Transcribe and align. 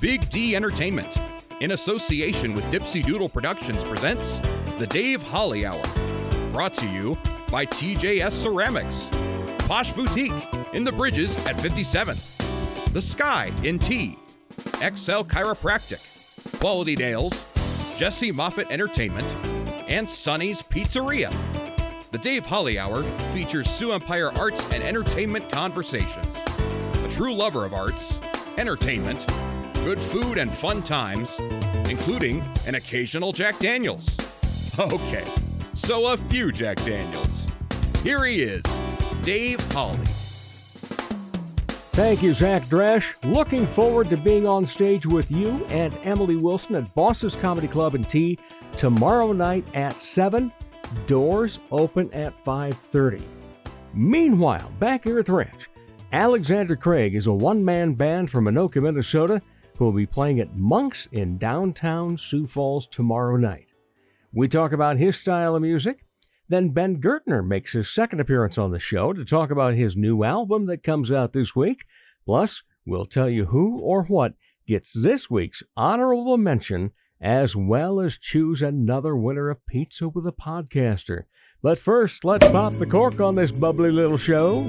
Big 0.00 0.30
D 0.30 0.54
Entertainment, 0.54 1.16
in 1.60 1.72
association 1.72 2.54
with 2.54 2.64
Dipsy 2.66 3.04
Doodle 3.04 3.28
Productions, 3.28 3.82
presents 3.82 4.38
The 4.78 4.86
Dave 4.86 5.20
Holly 5.24 5.66
Hour. 5.66 5.82
Brought 6.52 6.72
to 6.74 6.86
you 6.86 7.18
by 7.50 7.66
TJS 7.66 8.30
Ceramics, 8.30 9.10
Posh 9.66 9.90
Boutique 9.92 10.32
in 10.72 10.84
the 10.84 10.92
Bridges 10.92 11.36
at 11.38 11.56
57th, 11.56 12.92
The 12.92 13.02
Sky 13.02 13.52
in 13.64 13.80
T, 13.80 14.16
XL 14.76 15.24
Chiropractic, 15.24 16.60
Quality 16.60 16.94
Nails, 16.94 17.44
Jesse 17.96 18.30
Moffitt 18.30 18.68
Entertainment, 18.70 19.26
and 19.88 20.08
Sonny's 20.08 20.62
Pizzeria. 20.62 21.32
The 22.12 22.18
Dave 22.18 22.46
Holly 22.46 22.78
Hour 22.78 23.02
features 23.32 23.68
Sioux 23.68 23.90
Empire 23.90 24.30
arts 24.38 24.64
and 24.70 24.80
entertainment 24.84 25.50
conversations. 25.50 26.36
A 27.04 27.08
true 27.10 27.34
lover 27.34 27.64
of 27.64 27.74
arts, 27.74 28.20
entertainment, 28.56 29.26
good 29.88 30.02
food, 30.02 30.36
and 30.36 30.50
fun 30.50 30.82
times, 30.82 31.40
including 31.88 32.46
an 32.66 32.74
occasional 32.74 33.32
Jack 33.32 33.58
Daniels. 33.58 34.18
Okay, 34.78 35.26
so 35.74 36.12
a 36.12 36.16
few 36.16 36.52
Jack 36.52 36.76
Daniels. 36.84 37.48
Here 38.04 38.24
he 38.26 38.42
is, 38.42 38.62
Dave 39.22 39.60
Holly. 39.72 39.98
Thank 41.96 42.22
you, 42.22 42.32
Zach 42.32 42.64
Dresch. 42.66 43.16
Looking 43.24 43.66
forward 43.66 44.08
to 44.10 44.16
being 44.16 44.46
on 44.46 44.66
stage 44.66 45.04
with 45.04 45.32
you 45.32 45.64
and 45.66 45.98
Emily 46.04 46.36
Wilson 46.36 46.76
at 46.76 46.94
Bosses 46.94 47.34
Comedy 47.34 47.66
Club 47.66 47.96
and 47.96 48.08
Tea 48.08 48.38
tomorrow 48.76 49.32
night 49.32 49.66
at 49.74 49.98
7. 49.98 50.52
Doors 51.06 51.58
open 51.72 52.12
at 52.12 52.38
5:30. 52.44 53.22
Meanwhile, 53.94 54.70
back 54.78 55.04
here 55.04 55.18
at 55.18 55.26
the 55.26 55.32
ranch, 55.32 55.70
Alexander 56.12 56.76
Craig 56.76 57.16
is 57.16 57.26
a 57.26 57.32
one-man 57.32 57.94
band 57.94 58.30
from 58.30 58.44
Anoka, 58.44 58.80
Minnesota, 58.80 59.42
who 59.78 59.84
will 59.84 59.92
be 59.92 60.06
playing 60.06 60.40
at 60.40 60.56
Monks 60.56 61.06
in 61.12 61.38
downtown 61.38 62.18
Sioux 62.18 62.46
Falls 62.46 62.86
tomorrow 62.86 63.36
night. 63.36 63.72
We 64.32 64.48
talk 64.48 64.72
about 64.72 64.98
his 64.98 65.16
style 65.16 65.54
of 65.54 65.62
music. 65.62 66.04
Then 66.48 66.70
Ben 66.70 67.00
Gertner 67.00 67.46
makes 67.46 67.72
his 67.72 67.88
second 67.88 68.20
appearance 68.20 68.58
on 68.58 68.72
the 68.72 68.78
show 68.78 69.12
to 69.12 69.24
talk 69.24 69.50
about 69.50 69.74
his 69.74 69.96
new 69.96 70.24
album 70.24 70.66
that 70.66 70.82
comes 70.82 71.12
out 71.12 71.32
this 71.32 71.54
week. 71.54 71.84
Plus, 72.26 72.62
we'll 72.84 73.06
tell 73.06 73.28
you 73.28 73.46
who 73.46 73.78
or 73.78 74.04
what 74.04 74.34
gets 74.66 74.92
this 74.92 75.30
week's 75.30 75.62
honorable 75.76 76.36
mention, 76.36 76.90
as 77.20 77.54
well 77.54 78.00
as 78.00 78.18
choose 78.18 78.62
another 78.62 79.16
winner 79.16 79.48
of 79.48 79.64
Pizza 79.66 80.08
with 80.08 80.26
a 80.26 80.32
Podcaster. 80.32 81.24
But 81.62 81.78
first, 81.78 82.24
let's 82.24 82.48
pop 82.48 82.72
the 82.74 82.86
cork 82.86 83.20
on 83.20 83.36
this 83.36 83.52
bubbly 83.52 83.90
little 83.90 84.18
show. 84.18 84.68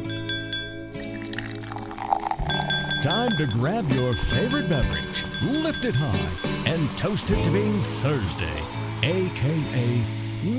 Time 3.04 3.32
to 3.38 3.48
grab 3.48 3.90
your 3.92 4.12
favorite 4.12 4.68
beverage, 4.68 5.09
lift 5.42 5.86
it 5.86 5.96
high, 5.98 6.70
and 6.70 6.90
toast 6.98 7.32
it 7.32 7.42
to 7.44 7.52
being 7.52 7.80
Thursday, 8.02 8.62
aka 9.04 10.02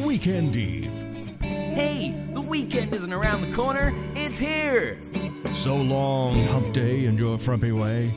Weekend 0.05 0.57
Eve. 0.57 0.91
Hey, 1.41 2.15
the 2.33 2.41
weekend 2.41 2.95
isn't 2.95 3.13
around 3.13 3.43
the 3.43 3.55
corner, 3.55 3.93
it's 4.15 4.39
here! 4.39 4.99
So 5.55 5.77
long, 5.77 6.45
hump 6.47 6.73
day, 6.73 7.07
and 7.07 7.19
your 7.19 7.37
frumpy 7.39 7.73
way. 7.73 8.11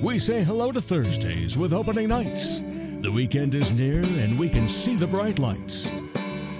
We 0.00 0.18
say 0.18 0.42
hello 0.42 0.70
to 0.70 0.80
Thursdays 0.80 1.56
with 1.56 1.72
opening 1.72 2.08
nights. 2.08 2.60
The 3.02 3.10
weekend 3.12 3.54
is 3.54 3.72
near, 3.72 4.00
and 4.00 4.38
we 4.38 4.48
can 4.48 4.68
see 4.68 4.94
the 4.94 5.06
bright 5.06 5.38
lights. 5.38 5.86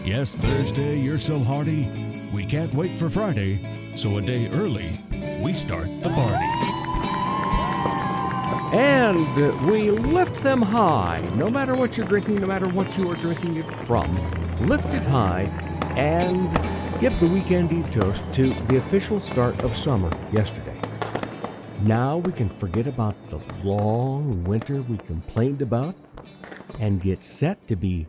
Yes, 0.05 0.37
Thursday, 0.37 0.99
you're 1.01 1.19
so 1.19 1.39
hearty. 1.39 1.89
We 2.33 2.45
can't 2.45 2.73
wait 2.75 2.99
for 2.99 3.09
Friday, 3.09 3.61
so 3.97 4.17
a 4.17 4.23
day 4.23 4.49
early, 4.49 4.91
we 5.41 5.53
start 5.53 5.89
the 6.03 6.11
party. 6.11 6.80
And 8.73 9.67
we 9.69 9.91
lift 9.91 10.37
them 10.43 10.63
high, 10.63 11.21
no 11.35 11.51
matter 11.51 11.75
what 11.75 11.97
you're 11.97 12.07
drinking, 12.07 12.41
no 12.41 12.47
matter 12.47 12.69
what 12.69 12.97
you 12.97 13.11
are 13.11 13.17
drinking 13.17 13.57
it 13.57 13.65
from. 13.85 14.11
Lift 14.69 14.95
it 14.95 15.05
high 15.05 15.43
and 15.97 16.53
give 17.01 17.19
the 17.19 17.27
weekend 17.27 17.73
eve 17.73 17.91
toast 17.91 18.23
to 18.33 18.55
the 18.69 18.77
official 18.77 19.19
start 19.19 19.61
of 19.65 19.77
summer 19.77 20.11
yesterday. 20.33 20.81
Now 21.83 22.19
we 22.19 22.33
can 22.33 22.49
forget 22.49 22.87
about 22.87 23.17
the 23.29 23.41
long 23.65 24.41
winter 24.45 24.83
we 24.83 24.99
complained 24.99 25.63
about 25.63 25.97
and 26.79 27.03
get 27.03 27.25
set 27.25 27.67
to 27.69 27.75
be 27.75 28.07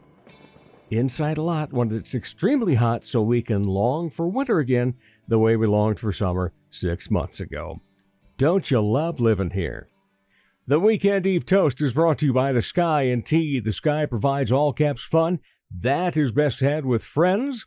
inside 0.92 1.38
a 1.38 1.42
lot 1.42 1.74
when 1.74 1.92
it's 1.92 2.14
extremely 2.14 2.76
hot 2.76 3.04
so 3.04 3.22
we 3.22 3.42
can 3.42 3.64
long 3.64 4.10
for 4.10 4.28
winter 4.28 4.60
again 4.60 4.94
the 5.28 5.40
way 5.40 5.56
we 5.56 5.66
longed 5.66 6.00
for 6.00 6.12
summer 6.12 6.54
six 6.70 7.10
months 7.10 7.40
ago. 7.40 7.80
Don't 8.38 8.70
you 8.70 8.82
love 8.82 9.20
living 9.20 9.52
here? 9.52 9.88
The 10.68 10.80
Weekend 10.80 11.26
Eve 11.26 11.44
Toast 11.44 11.82
is 11.82 11.94
brought 11.94 12.20
to 12.20 12.28
you 12.28 12.34
by 12.34 12.52
The 12.52 12.62
Sky 12.62 13.02
and 13.02 13.26
Tea. 13.26 13.60
The 13.60 13.74
Sky 13.74 14.06
provides 14.06 14.52
all 14.52 14.74
caps 14.74 15.04
fun. 15.04 15.40
That 15.76 16.16
is 16.16 16.32
best 16.32 16.60
had 16.60 16.86
with 16.86 17.04
friends. 17.04 17.66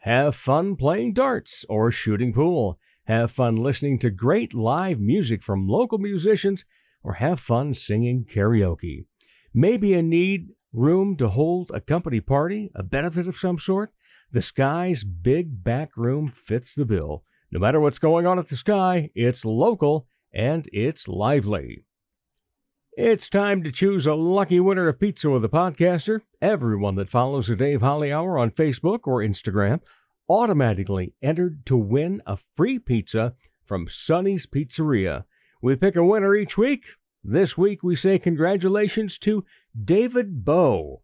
Have 0.00 0.36
fun 0.36 0.76
playing 0.76 1.14
darts 1.14 1.64
or 1.70 1.90
shooting 1.90 2.34
pool. 2.34 2.78
Have 3.04 3.30
fun 3.30 3.56
listening 3.56 3.98
to 4.00 4.10
great 4.10 4.52
live 4.52 5.00
music 5.00 5.42
from 5.42 5.66
local 5.66 5.96
musicians 5.96 6.66
or 7.02 7.14
have 7.14 7.40
fun 7.40 7.72
singing 7.72 8.26
karaoke. 8.26 9.06
Maybe 9.54 9.94
a 9.94 10.02
need 10.02 10.50
room 10.70 11.16
to 11.16 11.28
hold 11.30 11.70
a 11.72 11.80
company 11.80 12.20
party, 12.20 12.70
a 12.74 12.82
benefit 12.82 13.26
of 13.26 13.36
some 13.36 13.58
sort? 13.58 13.94
The 14.32 14.42
Sky's 14.42 15.02
big 15.02 15.64
back 15.64 15.96
room 15.96 16.28
fits 16.28 16.74
the 16.74 16.84
bill. 16.84 17.24
No 17.50 17.58
matter 17.58 17.80
what's 17.80 17.98
going 17.98 18.26
on 18.26 18.38
at 18.38 18.48
the 18.48 18.56
Sky, 18.56 19.10
it's 19.14 19.46
local 19.46 20.08
and 20.30 20.68
it's 20.74 21.08
lively. 21.08 21.86
It's 22.96 23.28
time 23.28 23.64
to 23.64 23.72
choose 23.72 24.06
a 24.06 24.14
lucky 24.14 24.60
winner 24.60 24.86
of 24.86 25.00
Pizza 25.00 25.28
with 25.28 25.44
a 25.44 25.48
Podcaster. 25.48 26.20
Everyone 26.40 26.94
that 26.94 27.10
follows 27.10 27.48
the 27.48 27.56
Dave 27.56 27.80
Holly 27.80 28.12
Hour 28.12 28.38
on 28.38 28.52
Facebook 28.52 29.00
or 29.08 29.18
Instagram 29.18 29.80
automatically 30.28 31.12
entered 31.20 31.66
to 31.66 31.76
win 31.76 32.22
a 32.24 32.36
free 32.36 32.78
pizza 32.78 33.34
from 33.64 33.88
Sonny's 33.88 34.46
Pizzeria. 34.46 35.24
We 35.60 35.74
pick 35.74 35.96
a 35.96 36.04
winner 36.04 36.36
each 36.36 36.56
week. 36.56 36.84
This 37.24 37.58
week 37.58 37.82
we 37.82 37.96
say 37.96 38.16
congratulations 38.16 39.18
to 39.18 39.44
David 39.76 40.44
Bow. 40.44 41.02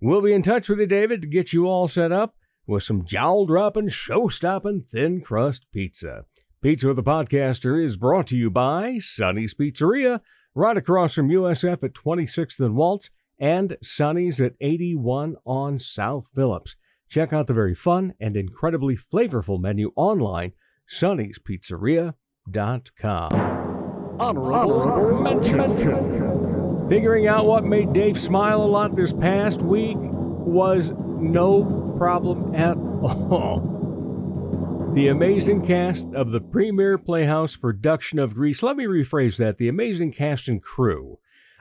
We'll 0.00 0.22
be 0.22 0.32
in 0.32 0.42
touch 0.42 0.70
with 0.70 0.80
you, 0.80 0.86
David, 0.86 1.20
to 1.20 1.28
get 1.28 1.52
you 1.52 1.66
all 1.66 1.86
set 1.86 2.12
up 2.12 2.34
with 2.66 2.82
some 2.82 3.04
jowl 3.04 3.44
dropping, 3.44 3.88
show 3.88 4.28
stopping 4.28 4.84
thin 4.88 5.20
crust 5.20 5.66
pizza. 5.70 6.24
Pizza 6.62 6.88
with 6.88 6.98
a 6.98 7.02
Podcaster 7.02 7.84
is 7.84 7.98
brought 7.98 8.26
to 8.28 8.38
you 8.38 8.50
by 8.50 8.96
Sonny's 9.00 9.52
Pizzeria 9.52 10.22
right 10.56 10.76
across 10.76 11.14
from 11.14 11.28
USF 11.28 11.84
at 11.84 11.92
26th 11.92 12.58
and 12.58 12.74
Waltz 12.74 13.10
and 13.38 13.76
Sonny's 13.82 14.40
at 14.40 14.54
81 14.60 15.36
on 15.44 15.78
South 15.78 16.30
Phillips. 16.34 16.74
Check 17.08 17.32
out 17.32 17.46
the 17.46 17.54
very 17.54 17.74
fun 17.74 18.14
and 18.18 18.36
incredibly 18.36 18.96
flavorful 18.96 19.60
menu 19.60 19.92
online, 19.94 20.54
sonnyspizzeria.com. 20.90 23.32
Honorable 24.18 25.20
mention. 25.20 26.88
Figuring 26.88 27.26
out 27.26 27.44
what 27.44 27.64
made 27.64 27.92
Dave 27.92 28.18
smile 28.18 28.62
a 28.62 28.64
lot 28.64 28.96
this 28.96 29.12
past 29.12 29.60
week 29.60 29.98
was 30.00 30.90
no 30.96 31.92
problem 31.98 32.54
at 32.54 32.78
all. 32.78 33.75
The 34.92 35.08
amazing 35.08 35.66
cast 35.66 36.06
of 36.14 36.30
the 36.30 36.40
Premiere 36.40 36.96
Playhouse 36.96 37.56
production 37.56 38.18
of 38.18 38.34
Grease. 38.34 38.62
Let 38.62 38.76
me 38.76 38.84
rephrase 38.84 39.36
that. 39.36 39.58
The 39.58 39.68
amazing 39.68 40.12
cast 40.12 40.48
and 40.48 40.62
crew 40.62 41.18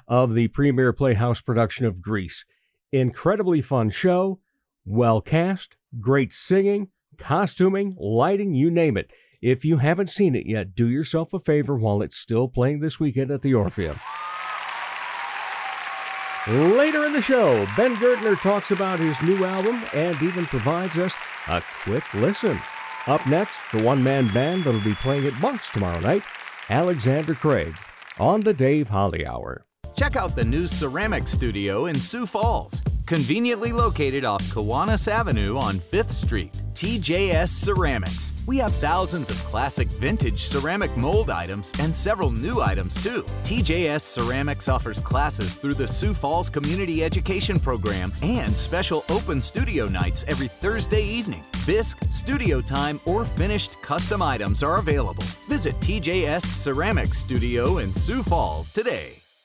of 0.08 0.36
the 0.36 0.48
Premiere 0.48 0.94
Playhouse 0.94 1.42
production 1.42 1.86
of 1.86 2.02
Grease. 2.02 2.46
Incredibly 2.94 3.62
fun 3.62 3.90
show, 3.90 4.40
well 4.86 5.20
cast, 5.20 5.76
great 6.00 6.32
singing, 6.32 6.90
costuming, 7.18 7.98
lighting, 8.00 8.54
you 8.54 8.72
name 8.72 8.96
it. 8.96 9.12
If 9.42 9.66
you 9.66 9.78
haven't 9.78 10.10
seen 10.10 10.34
it 10.34 10.46
yet, 10.46 10.74
do 10.74 10.88
yourself 10.88 11.34
a 11.34 11.40
favor 11.40 11.76
while 11.76 12.02
it's 12.02 12.16
still 12.16 12.48
playing 12.48 12.80
this 12.80 13.00
weekend 13.02 13.32
at 13.32 13.42
the 13.42 13.54
Orpheum. 13.54 14.00
Later 16.48 17.06
in 17.06 17.12
the 17.12 17.22
show, 17.22 17.66
Ben 17.76 17.96
Gertner 17.96 18.40
talks 18.40 18.72
about 18.72 19.00
his 19.00 19.22
new 19.24 19.44
album 19.44 19.82
and 19.94 20.22
even 20.22 20.46
provides 20.46 20.98
us 20.98 21.16
a 21.48 21.62
quick 21.84 22.14
listen. 22.14 22.60
Up 23.08 23.26
next, 23.28 23.60
the 23.72 23.84
one 23.84 24.04
man 24.04 24.28
band 24.30 24.64
that'll 24.64 24.82
be 24.82 24.96
playing 24.96 25.26
at 25.26 25.40
Monks 25.40 25.70
tomorrow 25.70 26.00
night, 26.00 26.24
Alexander 26.70 27.36
Craig, 27.36 27.76
on 28.18 28.42
the 28.42 28.54
Dave 28.54 28.90
Holly 28.90 29.26
Hour. 29.26 29.65
Check 29.96 30.18
out 30.18 30.36
the 30.36 30.44
new 30.44 30.68
ceramic 30.68 31.26
studio 31.26 31.86
in 31.86 31.96
Sioux 31.96 32.26
Falls, 32.26 32.84
conveniently 33.06 33.72
located 33.72 34.26
off 34.26 34.42
Kiwanis 34.44 35.08
Avenue 35.08 35.58
on 35.58 35.76
5th 35.76 36.12
Street. 36.12 36.52
TJS 36.74 37.48
Ceramics. 37.48 38.34
We 38.46 38.58
have 38.58 38.74
thousands 38.74 39.30
of 39.30 39.38
classic 39.46 39.88
vintage 39.88 40.44
ceramic 40.44 40.96
mold 40.98 41.30
items 41.30 41.72
and 41.80 41.96
several 41.96 42.32
new 42.32 42.60
items 42.60 43.02
too. 43.02 43.24
TJS 43.44 44.02
Ceramics 44.02 44.68
offers 44.68 45.00
classes 45.00 45.56
through 45.56 45.76
the 45.76 45.88
Sioux 45.88 46.14
Falls 46.14 46.50
Community 46.50 47.02
Education 47.02 47.58
Program 47.58 48.12
and 48.22 48.54
special 48.54 49.06
open 49.10 49.42
studio 49.42 49.88
nights 49.88 50.26
every 50.28 50.50
Thursday 50.50 51.06
evening. 51.06 51.46
Bisque, 51.66 52.04
studio 52.12 52.60
time, 52.60 53.00
or 53.06 53.24
finished 53.24 53.82
custom 53.82 54.22
items 54.22 54.62
are 54.62 54.76
available. 54.76 55.24
Visit 55.48 55.80
TJS 55.80 56.46
Ceramics 56.46 57.18
Studio 57.18 57.78
in 57.78 57.94
Sioux 57.94 58.22
Falls 58.22 58.70
today. 58.70 59.25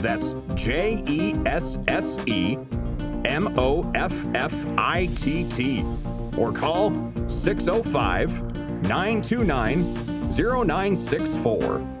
That's 0.00 0.34
J 0.54 1.02
E 1.06 1.34
S 1.46 1.78
S 1.88 2.18
E 2.26 2.58
M 3.24 3.54
O 3.58 3.90
F 3.94 4.12
F 4.34 4.66
I 4.78 5.06
T 5.14 5.48
T. 5.48 5.84
Or 6.36 6.52
call 6.52 6.90
605 7.28 8.42
929 8.82 9.94
0964. 10.30 11.96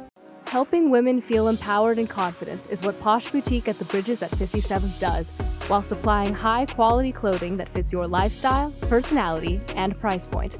Helping 0.46 0.90
women 0.90 1.20
feel 1.20 1.48
empowered 1.48 1.98
and 1.98 2.08
confident 2.08 2.68
is 2.70 2.82
what 2.82 2.98
Posh 3.00 3.30
Boutique 3.30 3.66
at 3.66 3.78
the 3.78 3.84
Bridges 3.86 4.22
at 4.22 4.30
57th 4.30 5.00
does, 5.00 5.30
while 5.66 5.82
supplying 5.82 6.32
high 6.32 6.66
quality 6.66 7.10
clothing 7.10 7.56
that 7.56 7.68
fits 7.68 7.92
your 7.92 8.06
lifestyle, 8.06 8.70
personality, 8.82 9.60
and 9.74 9.98
price 9.98 10.24
point. 10.24 10.58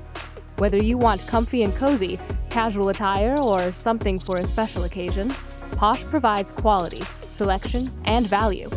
Whether 0.56 0.78
you 0.78 0.98
want 0.98 1.26
comfy 1.28 1.62
and 1.62 1.74
cozy, 1.74 2.18
casual 2.50 2.88
attire, 2.88 3.38
or 3.40 3.70
something 3.72 4.18
for 4.18 4.38
a 4.38 4.44
special 4.44 4.84
occasion, 4.84 5.30
Posh 5.76 6.02
provides 6.04 6.50
quality, 6.50 7.02
selection, 7.36 7.90
and 8.04 8.26
value. 8.26 8.70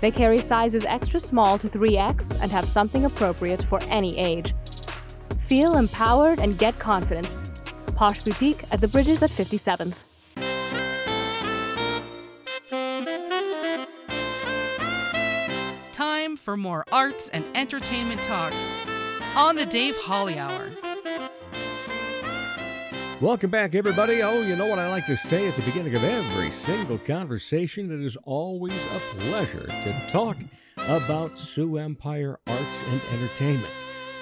They 0.00 0.10
carry 0.10 0.38
sizes 0.38 0.84
extra 0.84 1.20
small 1.20 1.58
to 1.58 1.68
3X 1.68 2.40
and 2.40 2.50
have 2.50 2.66
something 2.66 3.04
appropriate 3.04 3.62
for 3.62 3.78
any 3.84 4.18
age. 4.18 4.54
Feel 5.38 5.76
empowered 5.76 6.40
and 6.40 6.58
get 6.58 6.78
confident. 6.78 7.34
Posh 7.94 8.22
Boutique 8.22 8.64
at 8.70 8.80
the 8.80 8.88
Bridges 8.88 9.22
at 9.22 9.30
57th. 9.30 10.04
Time 15.92 16.36
for 16.36 16.56
more 16.56 16.84
arts 16.92 17.30
and 17.30 17.44
entertainment 17.54 18.22
talk 18.22 18.52
on 19.34 19.56
the 19.56 19.66
Dave 19.66 19.96
Holly 19.96 20.38
Hour. 20.38 20.70
Welcome 23.22 23.48
back, 23.48 23.74
everybody. 23.74 24.22
Oh, 24.22 24.42
you 24.42 24.56
know 24.56 24.66
what 24.66 24.78
I 24.78 24.90
like 24.90 25.06
to 25.06 25.16
say 25.16 25.48
at 25.48 25.56
the 25.56 25.62
beginning 25.62 25.94
of 25.94 26.04
every 26.04 26.50
single 26.50 26.98
conversation? 26.98 27.90
It 27.90 28.04
is 28.04 28.14
always 28.24 28.84
a 28.84 29.00
pleasure 29.18 29.66
to 29.66 30.06
talk 30.06 30.36
about 30.76 31.38
Sioux 31.38 31.78
Empire 31.78 32.38
Arts 32.46 32.82
and 32.82 33.00
Entertainment. 33.12 33.72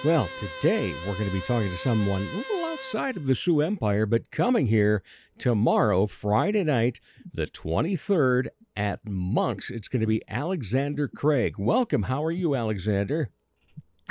Well, 0.04 0.28
today 0.38 0.94
we're 1.04 1.14
going 1.14 1.28
to 1.28 1.34
be 1.34 1.40
talking 1.40 1.70
to 1.70 1.76
someone 1.76 2.22
a 2.22 2.36
little 2.36 2.64
outside 2.66 3.16
of 3.16 3.26
the 3.26 3.34
Sioux 3.34 3.62
Empire, 3.62 4.06
but 4.06 4.30
coming 4.30 4.68
here 4.68 5.02
tomorrow, 5.38 6.06
Friday 6.06 6.62
night, 6.62 7.00
the 7.32 7.48
23rd 7.48 8.46
at 8.76 9.00
Monk's. 9.04 9.70
It's 9.70 9.88
going 9.88 10.02
to 10.02 10.06
be 10.06 10.22
Alexander 10.28 11.08
Craig. 11.08 11.56
Welcome. 11.58 12.04
How 12.04 12.24
are 12.24 12.30
you, 12.30 12.54
Alexander? 12.54 13.30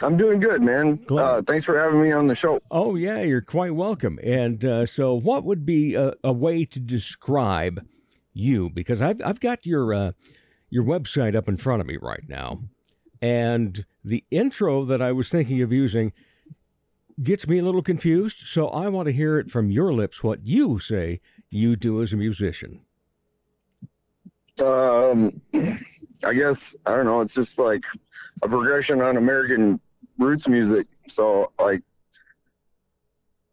I'm 0.01 0.17
doing 0.17 0.39
good, 0.39 0.61
man. 0.61 1.05
Uh, 1.09 1.41
thanks 1.43 1.65
for 1.65 1.77
having 1.77 2.01
me 2.01 2.11
on 2.11 2.27
the 2.27 2.35
show. 2.35 2.59
Oh, 2.71 2.95
yeah, 2.95 3.21
you're 3.21 3.41
quite 3.41 3.75
welcome. 3.75 4.19
And 4.23 4.63
uh, 4.65 4.85
so, 4.85 5.13
what 5.13 5.43
would 5.43 5.65
be 5.65 5.93
a, 5.93 6.13
a 6.23 6.33
way 6.33 6.65
to 6.65 6.79
describe 6.79 7.85
you? 8.33 8.69
Because 8.69 9.01
I've, 9.01 9.21
I've 9.23 9.39
got 9.39 9.65
your, 9.65 9.93
uh, 9.93 10.11
your 10.69 10.83
website 10.83 11.35
up 11.35 11.47
in 11.47 11.57
front 11.57 11.81
of 11.81 11.87
me 11.87 11.97
right 11.97 12.23
now. 12.27 12.61
And 13.21 13.85
the 14.03 14.23
intro 14.31 14.83
that 14.85 15.01
I 15.01 15.11
was 15.11 15.29
thinking 15.29 15.61
of 15.61 15.71
using 15.71 16.11
gets 17.21 17.47
me 17.47 17.59
a 17.59 17.63
little 17.63 17.83
confused. 17.83 18.47
So, 18.47 18.69
I 18.69 18.89
want 18.89 19.05
to 19.05 19.13
hear 19.13 19.37
it 19.37 19.51
from 19.51 19.69
your 19.69 19.93
lips 19.93 20.23
what 20.23 20.43
you 20.43 20.79
say 20.79 21.21
you 21.51 21.75
do 21.75 22.01
as 22.01 22.11
a 22.11 22.17
musician. 22.17 22.81
Um, 24.59 25.41
I 26.25 26.33
guess 26.33 26.75
I 26.85 26.95
don't 26.95 27.05
know. 27.05 27.21
It's 27.21 27.33
just 27.33 27.57
like 27.59 27.83
a 28.41 28.47
progression 28.47 29.01
on 29.01 29.17
American 29.17 29.79
roots 30.17 30.47
music. 30.47 30.87
So 31.09 31.51
like, 31.59 31.81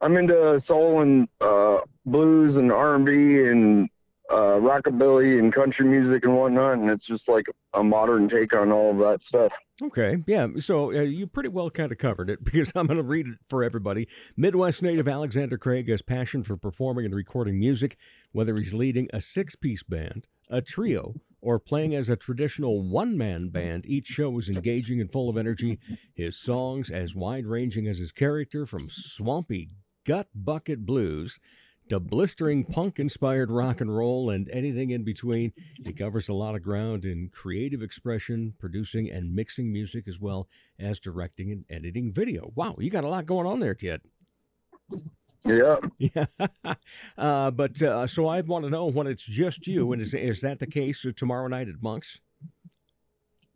I'm 0.01 0.17
into 0.17 0.59
soul 0.61 1.01
and 1.01 1.29
uh, 1.41 1.81
blues 2.07 2.57
and 2.57 2.73
R 2.73 2.95
and 2.95 3.05
B 3.05 3.45
and 3.47 3.89
uh, 4.31 4.59
rockabilly 4.61 5.39
and 5.39 5.53
country 5.53 5.87
music 5.87 6.25
and 6.25 6.37
whatnot. 6.37 6.79
And 6.79 6.89
it's 6.89 7.05
just 7.05 7.29
like 7.29 7.47
a 7.75 7.83
modern 7.83 8.29
take 8.29 8.55
on 8.55 8.73
all 8.73 8.93
of 8.93 8.99
that 8.99 9.23
stuff. 9.23 9.53
Okay, 9.83 10.19
yeah. 10.27 10.47
So 10.59 10.93
uh, 10.93 11.03
you 11.03 11.27
pretty 11.27 11.49
well 11.49 11.71
kind 11.71 11.91
of 11.91 11.99
covered 11.99 12.31
it 12.31 12.45
because 12.45 12.73
I'm 12.75 12.87
going 12.87 12.97
to 12.97 13.03
read 13.03 13.27
it 13.27 13.39
for 13.49 13.65
everybody. 13.65 14.09
Midwest 14.37 14.83
native 14.83 15.09
Alexander 15.09 15.59
Craig 15.59 15.89
has 15.89 16.03
passion 16.03 16.45
for 16.45 16.57
performing 16.57 17.05
and 17.05 17.15
recording 17.15 17.59
music, 17.59 17.97
whether 18.33 18.57
he's 18.57 18.73
leading 18.73 19.09
a 19.13 19.21
six-piece 19.21 19.83
band, 19.83 20.27
a 20.49 20.61
trio, 20.63 21.15
or 21.43 21.59
playing 21.59 21.95
as 21.95 22.09
a 22.09 22.17
traditional 22.17 22.83
one-man 22.83 23.49
band. 23.49 23.87
Each 23.87 24.07
show 24.07 24.37
is 24.39 24.49
engaging 24.49 25.01
and 25.01 25.11
full 25.11 25.29
of 25.29 25.37
energy. 25.37 25.79
His 26.15 26.41
songs 26.41 26.91
as 26.91 27.15
wide-ranging 27.15 27.87
as 27.87 27.99
his 27.99 28.13
character, 28.13 28.67
from 28.67 28.89
swampy 28.89 29.71
gut 30.05 30.29
bucket 30.35 30.87
blues 30.87 31.39
to 31.89 31.99
blistering 31.99 32.65
punk 32.65 33.01
inspired 33.01 33.51
rock 33.51 33.81
and 33.81 33.95
roll 33.95 34.31
and 34.31 34.49
anything 34.51 34.91
in 34.91 35.03
between. 35.03 35.53
He 35.85 35.93
covers 35.93 36.29
a 36.29 36.35
lot 36.35 36.55
of 36.55 36.63
ground 36.63 37.05
in 37.05 37.31
creative 37.33 37.83
expression, 37.83 38.55
producing 38.59 39.11
and 39.11 39.35
mixing 39.35 39.73
music, 39.73 40.07
as 40.07 40.21
well 40.21 40.49
as 40.79 41.01
directing 41.01 41.51
and 41.51 41.65
editing 41.69 42.13
video. 42.13 42.53
Wow, 42.55 42.77
you 42.79 42.91
got 42.91 43.05
a 43.05 43.09
lot 43.09 43.27
going 43.27 43.47
on 43.47 43.59
there, 43.59 43.75
kid. 43.75 44.03
Yeah. 45.45 45.77
Yeah. 45.99 46.27
uh, 47.19 47.51
but 47.51 47.81
uh, 47.83 48.07
so 48.07 48.27
I 48.27 48.41
want 48.41 48.65
to 48.65 48.71
know 48.71 48.87
when 48.87 49.07
it's 49.07 49.25
just 49.25 49.67
you, 49.67 49.93
and 49.93 50.01
is, 50.01 50.15
is 50.15 50.41
that 50.41 50.59
the 50.59 50.67
case 50.67 51.05
tomorrow 51.17 51.47
night 51.47 51.69
at 51.69 51.83
Monk's? 51.83 52.21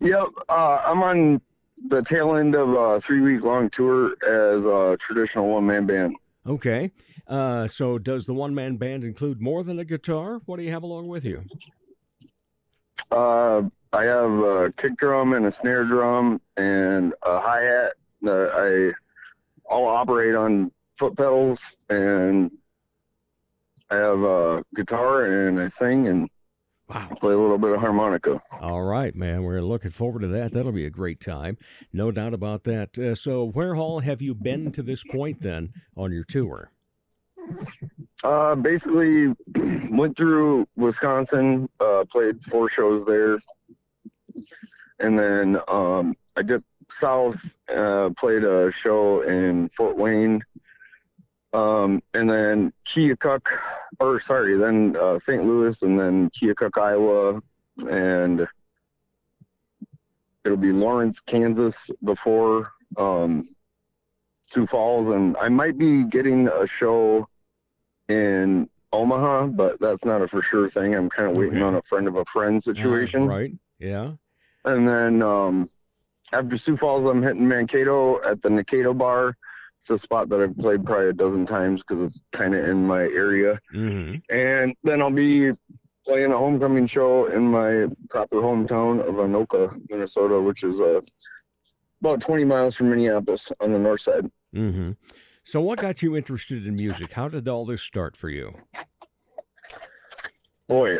Yep. 0.01 0.29
Uh, 0.49 0.83
I'm 0.85 1.03
on 1.03 1.41
the 1.89 2.03
tail 2.03 2.37
end 2.37 2.55
of 2.55 2.71
a 2.71 3.01
three 3.01 3.21
week 3.21 3.43
long 3.45 3.71
tour 3.71 4.13
as 4.27 4.65
a 4.65 4.97
traditional 4.99 5.49
one 5.49 5.67
man 5.67 5.87
band. 5.87 6.17
Okay. 6.47 6.93
Uh, 7.27 7.67
so 7.67 7.99
does 7.99 8.27
the 8.27 8.35
one 8.35 8.55
man 8.55 8.77
band 8.77 9.03
include 9.05 9.41
more 9.41 9.63
than 9.65 9.79
a 9.79 9.85
guitar? 9.85 10.41
What 10.45 10.59
do 10.59 10.63
you 10.63 10.73
have 10.73 10.83
along 10.83 11.09
with 11.09 11.25
you? 11.25 11.45
Uh, 13.11 13.63
I 13.93 14.05
have 14.05 14.31
a 14.31 14.73
kick 14.77 14.97
drum 14.97 15.32
and 15.32 15.47
a 15.47 15.51
snare 15.51 15.85
drum 15.85 16.41
and 16.56 17.15
a 17.23 17.41
hi 17.41 17.61
hat. 17.61 17.93
Uh, 18.27 18.49
I 18.53 18.93
all 19.67 19.87
operate 19.87 20.35
on 20.35 20.70
foot 20.98 21.17
pedals 21.17 21.58
and 21.91 22.51
I 23.91 23.96
have 23.96 24.22
a 24.22 24.65
guitar 24.74 25.24
and 25.48 25.60
I 25.60 25.69
sing 25.69 26.08
and 26.08 26.29
Wow. 26.86 27.08
play 27.19 27.32
a 27.32 27.39
little 27.39 27.56
bit 27.56 27.70
of 27.72 27.81
harmonica. 27.81 28.43
All 28.60 28.82
right, 28.82 29.15
man. 29.17 29.43
We're 29.43 29.63
looking 29.63 29.91
forward 29.91 30.20
to 30.20 30.29
that. 30.29 30.53
That'll 30.53 30.70
be 30.70 30.84
a 30.84 30.91
great 30.91 31.19
time. 31.19 31.56
No 31.94 32.10
doubt 32.13 32.34
about 32.34 32.65
that. 32.65 32.98
Uh, 32.98 33.15
so, 33.15 33.43
where 33.43 33.74
all 33.74 34.01
have 34.01 34.20
you 34.20 34.34
been 34.34 34.70
to 34.72 34.82
this 34.82 35.03
point 35.03 35.41
then 35.41 35.72
on 35.96 36.13
your 36.13 36.24
tour? 36.24 36.70
Uh, 38.22 38.55
basically 38.55 39.29
went 39.91 40.15
through 40.15 40.67
Wisconsin, 40.77 41.70
uh, 41.81 42.05
played 42.10 42.43
four 42.44 42.69
shows 42.69 43.06
there, 43.06 43.39
and 45.01 45.19
then 45.19 45.58
um, 45.69 46.15
I 46.36 46.43
dipped 46.43 46.67
south, 46.91 47.41
uh, 47.74 48.10
played 48.19 48.44
a 48.44 48.70
show 48.70 49.22
in 49.22 49.70
Fort 49.70 49.96
Wayne, 49.96 50.43
um, 51.55 52.03
and 52.13 52.29
then 52.29 52.73
Keokuk, 52.87 53.46
or 54.01 54.20
sorry, 54.20 54.56
then 54.58 54.96
uh, 55.01 55.19
St. 55.19 55.44
Louis, 55.44 55.81
and 55.82 55.99
then 55.99 56.29
Keokuk, 56.31 56.77
Iowa, 56.81 57.41
and 57.89 58.46
it'll 60.44 60.56
be 60.58 60.73
Lawrence, 60.73 61.20
Kansas 61.20 61.75
before 62.03 62.73
um, 62.96 63.49
Sioux 64.46 64.67
Falls, 64.67 65.08
and 65.08 65.37
I 65.39 65.49
might 65.49 65.79
be 65.79 66.05
getting 66.05 66.49
a 66.49 66.67
show 66.67 67.29
in 68.08 68.69
Omaha, 68.93 69.46
but 69.46 69.81
that's 69.81 70.05
not 70.05 70.23
a 70.23 70.29
for 70.29 70.43
sure 70.43 70.69
thing. 70.69 70.94
I'm 70.94 71.08
kind 71.08 71.31
of 71.31 71.37
waiting 71.37 71.56
Okay. 71.56 71.63
on 71.65 71.75
a 71.77 71.82
friend 71.82 72.06
of 72.06 72.17
a 72.17 72.25
friend 72.27 72.63
situation. 72.63 73.27
Right. 73.27 73.53
Yeah. 73.79 74.13
And 74.65 74.87
then 74.87 75.23
um, 75.23 75.69
after 76.32 76.56
Sioux 76.58 76.77
Falls, 76.77 77.05
I'm 77.05 77.23
hitting 77.23 77.49
Mankato 77.49 78.23
at 78.23 78.43
the 78.43 78.51
Nikado 78.51 78.96
Bar. 78.96 79.37
It's 79.84 79.91
a 79.91 79.98
spot 79.98 80.31
that 80.31 80.41
I've 80.41 80.56
played 80.56 80.86
probably 80.86 81.10
a 81.10 81.12
dozen 81.12 81.44
times 81.44 81.82
because 81.82 82.00
it's 82.06 82.20
kind 82.32 82.55
of 82.55 82.67
in 82.67 82.86
my 82.86 83.03
area. 83.03 83.60
hmm 83.70 84.14
And 84.31 84.74
then 84.82 85.03
I'll 85.03 85.10
be 85.10 85.53
playing 86.06 86.32
a 86.32 86.38
homecoming 86.38 86.86
show 86.86 87.26
in 87.26 87.43
my 87.43 87.88
proper 88.08 88.36
hometown 88.36 89.06
of 89.06 89.17
Anoka, 89.17 89.79
Minnesota, 89.91 90.41
which 90.41 90.62
is 90.62 90.81
uh, 90.81 91.03
about 92.00 92.22
20 92.22 92.44
miles 92.46 92.74
from 92.76 92.88
Minneapolis 92.88 93.53
on 93.60 93.72
the 93.72 93.79
north 93.79 94.00
side. 94.00 94.31
hmm 94.55 94.93
So, 95.44 95.60
what 95.60 95.81
got 95.81 96.00
you 96.00 96.17
interested 96.17 96.67
in 96.67 96.76
music? 96.76 97.12
How 97.12 97.29
did 97.29 97.46
all 97.46 97.67
this 97.67 97.82
start 97.82 98.17
for 98.17 98.31
you? 98.31 98.55
boy, 100.67 100.96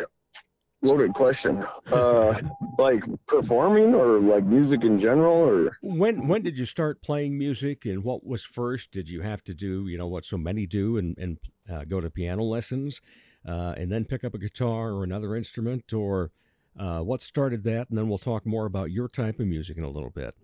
loaded 0.85 1.13
question. 1.13 1.65
Uh, 1.91 2.39
like 2.77 3.03
performing 3.25 3.93
or 3.93 4.19
like 4.19 4.43
music 4.45 4.83
in 4.83 4.99
general, 4.99 5.35
or 5.35 5.77
When 5.81 6.27
when 6.27 6.43
did 6.43 6.57
you 6.57 6.65
start 6.65 7.01
playing 7.01 7.37
music, 7.37 7.85
and 7.85 8.03
what 8.03 8.25
was 8.25 8.43
first? 8.43 8.91
Did 8.91 9.09
you 9.09 9.21
have 9.21 9.43
to 9.45 9.53
do 9.53 9.87
you 9.87 9.97
know 9.97 10.07
what 10.07 10.25
so 10.25 10.37
many 10.37 10.65
do, 10.65 10.97
and 10.97 11.17
and 11.17 11.37
uh, 11.71 11.83
go 11.85 11.99
to 11.99 12.09
piano 12.09 12.43
lessons, 12.43 13.01
uh, 13.47 13.73
and 13.77 13.91
then 13.91 14.05
pick 14.05 14.23
up 14.23 14.33
a 14.33 14.37
guitar 14.37 14.91
or 14.91 15.03
another 15.03 15.35
instrument, 15.35 15.91
or 15.93 16.31
uh, 16.79 16.99
what 16.99 17.21
started 17.21 17.63
that? 17.63 17.89
And 17.89 17.97
then 17.97 18.07
we'll 18.07 18.17
talk 18.17 18.45
more 18.45 18.65
about 18.65 18.91
your 18.91 19.07
type 19.07 19.39
of 19.39 19.47
music 19.47 19.77
in 19.77 19.83
a 19.83 19.89
little 19.89 20.11
bit. 20.11 20.35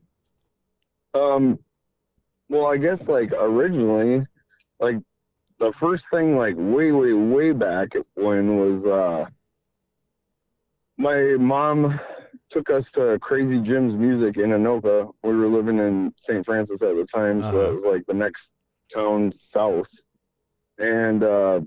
um, 1.14 1.60
well, 2.50 2.68
I 2.68 2.78
guess 2.78 3.08
like 3.08 3.32
originally, 3.34 4.26
like 4.80 4.98
the 5.58 5.72
first 5.74 6.10
thing, 6.10 6.38
like 6.38 6.56
way, 6.58 6.92
way, 6.92 7.14
way 7.14 7.52
back 7.54 7.94
when 8.16 8.58
was 8.58 8.86
uh, 8.86 9.26
my 11.02 11.36
mom 11.40 12.00
took 12.50 12.70
us 12.70 12.92
to 12.92 13.18
Crazy 13.20 13.60
Jim's 13.60 13.96
Music 13.96 14.38
in 14.38 14.52
Anoka. 14.52 15.12
We 15.24 15.34
were 15.36 15.48
living 15.48 15.80
in 15.80 16.14
St. 16.18 16.46
Francis 16.46 16.82
at 16.84 16.96
the 16.96 17.06
time, 17.06 17.42
so 17.42 17.48
Uh-huh. 17.50 17.70
it 17.70 17.74
was 17.74 17.84
like 17.84 18.06
the 18.06 18.14
next 18.14 18.54
town 18.94 19.32
south. 19.32 19.90
And 20.78 21.24
uh, 21.24 21.62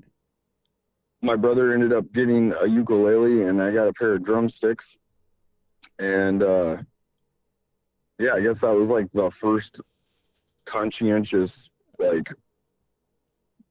my 1.20 1.34
brother 1.36 1.72
ended 1.72 1.92
up 1.92 2.12
getting 2.12 2.52
a 2.52 2.66
ukulele, 2.66 3.42
and 3.44 3.60
I 3.60 3.72
got 3.72 3.88
a 3.88 3.92
pair 3.92 4.14
of 4.14 4.22
drumsticks. 4.24 4.96
And 5.98 6.42
uh, 6.42 6.76
yeah, 8.18 8.34
I 8.34 8.40
guess 8.40 8.60
that 8.60 8.74
was 8.74 8.88
like 8.88 9.08
the 9.12 9.30
first 9.32 9.80
conscientious, 10.64 11.68
like 11.98 12.32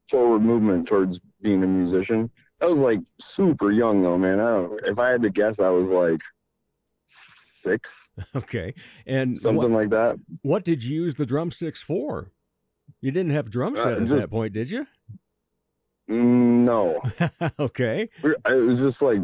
forward 0.09 0.41
movement 0.41 0.87
towards 0.87 1.19
being 1.41 1.63
a 1.63 1.67
musician. 1.67 2.29
I 2.63 2.67
was 2.67 2.79
like 2.79 2.99
super 3.19 3.71
young 3.71 4.01
though, 4.01 4.17
man. 4.17 4.39
I 4.39 4.49
don't. 4.51 4.79
If 4.85 4.97
I 4.97 5.09
had 5.09 5.21
to 5.23 5.29
guess, 5.29 5.59
I 5.59 5.69
was 5.69 5.89
like 5.89 6.21
six, 7.07 7.91
Okay, 8.35 8.73
and 9.05 9.37
something 9.37 9.71
what, 9.73 9.81
like 9.81 9.89
that. 9.89 10.17
what 10.41 10.63
did 10.63 10.83
you 10.83 11.03
use 11.03 11.15
the 11.15 11.25
drumsticks 11.25 11.81
for? 11.81 12.31
You 13.01 13.11
didn't 13.11 13.31
have 13.33 13.49
drum 13.49 13.73
Uh, 13.73 13.83
set 13.83 13.93
at 13.93 13.99
just- 13.99 14.13
that 14.13 14.29
point, 14.31 14.53
did 14.53 14.71
you? 14.71 14.87
No, 16.07 17.01
okay. 17.59 18.09
it 18.23 18.65
was 18.65 18.79
just 18.79 19.01
like 19.01 19.21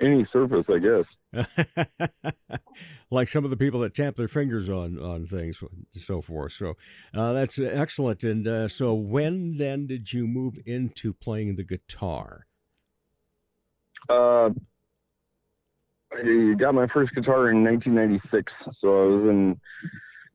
any 0.00 0.24
surface, 0.24 0.68
I 0.68 0.78
guess. 0.78 1.16
like 3.10 3.28
some 3.28 3.44
of 3.44 3.50
the 3.50 3.56
people 3.56 3.80
that 3.80 3.94
tap 3.94 4.16
their 4.16 4.26
fingers 4.28 4.68
on 4.68 4.98
on 4.98 5.26
things 5.26 5.60
and 5.62 6.02
so 6.02 6.20
forth. 6.20 6.52
So 6.52 6.74
uh, 7.14 7.32
that's 7.32 7.56
excellent. 7.58 8.24
And 8.24 8.46
uh, 8.48 8.66
so 8.68 8.94
when 8.94 9.56
then 9.58 9.86
did 9.86 10.12
you 10.12 10.26
move 10.26 10.58
into 10.66 11.12
playing 11.12 11.54
the 11.56 11.64
guitar? 11.64 12.46
Uh, 14.08 14.50
I 16.14 16.54
got 16.56 16.74
my 16.74 16.86
first 16.86 17.14
guitar 17.14 17.50
in 17.50 17.64
1996, 17.64 18.64
so 18.72 19.02
I 19.02 19.06
was 19.06 19.24
in 19.24 19.58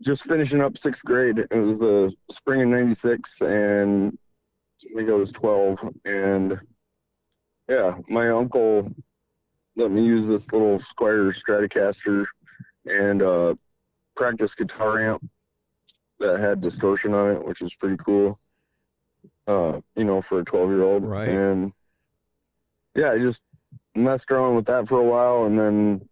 just 0.01 0.23
finishing 0.23 0.61
up 0.61 0.77
sixth 0.77 1.03
grade. 1.03 1.39
It 1.39 1.53
was 1.53 1.79
the 1.79 2.13
spring 2.31 2.61
of 2.61 2.69
'96, 2.69 3.41
and 3.41 4.17
I 4.83 4.97
think 4.97 5.09
I 5.09 5.13
was 5.13 5.31
12. 5.31 5.79
And 6.05 6.59
yeah, 7.67 7.97
my 8.09 8.29
uncle 8.29 8.91
let 9.75 9.91
me 9.91 10.03
use 10.03 10.27
this 10.27 10.51
little 10.51 10.79
Squier 10.79 11.33
Stratocaster 11.33 12.25
and 12.85 13.21
uh, 13.21 13.53
practice 14.15 14.55
guitar 14.55 14.99
amp 14.99 15.29
that 16.19 16.39
had 16.39 16.61
distortion 16.61 17.13
on 17.13 17.35
it, 17.35 17.45
which 17.45 17.61
is 17.61 17.73
pretty 17.75 17.97
cool. 17.97 18.39
Uh, 19.45 19.79
you 19.95 20.03
know, 20.03 20.21
for 20.21 20.39
a 20.39 20.43
12 20.43 20.69
year 20.71 20.83
old. 20.83 21.05
Right. 21.05 21.29
And 21.29 21.71
yeah, 22.95 23.11
I 23.11 23.19
just 23.19 23.39
messed 23.97 24.31
around 24.31 24.55
with 24.55 24.65
that 24.65 24.87
for 24.87 24.99
a 24.99 25.03
while, 25.03 25.45
and 25.45 25.59
then 25.59 26.09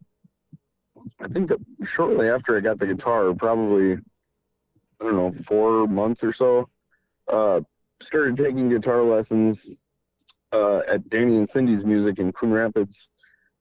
I 1.22 1.27
think 1.27 1.51
shortly 1.84 2.30
after 2.30 2.58
I 2.58 2.62
got 2.62 2.80
the 2.80 2.88
guitar, 2.88 3.34
probably 3.34 3.94
I 3.94 5.04
don't 5.04 5.15
know 5.15 5.32
four 5.44 5.88
months 5.88 6.24
or 6.24 6.34
so, 6.34 6.70
uh, 7.32 7.62
started 8.01 8.38
taking 8.38 8.70
guitar 8.70 9.04
lessons 9.04 9.68
uh, 10.51 10.80
at 10.88 11.10
Danny 11.10 11.38
and 11.38 11.48
Cindy's 11.48 11.86
Music 11.86 12.20
in 12.20 12.32
Coon 12.32 12.51
Rapids, 12.51 13.10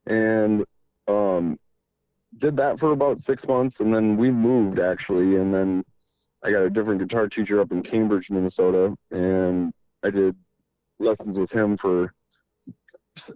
and 0.07 0.65
um, 1.07 1.59
did 2.37 2.57
that 2.57 2.79
for 2.79 2.91
about 2.91 3.21
six 3.21 3.47
months, 3.47 3.79
and 3.79 3.93
then 3.93 4.17
we 4.17 4.31
moved 4.31 4.79
actually, 4.79 5.35
and 5.35 5.53
then 5.53 5.83
I 6.43 6.51
got 6.51 6.63
a 6.63 6.69
different 6.69 6.99
guitar 6.99 7.27
teacher 7.27 7.59
up 7.59 7.71
in 7.71 7.81
Cambridge, 7.81 8.29
Minnesota, 8.29 8.95
and 9.11 9.73
I 10.03 10.09
did 10.09 10.35
lessons 10.99 11.37
with 11.37 11.51
him 11.51 11.77
for 11.77 12.13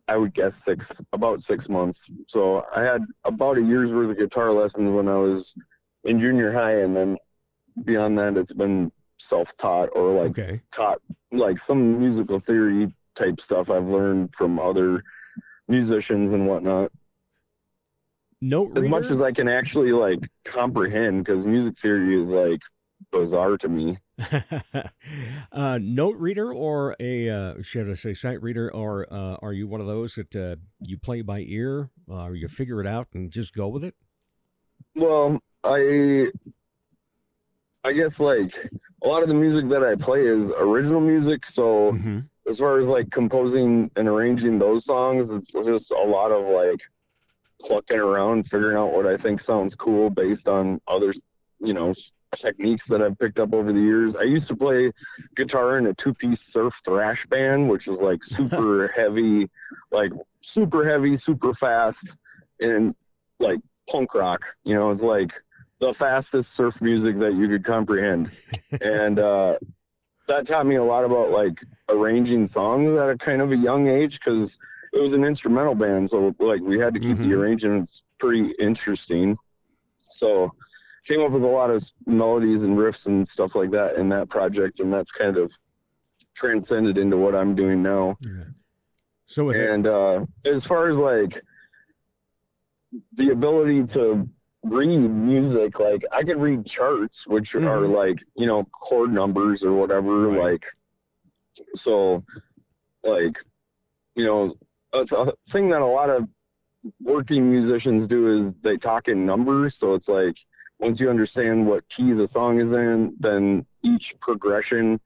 I 0.08 0.18
would 0.18 0.34
guess 0.34 0.56
six, 0.56 0.92
about 1.14 1.42
six 1.42 1.70
months. 1.70 2.04
So 2.28 2.66
I 2.76 2.82
had 2.82 3.06
about 3.24 3.58
a 3.58 3.62
year's 3.62 3.94
worth 3.94 4.12
of 4.12 4.18
guitar 4.18 4.52
lessons 4.52 4.92
when 4.92 5.08
I 5.08 5.16
was 5.16 5.54
in 6.04 6.20
junior 6.20 6.52
high, 6.52 6.82
and 6.82 6.96
then 6.96 7.18
beyond 7.84 8.18
that, 8.20 8.38
it's 8.38 8.54
been 8.54 8.92
self-taught 9.18 9.90
or 9.96 10.14
like 10.14 10.32
Okay. 10.32 10.62
taught, 10.72 11.02
like 11.32 11.60
some 11.60 12.00
musical 12.00 12.40
theory 12.40 12.94
type 13.16 13.40
stuff 13.40 13.70
I've 13.70 13.88
learned 13.88 14.34
from 14.36 14.60
other 14.60 15.04
musicians 15.68 16.32
and 16.32 16.48
whatnot. 16.48 16.92
Note 18.42 18.78
As 18.78 18.88
much 18.88 19.12
as 19.12 19.22
I 19.22 19.32
can 19.32 19.50
actually 19.50 19.92
like 19.92 20.30
comprehend, 20.46 21.26
because 21.26 21.46
music 21.46 21.78
theory 21.78 22.22
is 22.22 22.30
like 22.30 22.62
bizarre 23.12 23.58
to 23.58 23.68
me. 23.70 23.98
uh, 25.52 25.80
note 25.82 26.16
reader 26.18 26.54
or 26.54 26.96
a 27.00 27.30
uh, 27.30 27.54
should 27.62 27.90
I 27.90 27.96
say 27.96 28.14
sight 28.14 28.42
reader 28.42 28.72
or 28.74 29.12
uh, 29.12 29.36
are 29.42 29.54
you 29.54 29.68
one 29.68 29.82
of 29.82 29.88
those 29.88 30.16
that 30.16 30.36
uh, 30.36 30.56
you 30.82 30.98
play 30.98 31.22
by 31.22 31.40
ear 31.48 31.90
or 32.08 32.36
you 32.36 32.48
figure 32.48 32.82
it 32.82 32.88
out 32.88 33.08
and 33.14 33.32
just 33.32 33.54
go 33.54 33.68
with 33.68 33.84
it? 33.84 33.96
Well, 34.96 35.40
I 35.64 36.28
I 37.84 37.94
guess 37.94 38.20
like 38.20 38.54
a 39.04 39.08
lot 39.08 39.24
of 39.24 39.30
the 39.30 39.36
music 39.36 39.70
that 39.70 39.84
I 39.84 39.96
play 39.96 40.26
is 40.26 40.52
original 40.58 41.02
music, 41.02 41.46
so 41.46 41.94
Mm-hmm. 41.94 42.20
as 42.50 42.58
far 42.60 42.80
as 42.80 42.90
like 42.90 43.10
composing 43.10 43.90
and 43.96 44.08
arranging 44.08 44.60
those 44.60 44.86
songs, 44.86 45.32
it's 45.32 45.52
just 45.52 45.92
a 45.92 46.04
lot 46.04 46.32
of 46.32 46.46
like 46.46 46.82
plucking 47.62 47.98
around, 48.00 48.44
figuring 48.50 48.78
out 48.78 48.94
what 48.94 49.06
I 49.08 49.18
think 49.18 49.42
sounds 49.42 49.76
cool 49.76 50.10
based 50.10 50.48
on 50.48 50.80
other, 50.88 51.14
you 51.60 51.74
know, 51.74 51.94
techniques 52.36 52.88
that 52.88 53.02
I've 53.02 53.18
picked 53.18 53.40
up 53.40 53.54
over 53.54 53.72
the 53.72 53.80
years. 53.80 54.16
I 54.16 54.24
used 54.24 54.48
to 54.50 54.56
play 54.56 54.92
guitar 55.36 55.78
in 55.78 55.88
a 55.88 55.94
two-piece 55.94 56.42
surf 56.42 56.74
thrash 56.86 57.26
band, 57.28 57.70
which 57.70 57.88
was 57.88 58.00
like 58.00 58.24
super 58.38 58.88
heavy, 58.96 59.50
like 59.92 60.12
super 60.42 60.88
heavy, 60.88 61.18
super 61.18 61.54
fast, 61.54 62.08
and 62.60 62.96
like 63.40 63.60
punk 63.90 64.14
rock. 64.16 64.46
You 64.64 64.76
know, 64.76 64.92
it's 64.92 65.02
like 65.02 65.34
the 65.80 65.94
fastest 65.94 66.54
surf 66.56 66.82
music 66.82 67.20
that 67.20 67.34
you 67.34 67.48
could 67.48 67.64
comprehend, 67.64 68.32
and 68.82 69.20
uh, 69.20 69.58
that 70.28 70.46
taught 70.46 70.66
me 70.66 70.76
a 70.76 70.84
lot 70.84 71.06
about 71.06 71.32
like 71.32 71.64
arranging 71.90 72.46
songs 72.48 72.98
at 73.00 73.10
a 73.10 73.18
kind 73.18 73.42
of 73.42 73.52
a 73.52 73.58
young 73.58 73.88
age 73.88 74.20
because 74.20 74.58
it 74.94 75.00
was 75.00 75.14
an 75.14 75.24
instrumental 75.24 75.76
band, 75.76 76.10
so 76.10 76.36
like 76.40 76.62
we 76.62 76.78
had 76.80 76.94
to 76.94 77.00
keep 77.00 77.18
Mhm. 77.18 77.30
the 77.30 77.34
arrangements 77.34 78.04
pretty 78.20 78.52
interesting. 78.60 79.38
So 80.12 80.52
came 81.10 81.22
up 81.22 81.32
with 81.32 81.44
a 81.44 81.48
lot 81.48 81.72
of 81.72 81.84
melodies 82.06 82.62
and 82.62 82.78
riffs 82.78 83.08
and 83.08 83.28
stuff 83.28 83.56
like 83.56 83.72
that 83.72 83.96
in 83.96 84.10
that 84.10 84.30
project, 84.30 84.80
and 84.80 84.94
that's 84.94 85.12
kind 85.12 85.38
of 85.38 85.52
transcended 86.36 87.00
into 87.00 87.18
what 87.18 87.36
I'm 87.36 87.56
doing 87.56 87.82
now. 87.82 88.16
So 89.26 89.50
And 89.50 89.88
uh, 89.88 90.26
as 90.46 90.66
far 90.66 90.90
as 90.90 90.98
like 90.98 91.42
the 93.14 93.32
ability 93.32 93.86
to 93.96 94.30
read 94.64 94.98
music, 94.98 95.80
like 95.80 96.04
I 96.12 96.22
could 96.24 96.40
read 96.40 96.64
charts, 96.66 97.26
which 97.26 97.56
are 97.56 97.60
Mhm. 97.60 97.96
like 97.96 98.20
you 98.36 98.46
know 98.46 98.66
chord 98.66 99.12
numbers 99.12 99.64
or 99.64 99.74
whatever. 99.74 100.28
Right. 100.28 100.40
Like, 100.52 100.66
so, 101.76 102.24
like, 103.04 103.44
you 104.16 104.26
know, 104.26 104.56
a, 104.94 105.02
a 105.12 105.34
thing 105.52 105.70
that 105.70 105.82
a 105.82 105.86
lot 105.86 106.10
of 106.12 106.28
working 107.02 107.50
musicians 107.50 108.06
do 108.08 108.28
is 108.28 108.54
they 108.62 108.78
talk 108.78 109.08
in 109.08 109.26
numbers. 109.26 109.76
So 109.76 109.94
it's 109.96 110.08
like 110.08 110.38
once 110.80 111.00
you 111.00 111.10
understand 111.10 111.68
what 111.68 111.88
key 111.90 112.14
the 112.14 112.28
song 112.28 112.60
is 112.60 112.72
in, 112.72 113.14
then 113.20 113.66
each 113.84 114.16
progression 114.20 115.00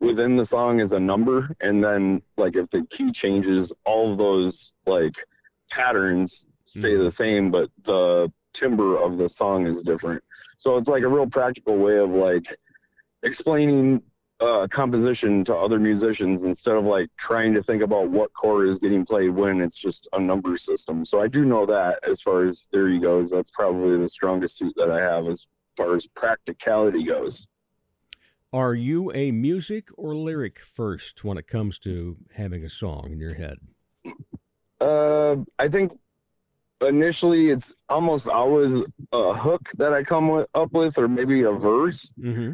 within 0.00 0.36
the 0.36 0.46
song 0.46 0.80
is 0.80 0.92
a 0.92 1.00
number 1.00 1.50
and 1.60 1.82
then 1.82 2.22
like 2.36 2.54
if 2.56 2.70
the 2.70 2.82
key 2.90 3.10
changes 3.10 3.72
all 3.84 4.12
of 4.12 4.18
those 4.18 4.72
like 4.86 5.14
patterns 5.70 6.44
stay 6.66 6.94
Mhm. 6.94 7.04
the 7.04 7.10
same 7.10 7.50
but 7.50 7.68
the 7.82 8.32
timbre 8.52 8.96
of 8.96 9.18
the 9.18 9.28
song 9.28 9.66
is 9.66 9.82
different 9.82 10.22
so 10.56 10.76
it's 10.76 10.86
like 10.88 11.02
a 11.02 11.08
real 11.08 11.26
practical 11.26 11.76
way 11.76 11.98
of 11.98 12.10
like 12.10 12.56
explaining 13.24 14.00
uh, 14.40 14.66
composition 14.68 15.44
to 15.44 15.54
other 15.54 15.78
musicians 15.78 16.44
instead 16.44 16.76
of 16.76 16.84
like 16.84 17.08
trying 17.16 17.52
to 17.54 17.62
think 17.62 17.82
about 17.82 18.08
what 18.08 18.32
chord 18.34 18.68
is 18.68 18.78
getting 18.78 19.04
played 19.04 19.30
when 19.30 19.60
it's 19.60 19.76
just 19.76 20.08
a 20.12 20.20
number 20.20 20.56
system 20.56 21.04
so 21.04 21.20
i 21.20 21.26
do 21.26 21.44
know 21.44 21.66
that 21.66 21.98
as 22.08 22.20
far 22.20 22.44
as 22.44 22.68
theory 22.72 22.98
goes 22.98 23.30
that's 23.30 23.50
probably 23.50 23.96
the 23.98 24.08
strongest 24.08 24.56
suit 24.58 24.72
that 24.76 24.90
i 24.90 25.00
have 25.00 25.26
as 25.26 25.46
far 25.76 25.96
as 25.96 26.06
practicality 26.08 27.02
goes 27.02 27.46
are 28.52 28.74
you 28.74 29.12
a 29.12 29.30
music 29.30 29.88
or 29.98 30.14
lyric 30.14 30.60
first 30.60 31.22
when 31.22 31.36
it 31.36 31.46
comes 31.46 31.78
to 31.80 32.16
having 32.34 32.64
a 32.64 32.70
song 32.70 33.10
in 33.12 33.20
your 33.20 33.34
head? 33.34 33.58
Uh, 34.80 35.36
I 35.58 35.68
think 35.68 35.92
initially 36.80 37.50
it's 37.50 37.74
almost 37.90 38.26
always 38.26 38.72
a 39.12 39.34
hook 39.34 39.68
that 39.76 39.92
I 39.92 40.02
come 40.02 40.28
with, 40.28 40.46
up 40.54 40.72
with, 40.72 40.96
or 40.96 41.08
maybe 41.08 41.42
a 41.42 41.52
verse, 41.52 42.10
Mm-hmm. 42.18 42.52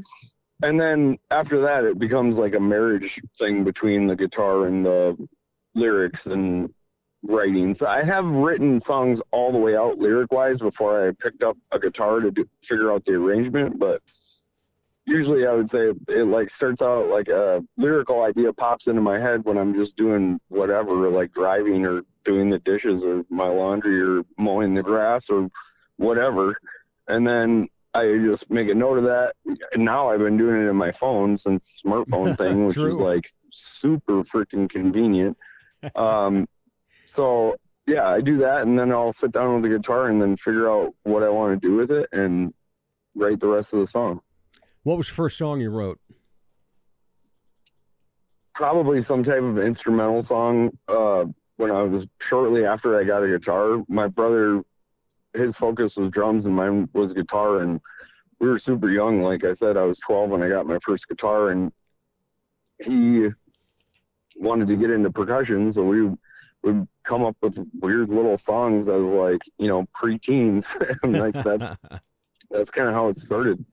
And 0.62 0.80
then 0.80 1.18
after 1.30 1.60
that 1.62 1.84
it 1.84 1.98
becomes 1.98 2.38
like 2.38 2.54
a 2.54 2.60
marriage 2.60 3.20
thing 3.38 3.64
between 3.64 4.06
the 4.06 4.16
guitar 4.16 4.66
and 4.66 4.84
the 4.86 5.16
lyrics 5.74 6.26
and 6.26 6.72
writing. 7.24 7.74
So 7.74 7.86
I 7.86 8.02
have 8.02 8.26
written 8.26 8.80
songs 8.80 9.20
all 9.30 9.52
the 9.52 9.58
way 9.58 9.76
out 9.76 9.98
lyric 9.98 10.32
wise 10.32 10.58
before 10.58 11.08
I 11.08 11.12
picked 11.12 11.42
up 11.42 11.56
a 11.72 11.78
guitar 11.78 12.20
to 12.20 12.30
do, 12.30 12.48
figure 12.62 12.92
out 12.92 13.04
the 13.04 13.14
arrangement, 13.14 13.78
but 13.78 14.02
usually 15.06 15.46
I 15.46 15.52
would 15.52 15.68
say 15.68 15.90
it, 15.90 15.96
it 16.08 16.24
like 16.24 16.50
starts 16.50 16.82
out 16.82 17.08
like 17.08 17.28
a 17.28 17.62
lyrical 17.76 18.22
idea 18.22 18.52
pops 18.52 18.86
into 18.86 19.00
my 19.00 19.18
head 19.18 19.44
when 19.44 19.58
I'm 19.58 19.74
just 19.74 19.96
doing 19.96 20.40
whatever, 20.48 21.10
like 21.10 21.32
driving 21.32 21.86
or 21.86 22.02
doing 22.24 22.50
the 22.50 22.58
dishes 22.58 23.04
or 23.04 23.24
my 23.28 23.48
laundry 23.48 24.00
or 24.00 24.22
mowing 24.38 24.74
the 24.74 24.82
grass 24.82 25.28
or 25.28 25.50
whatever. 25.96 26.56
And 27.08 27.26
then 27.26 27.68
I 27.94 28.18
just 28.18 28.50
make 28.50 28.68
a 28.68 28.74
note 28.74 28.98
of 28.98 29.04
that. 29.04 29.34
And 29.72 29.84
now 29.84 30.10
I've 30.10 30.18
been 30.18 30.36
doing 30.36 30.62
it 30.62 30.68
in 30.68 30.76
my 30.76 30.92
phone 30.92 31.36
since 31.36 31.80
smartphone 31.84 32.36
thing, 32.38 32.66
which 32.66 32.76
is 32.76 32.96
like 32.96 33.32
super 33.50 34.22
freaking 34.22 34.68
convenient. 34.68 35.36
Um, 35.96 36.48
so 37.04 37.56
yeah, 37.86 38.08
I 38.08 38.22
do 38.22 38.38
that, 38.38 38.62
and 38.62 38.78
then 38.78 38.90
I'll 38.90 39.12
sit 39.12 39.32
down 39.32 39.54
with 39.54 39.70
the 39.70 39.76
guitar 39.76 40.06
and 40.06 40.20
then 40.20 40.38
figure 40.38 40.70
out 40.70 40.94
what 41.02 41.22
I 41.22 41.28
want 41.28 41.60
to 41.60 41.68
do 41.68 41.76
with 41.76 41.90
it 41.90 42.08
and 42.10 42.54
write 43.14 43.40
the 43.40 43.48
rest 43.48 43.74
of 43.74 43.80
the 43.80 43.86
song. 43.86 44.22
What 44.84 44.96
was 44.96 45.08
the 45.08 45.14
first 45.14 45.36
song 45.36 45.60
you 45.60 45.68
wrote? 45.68 46.00
Probably 48.54 49.02
some 49.02 49.22
type 49.22 49.42
of 49.42 49.58
instrumental 49.58 50.22
song. 50.22 50.70
Uh, 50.88 51.26
when 51.56 51.70
I 51.70 51.82
was 51.82 52.06
shortly 52.20 52.64
after 52.64 52.98
I 52.98 53.04
got 53.04 53.22
a 53.22 53.28
guitar, 53.28 53.84
my 53.88 54.08
brother, 54.08 54.64
his 55.34 55.56
focus 55.56 55.96
was 55.96 56.10
drums 56.10 56.46
and 56.46 56.54
mine 56.54 56.88
was 56.92 57.12
guitar, 57.12 57.60
and 57.60 57.80
we 58.40 58.48
were 58.48 58.58
super 58.58 58.88
young. 58.88 59.22
Like 59.22 59.44
I 59.44 59.52
said, 59.52 59.76
I 59.76 59.84
was 59.84 59.98
12 59.98 60.30
when 60.30 60.42
I 60.42 60.48
got 60.48 60.66
my 60.66 60.78
first 60.80 61.08
guitar, 61.08 61.50
and 61.50 61.72
he 62.84 63.28
wanted 64.36 64.68
to 64.68 64.76
get 64.76 64.90
into 64.90 65.10
percussion, 65.10 65.72
so 65.72 65.84
we 65.84 66.10
would 66.62 66.88
come 67.02 67.22
up 67.22 67.36
with 67.42 67.58
weird 67.80 68.10
little 68.10 68.36
songs 68.36 68.88
as 68.88 69.02
like 69.02 69.42
you 69.58 69.68
know 69.68 69.86
preteens, 69.94 70.66
and 71.02 71.18
like 71.18 71.44
that's 71.44 71.76
that's 72.50 72.70
kind 72.70 72.88
of 72.88 72.94
how 72.94 73.08
it 73.08 73.18
started. 73.18 73.64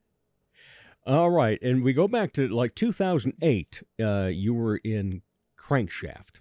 All 1.06 1.32
right, 1.32 1.60
and 1.62 1.84
we 1.84 1.94
go 1.94 2.08
back 2.08 2.34
to 2.34 2.48
like 2.48 2.76
2008. 2.76 3.84
Uh, 4.00 4.26
you 4.26 4.54
were 4.54 4.78
in 4.78 5.22
Crankshaft, 5.58 6.41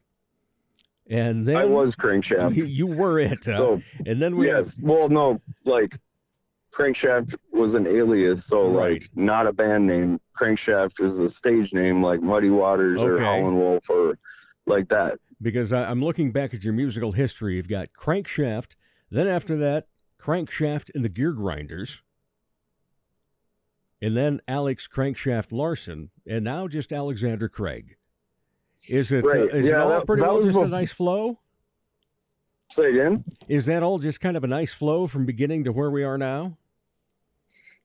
and 1.11 1.45
then 1.45 1.57
I 1.57 1.65
was 1.65 1.97
crankshaft. 1.97 2.55
You, 2.69 2.87
were 2.87 3.19
it. 3.19 3.47
uh, 3.49 3.57
So 3.57 3.83
and 4.07 4.23
then 4.23 4.37
we 4.37 4.47
yes, 4.47 4.75
well, 4.81 5.09
no, 5.09 5.41
like 5.65 5.99
crankshaft 6.73 7.35
was 7.53 7.75
an 7.75 7.87
alias, 7.87 8.45
so 8.47 8.69
Right. 8.71 9.03
like 9.03 9.11
not 9.15 9.47
a 9.47 9.53
band 9.53 9.87
name. 9.87 10.21
Crankshaft 10.39 11.05
is 11.05 11.19
a 11.19 11.29
stage 11.29 11.73
name, 11.75 12.03
like 12.03 12.23
Muddy 12.23 12.49
Waters 12.51 13.01
or 13.01 13.15
Okay. 13.17 13.25
Howlin' 13.25 13.57
Wolf 13.57 13.91
or 13.91 14.17
like 14.67 14.89
that. 14.89 15.19
because 15.43 15.73
I, 15.73 15.85
I'm 15.91 16.03
looking 16.03 16.31
back 16.33 16.55
at 16.55 16.65
your 16.65 16.73
musical 16.73 17.13
history. 17.13 17.57
You've 17.57 17.69
got 17.69 17.89
Crankshaft, 17.93 18.77
then 19.11 19.27
after 19.27 19.57
that, 19.57 19.89
Crankshaft 20.19 20.91
and 20.95 21.05
the 21.05 21.09
Gear 21.09 21.33
Grinders, 21.33 22.03
and 24.01 24.17
then 24.17 24.41
Alex 24.49 24.87
Crankshaft 24.89 25.51
Larson, 25.53 26.11
and 26.27 26.45
now 26.45 26.69
just 26.69 26.93
Alexander 26.93 27.49
Craig. 27.49 27.97
Is 28.89 29.13
it? 29.13 29.25
uh, 29.25 29.29
Right. 29.29 29.55
is 29.55 29.67
it 29.67 29.71
Yeah, 29.71 29.83
all 29.83 29.89
that- 29.91 30.07
pretty 30.07 30.23
that 30.23 30.33
well 30.33 30.43
just 30.43 30.59
a 30.59 30.67
nice 30.69 30.93
flow? 30.93 31.39
Say 32.71 32.91
again. 32.91 33.25
Is 33.49 33.67
that 33.67 33.83
all 33.83 33.99
just 33.99 34.21
kind 34.21 34.37
of 34.37 34.45
a 34.45 34.47
nice 34.47 34.73
flow 34.73 35.07
from 35.07 35.27
beginning 35.27 35.65
to 35.65 35.73
where 35.73 35.91
we 35.91 36.05
are 36.05 36.17
now? 36.17 36.57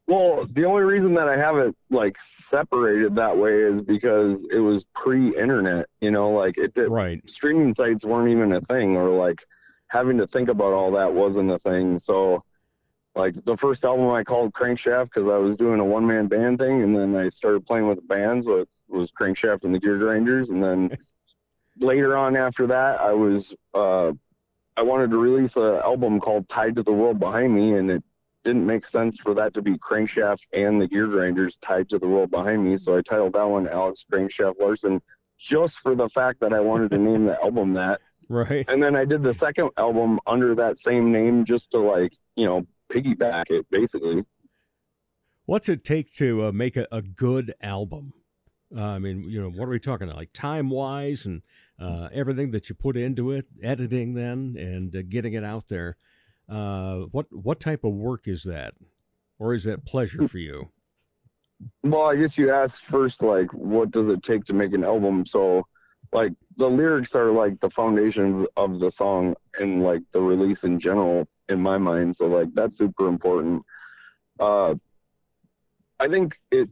Well, 0.08 0.46
the 0.52 0.66
only 0.66 0.84
reason 0.84 1.16
that 1.16 1.28
I 1.28 1.36
have 1.36 1.58
it 1.58 1.76
like 1.90 2.18
separated 2.22 3.16
that 3.16 3.36
way 3.36 3.62
is 3.62 3.82
because 3.82 4.46
it 4.52 4.60
was 4.60 4.84
pre-internet. 4.94 5.88
You 6.02 6.12
know, 6.12 6.30
like 6.30 6.60
it 6.60 6.76
did. 6.76 6.90
Right. 6.90 7.28
Streaming 7.28 7.74
sites 7.74 8.06
weren't 8.06 8.30
even 8.30 8.52
a 8.54 8.62
thing, 8.62 8.96
or 8.96 9.10
like 9.10 9.44
having 9.88 10.18
to 10.20 10.28
think 10.28 10.50
about 10.50 10.74
all 10.74 10.92
that 10.92 11.12
wasn't 11.12 11.50
a 11.52 11.58
thing. 11.58 11.98
So, 11.98 12.44
like 13.16 13.46
the 13.46 13.56
first 13.56 13.86
album 13.86 14.10
I 14.10 14.24
called 14.24 14.54
Crankshaft 14.54 15.06
because 15.06 15.30
I 15.30 15.38
was 15.38 15.56
doing 15.56 15.80
a 15.80 15.86
one-man 15.86 16.28
band 16.28 16.60
thing, 16.60 16.82
and 16.82 16.96
then 16.96 17.16
I 17.16 17.30
started 17.30 17.66
playing 17.66 17.88
with 17.88 18.06
bands. 18.08 18.46
So 18.46 18.60
it 18.60 18.70
was 18.88 19.12
Crankshaft 19.12 19.64
and 19.64 19.74
the 19.74 19.80
Gear 19.80 19.98
Grinders, 19.98 20.50
and 20.50 20.64
then 20.64 20.98
later 21.80 22.18
on 22.18 22.36
after 22.36 22.68
that, 22.68 23.00
I 23.00 23.14
was 23.14 23.56
uh, 23.74 24.12
I 24.78 24.82
wanted 24.82 25.12
to 25.12 25.18
release 25.18 25.56
an 25.56 25.76
album 25.76 26.20
called 26.20 26.50
Tied 26.50 26.76
to 26.76 26.84
the 26.84 26.94
World 26.94 27.20
Behind 27.20 27.56
Me, 27.56 27.74
and 27.74 27.90
it 27.90 28.04
didn't 28.44 28.66
make 28.66 28.86
sense 28.86 29.18
for 29.18 29.34
that 29.34 29.54
to 29.56 29.62
be 29.62 29.78
Crankshaft 29.78 30.42
and 30.54 30.80
the 30.80 30.88
Gear 30.88 31.08
Grinders 31.08 31.58
tied 31.58 31.90
to 31.90 32.00
the 32.00 32.08
world 32.08 32.30
behind 32.30 32.64
me. 32.64 32.78
So 32.78 32.96
I 32.96 33.02
titled 33.02 33.34
that 33.34 33.50
one 33.50 33.68
Alex 33.68 34.06
Crankshaft 34.10 34.60
Larson 34.60 35.02
just 35.38 35.80
for 35.80 35.96
the 35.96 36.08
fact 36.10 36.40
that 36.42 36.54
I 36.54 36.60
wanted 36.60 36.92
to 36.92 36.98
name 36.98 37.26
the 37.26 37.42
album 37.44 37.74
that. 37.74 38.02
Right. 38.30 38.66
And 38.70 38.82
then 38.82 38.96
I 38.96 39.04
did 39.04 39.24
the 39.24 39.34
second 39.34 39.72
album 39.78 40.20
under 40.26 40.56
that 40.56 40.78
same 40.78 41.12
name 41.12 41.44
just 41.44 41.72
to 41.72 41.80
like, 41.80 42.14
you 42.36 42.46
know, 42.46 42.66
piggyback 42.96 43.46
it 43.50 43.66
basically. 43.70 44.24
What's 45.46 45.70
it 45.70 45.84
take 45.84 46.12
to 46.16 46.46
uh, 46.46 46.52
make 46.52 46.76
a, 46.76 46.88
a 46.92 47.02
good 47.02 47.54
album? 47.62 48.14
Uh, 48.76 48.82
I 48.82 49.00
mean, 49.00 49.24
you 49.30 49.42
know, 49.42 49.50
what 49.50 49.66
are 49.68 49.72
we 49.72 49.80
talking 49.80 50.08
about? 50.08 50.18
like 50.18 50.34
time 50.34 50.70
wise 50.70 51.26
and 51.26 51.44
uh, 51.80 52.10
everything 52.12 52.52
that 52.52 52.68
you 52.70 52.76
put 52.76 52.98
into 52.98 53.32
it, 53.32 53.46
editing 53.62 54.16
then 54.16 54.56
and 54.58 54.96
uh, 54.96 55.04
getting 55.08 55.34
it 55.34 55.44
out 55.44 55.68
there. 55.68 55.98
Uh, 56.50 57.02
what 57.12 57.28
what 57.32 57.60
type 57.60 57.84
of 57.84 57.94
work 57.94 58.28
is 58.28 58.44
that, 58.44 58.74
or 59.40 59.54
is 59.54 59.64
that 59.66 59.86
pleasure 59.86 60.28
for 60.28 60.38
you? 60.38 60.70
Well, 61.84 62.10
I 62.10 62.16
guess 62.16 62.38
you 62.38 62.52
asked 62.52 62.84
first, 62.86 63.24
like, 63.24 63.52
what 63.54 63.92
does 63.92 64.10
it 64.10 64.24
take 64.24 64.44
to 64.46 64.54
make 64.54 64.74
an 64.74 64.84
album? 64.84 65.26
So, 65.26 65.66
like, 66.12 66.34
the 66.58 66.70
lyrics 66.70 67.16
are 67.16 67.32
like 67.32 67.60
the 67.60 67.70
foundation 67.70 68.46
of 68.58 68.80
the 68.80 68.90
song 68.90 69.36
and 69.60 69.84
like 69.84 70.02
the 70.12 70.22
release 70.22 70.64
in 70.64 70.80
general, 70.80 71.28
in 71.50 71.62
my 71.62 71.78
mind. 71.78 72.16
So, 72.16 72.28
like, 72.28 72.54
that's 72.54 72.78
super 72.78 73.08
important. 73.08 73.64
Uh, 74.40 74.76
I 76.00 76.08
think 76.08 76.40
it 76.52 76.70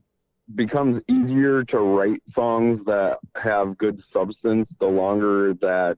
becomes 0.55 0.99
easier 1.07 1.63
to 1.63 1.79
write 1.79 2.21
songs 2.27 2.83
that 2.85 3.19
have 3.35 3.77
good 3.77 4.01
substance 4.01 4.75
the 4.79 4.87
longer 4.87 5.53
that 5.55 5.97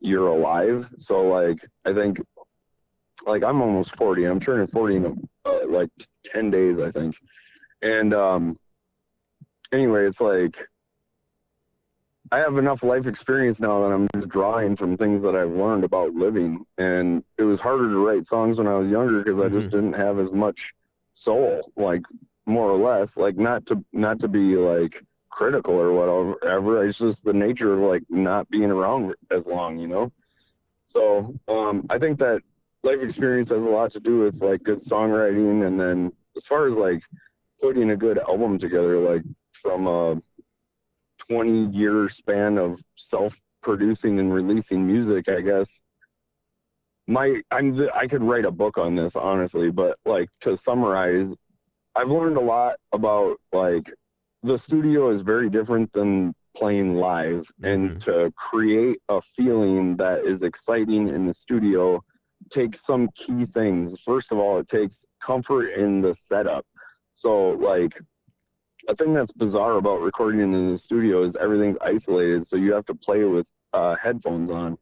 you're 0.00 0.28
alive. 0.28 0.90
So, 0.98 1.22
like, 1.22 1.58
I 1.84 1.92
think, 1.92 2.20
like, 3.26 3.42
I'm 3.42 3.62
almost 3.62 3.96
40. 3.96 4.24
I'm 4.24 4.40
turning 4.40 4.66
40 4.66 4.96
in 4.96 5.28
uh, 5.44 5.66
like 5.68 5.90
10 6.24 6.50
days, 6.50 6.78
I 6.78 6.90
think. 6.90 7.16
And 7.82 8.12
um, 8.12 8.56
anyway, 9.72 10.06
it's 10.06 10.20
like 10.20 10.68
I 12.30 12.38
have 12.38 12.58
enough 12.58 12.82
life 12.82 13.06
experience 13.06 13.60
now 13.60 13.80
that 13.80 13.94
I'm 13.94 14.08
just 14.14 14.28
drawing 14.28 14.76
from 14.76 14.96
things 14.96 15.22
that 15.22 15.34
I've 15.34 15.52
learned 15.52 15.84
about 15.84 16.14
living. 16.14 16.64
And 16.76 17.24
it 17.38 17.44
was 17.44 17.60
harder 17.60 17.88
to 17.88 18.06
write 18.06 18.26
songs 18.26 18.58
when 18.58 18.66
I 18.66 18.74
was 18.74 18.90
younger 18.90 19.22
because 19.22 19.40
I 19.40 19.48
just 19.48 19.70
didn't 19.70 19.94
have 19.94 20.18
as 20.18 20.30
much 20.30 20.74
soul, 21.14 21.72
like 21.76 22.02
more 22.46 22.70
or 22.70 22.78
less. 22.78 23.16
Like 23.16 23.36
not 23.36 23.66
to 23.66 23.82
not 23.92 24.20
to 24.20 24.28
be 24.28 24.56
like 24.56 25.02
critical 25.30 25.74
or 25.74 25.92
whatever. 25.92 26.86
It's 26.86 26.98
just 26.98 27.24
the 27.24 27.32
nature 27.32 27.72
of 27.74 27.80
like 27.80 28.02
not 28.10 28.48
being 28.50 28.70
around 28.70 29.14
as 29.30 29.46
long, 29.46 29.78
you 29.78 29.88
know. 29.88 30.12
So 30.86 31.34
um, 31.48 31.86
I 31.88 31.98
think 31.98 32.18
that 32.18 32.42
life 32.82 33.00
experience 33.00 33.48
has 33.50 33.64
a 33.64 33.68
lot 33.68 33.92
to 33.92 34.00
do 34.00 34.20
with 34.20 34.42
like 34.42 34.62
good 34.62 34.78
songwriting, 34.78 35.66
and 35.66 35.80
then 35.80 36.12
as 36.36 36.44
far 36.46 36.68
as 36.68 36.76
like 36.76 37.02
putting 37.60 37.90
a 37.90 37.96
good 37.96 38.18
album 38.18 38.58
together, 38.58 38.98
like 38.98 39.22
from 39.52 39.86
a 39.86 40.20
20 41.30 41.76
year 41.76 42.08
span 42.08 42.58
of 42.58 42.80
self 42.96 43.38
producing 43.62 44.18
and 44.18 44.32
releasing 44.32 44.86
music, 44.86 45.28
I 45.28 45.40
guess. 45.40 45.82
My, 47.06 47.40
I'm, 47.50 47.88
I 47.94 48.06
could 48.06 48.22
write 48.22 48.44
a 48.44 48.50
book 48.50 48.78
on 48.78 48.94
this, 48.94 49.16
honestly, 49.16 49.70
but 49.70 49.98
like 50.04 50.28
to 50.42 50.56
summarize, 50.56 51.34
I've 51.94 52.10
learned 52.10 52.36
a 52.36 52.40
lot 52.40 52.76
about 52.92 53.38
like 53.52 53.92
the 54.42 54.58
studio 54.58 55.10
is 55.10 55.22
very 55.22 55.50
different 55.50 55.92
than 55.92 56.34
playing 56.56 56.96
live, 56.96 57.46
and 57.62 57.90
mm-hmm. 57.90 57.98
to 57.98 58.32
create 58.36 58.98
a 59.08 59.20
feeling 59.22 59.96
that 59.96 60.24
is 60.24 60.42
exciting 60.42 61.08
in 61.08 61.26
the 61.26 61.34
studio 61.34 62.02
takes 62.50 62.84
some 62.84 63.08
key 63.14 63.44
things. 63.44 64.00
First 64.00 64.32
of 64.32 64.38
all, 64.38 64.58
it 64.58 64.68
takes 64.68 65.04
comfort 65.20 65.70
in 65.70 66.00
the 66.00 66.14
setup. 66.14 66.64
So 67.14 67.50
like 67.50 67.98
a 68.88 68.96
thing 68.96 69.12
that's 69.12 69.32
bizarre 69.32 69.76
about 69.76 70.00
recording 70.00 70.40
in 70.40 70.70
the 70.70 70.78
studio 70.78 71.22
is 71.22 71.36
everything's 71.36 71.76
isolated, 71.82 72.46
so 72.46 72.56
you 72.56 72.72
have 72.72 72.86
to 72.86 72.94
play 72.94 73.24
with 73.24 73.50
uh, 73.74 73.94
headphones 73.96 74.50
on. 74.50 74.78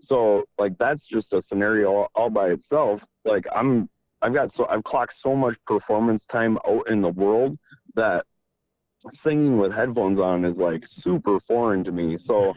So 0.00 0.44
like 0.58 0.78
that's 0.78 1.06
just 1.06 1.32
a 1.32 1.42
scenario 1.42 1.92
all, 1.92 2.08
all 2.14 2.30
by 2.30 2.50
itself. 2.50 3.04
Like 3.24 3.46
I'm, 3.52 3.90
I've 4.22 4.32
got 4.32 4.52
so 4.52 4.66
I've 4.68 4.84
clocked 4.84 5.14
so 5.18 5.34
much 5.34 5.56
performance 5.66 6.24
time 6.24 6.56
out 6.68 6.88
in 6.88 7.02
the 7.02 7.08
world 7.08 7.58
that 7.94 8.24
singing 9.10 9.58
with 9.58 9.72
headphones 9.72 10.20
on 10.20 10.44
is 10.44 10.58
like 10.58 10.86
super 10.86 11.40
foreign 11.40 11.82
to 11.84 11.92
me. 11.92 12.16
So 12.16 12.54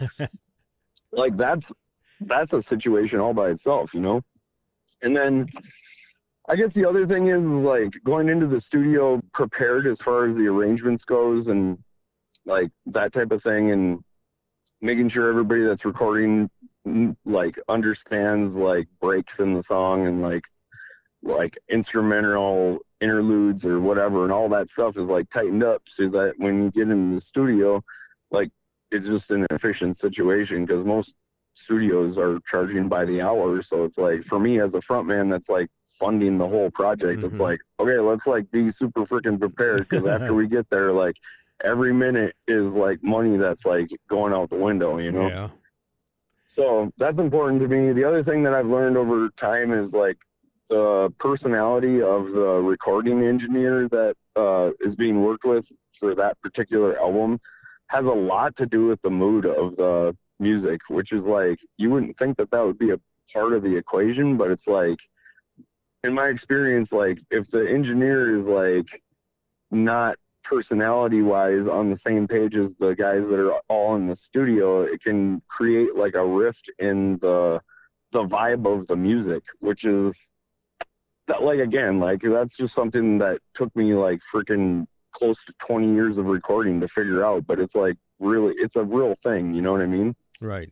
like 1.11 1.35
that's 1.35 1.73
that's 2.21 2.53
a 2.53 2.61
situation 2.61 3.19
all 3.19 3.33
by 3.33 3.49
itself, 3.49 3.95
you 3.95 4.01
know. 4.01 4.21
And 5.01 5.17
then 5.17 5.47
I 6.51 6.57
guess 6.57 6.73
the 6.73 6.83
other 6.83 7.07
thing 7.07 7.27
is, 7.27 7.45
like 7.45 7.93
going 8.03 8.27
into 8.27 8.45
the 8.45 8.59
studio 8.59 9.21
prepared 9.31 9.87
as 9.87 10.01
far 10.01 10.25
as 10.25 10.35
the 10.35 10.47
arrangements 10.47 11.05
goes 11.05 11.47
and 11.47 11.77
like 12.45 12.69
that 12.87 13.13
type 13.13 13.31
of 13.31 13.41
thing 13.41 13.71
and 13.71 14.03
making 14.81 15.07
sure 15.07 15.29
everybody 15.29 15.61
that's 15.61 15.85
recording 15.85 16.49
like 17.23 17.57
understands 17.69 18.53
like 18.53 18.89
breaks 18.99 19.39
in 19.39 19.53
the 19.53 19.63
song 19.63 20.07
and 20.07 20.21
like 20.21 20.43
like 21.23 21.57
instrumental 21.69 22.79
interludes 22.99 23.65
or 23.65 23.79
whatever 23.79 24.23
and 24.25 24.33
all 24.33 24.49
that 24.49 24.69
stuff 24.69 24.97
is 24.97 25.07
like 25.07 25.29
tightened 25.29 25.63
up 25.63 25.81
so 25.87 26.09
that 26.09 26.33
when 26.37 26.63
you 26.63 26.71
get 26.71 26.89
in 26.89 27.13
the 27.15 27.21
studio 27.21 27.81
like 28.29 28.49
it's 28.91 29.05
just 29.05 29.31
an 29.31 29.45
efficient 29.51 29.95
situation 29.95 30.65
because 30.65 30.83
most 30.83 31.13
studios 31.53 32.17
are 32.17 32.39
charging 32.45 32.87
by 32.87 33.05
the 33.05 33.21
hour. 33.21 33.61
So 33.61 33.85
it's 33.85 33.97
like 33.97 34.23
for 34.23 34.39
me 34.39 34.59
as 34.59 34.73
a 34.73 34.79
frontman 34.79 35.29
that's 35.29 35.49
like 35.49 35.69
funding 36.01 36.37
the 36.37 36.47
whole 36.47 36.71
project 36.71 37.19
mm-hmm. 37.19 37.27
it's 37.27 37.39
like 37.39 37.59
okay 37.79 37.99
let's 37.99 38.25
like 38.25 38.49
be 38.51 38.71
super 38.71 39.05
freaking 39.05 39.39
prepared 39.39 39.87
because 39.87 40.05
after 40.07 40.33
we 40.33 40.47
get 40.47 40.67
there 40.69 40.91
like 40.91 41.15
every 41.63 41.93
minute 41.93 42.35
is 42.47 42.73
like 42.73 43.01
money 43.03 43.37
that's 43.37 43.65
like 43.65 43.87
going 44.09 44.33
out 44.33 44.49
the 44.49 44.55
window 44.55 44.97
you 44.97 45.11
know 45.11 45.27
yeah 45.27 45.49
so 46.51 46.91
that's 46.97 47.17
important 47.17 47.61
to 47.61 47.69
me. 47.69 47.93
The 47.93 48.03
other 48.03 48.21
thing 48.21 48.43
that 48.43 48.53
I've 48.53 48.67
learned 48.67 48.97
over 48.97 49.29
time 49.29 49.71
is 49.71 49.93
like 49.93 50.17
the 50.67 51.09
personality 51.17 52.01
of 52.01 52.33
the 52.33 52.59
recording 52.59 53.23
engineer 53.23 53.87
that 53.87 54.17
uh, 54.35 54.71
is 54.81 54.93
being 54.93 55.23
worked 55.23 55.45
with 55.45 55.65
for 55.97 56.13
that 56.15 56.37
particular 56.41 56.99
album 56.99 57.39
has 57.87 58.05
a 58.05 58.11
lot 58.11 58.57
to 58.57 58.65
do 58.65 58.85
with 58.87 59.01
the 59.01 59.09
mood 59.09 59.45
of 59.45 59.77
the 59.77 60.13
music, 60.41 60.81
which 60.89 61.13
is 61.13 61.25
like 61.25 61.57
you 61.77 61.89
wouldn't 61.89 62.17
think 62.17 62.35
that 62.35 62.51
that 62.51 62.65
would 62.65 62.77
be 62.77 62.91
a 62.91 62.99
part 63.31 63.53
of 63.53 63.63
the 63.63 63.73
equation, 63.73 64.35
but 64.35 64.51
it's 64.51 64.67
like 64.67 64.99
in 66.03 66.13
my 66.13 66.27
experience, 66.27 66.91
like 66.91 67.19
if 67.29 67.49
the 67.49 67.69
engineer 67.69 68.35
is 68.35 68.47
like 68.47 69.01
not 69.69 70.17
personality 70.43 71.21
wise 71.21 71.67
on 71.67 71.89
the 71.89 71.95
same 71.95 72.27
page 72.27 72.57
as 72.57 72.73
the 72.75 72.95
guys 72.95 73.27
that 73.27 73.39
are 73.39 73.61
all 73.69 73.95
in 73.95 74.07
the 74.07 74.15
studio, 74.15 74.81
it 74.81 75.01
can 75.01 75.41
create 75.47 75.95
like 75.95 76.15
a 76.15 76.25
rift 76.25 76.71
in 76.79 77.17
the 77.19 77.61
the 78.11 78.25
vibe 78.25 78.65
of 78.65 78.87
the 78.87 78.95
music, 78.95 79.43
which 79.59 79.85
is 79.85 80.31
that 81.27 81.43
like 81.43 81.59
again, 81.59 81.99
like 81.99 82.21
that's 82.21 82.57
just 82.57 82.73
something 82.73 83.19
that 83.19 83.39
took 83.53 83.73
me 83.75 83.93
like 83.93 84.19
freaking 84.33 84.85
close 85.11 85.43
to 85.45 85.53
20 85.59 85.93
years 85.93 86.17
of 86.17 86.25
recording 86.25 86.79
to 86.81 86.87
figure 86.87 87.23
out, 87.23 87.45
but 87.45 87.59
it's 87.59 87.75
like 87.75 87.97
really 88.19 88.53
it's 88.57 88.75
a 88.75 88.83
real 88.83 89.15
thing, 89.15 89.53
you 89.53 89.61
know 89.61 89.71
what 89.71 89.81
I 89.81 89.87
mean? 89.87 90.15
Right. 90.41 90.69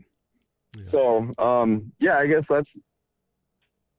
Yeah. 0.76 0.84
So, 0.84 1.32
um 1.38 1.92
yeah, 2.00 2.18
I 2.18 2.26
guess 2.26 2.48
that's 2.48 2.76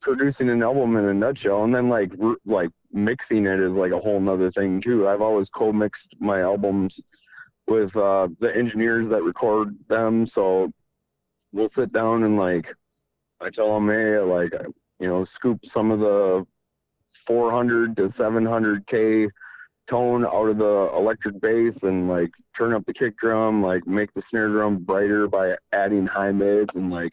producing 0.01 0.49
an 0.49 0.63
album 0.63 0.97
in 0.97 1.05
a 1.05 1.15
nutshell 1.15 1.65
and 1.65 1.75
then 1.75 1.89
like 1.89 2.13
like 2.45 2.71
mixing 2.93 3.47
it 3.47 3.61
is 3.61 3.75
like 3.75 3.93
a 3.93 4.01
whole 4.01 4.21
nother 4.21 4.51
thing 4.51 4.81
too. 4.81 5.09
I've 5.09 5.21
always 5.21 5.49
co-mixed 5.49 6.17
my 6.19 6.41
albums 6.41 7.01
with 7.71 7.97
uh 7.97 8.29
the 8.41 8.55
engineers 8.55 9.09
that 9.09 9.23
record 9.23 9.77
them 9.89 10.27
so 10.27 10.71
we'll 11.53 11.69
sit 11.69 11.93
down 11.93 12.25
and 12.25 12.37
like 12.37 12.75
i 13.41 13.49
tell 13.49 13.73
them 13.75 13.89
hey 13.89 14.19
like 14.19 14.53
you 14.99 15.07
know 15.07 15.23
scoop 15.23 15.65
some 15.65 15.93
of 15.93 16.01
the 16.01 16.45
400 17.27 17.97
to 17.97 18.03
700k 18.05 19.29
tone 19.87 20.27
out 20.27 20.49
of 20.49 20.59
the 20.59 20.91
electric 20.97 21.41
bass 21.41 21.85
and 21.85 22.09
like 22.09 22.31
turn 22.57 22.73
up 22.73 22.85
the 22.87 22.93
kick 22.93 23.17
drum 23.17 23.63
like 23.63 23.87
make 23.87 24.13
the 24.15 24.23
snare 24.23 24.49
drum 24.49 24.79
brighter 24.79 25.29
by 25.29 25.57
adding 25.73 26.07
high 26.07 26.33
mids 26.33 26.75
and 26.75 26.91
like 26.91 27.13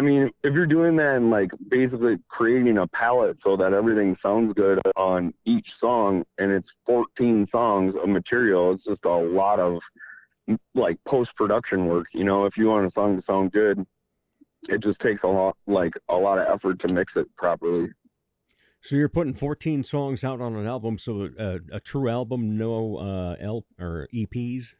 I 0.00 0.02
mean, 0.02 0.30
if 0.42 0.54
you're 0.54 0.64
doing 0.64 0.96
that 0.96 1.16
and 1.16 1.28
like 1.28 1.52
basically 1.68 2.16
creating 2.28 2.78
a 2.78 2.86
palette 2.86 3.38
so 3.38 3.54
that 3.58 3.74
everything 3.74 4.14
sounds 4.14 4.54
good 4.54 4.80
on 4.96 5.34
each 5.44 5.74
song 5.74 6.24
and 6.38 6.50
it's 6.50 6.72
14 6.86 7.44
songs 7.44 7.96
of 7.96 8.08
material, 8.08 8.72
it's 8.72 8.84
just 8.84 9.04
a 9.04 9.14
lot 9.14 9.60
of 9.60 9.82
like 10.74 10.96
post 11.04 11.36
production 11.36 11.84
work. 11.84 12.06
You 12.14 12.24
know, 12.24 12.46
if 12.46 12.56
you 12.56 12.68
want 12.68 12.86
a 12.86 12.90
song 12.90 13.16
to 13.16 13.20
sound 13.20 13.52
good, 13.52 13.86
it 14.70 14.78
just 14.78 15.02
takes 15.02 15.22
a 15.22 15.28
lot, 15.28 15.54
like 15.66 15.92
a 16.08 16.16
lot 16.16 16.38
of 16.38 16.48
effort 16.48 16.78
to 16.78 16.88
mix 16.88 17.18
it 17.18 17.26
properly. 17.36 17.90
So 18.80 18.96
you're 18.96 19.10
putting 19.10 19.34
14 19.34 19.84
songs 19.84 20.24
out 20.24 20.40
on 20.40 20.56
an 20.56 20.66
album, 20.66 20.96
so 20.96 21.28
uh, 21.38 21.58
a 21.70 21.78
true 21.78 22.08
album, 22.08 22.56
no 22.56 22.96
uh, 22.96 23.36
L 23.38 23.66
or 23.78 24.08
EPs. 24.14 24.72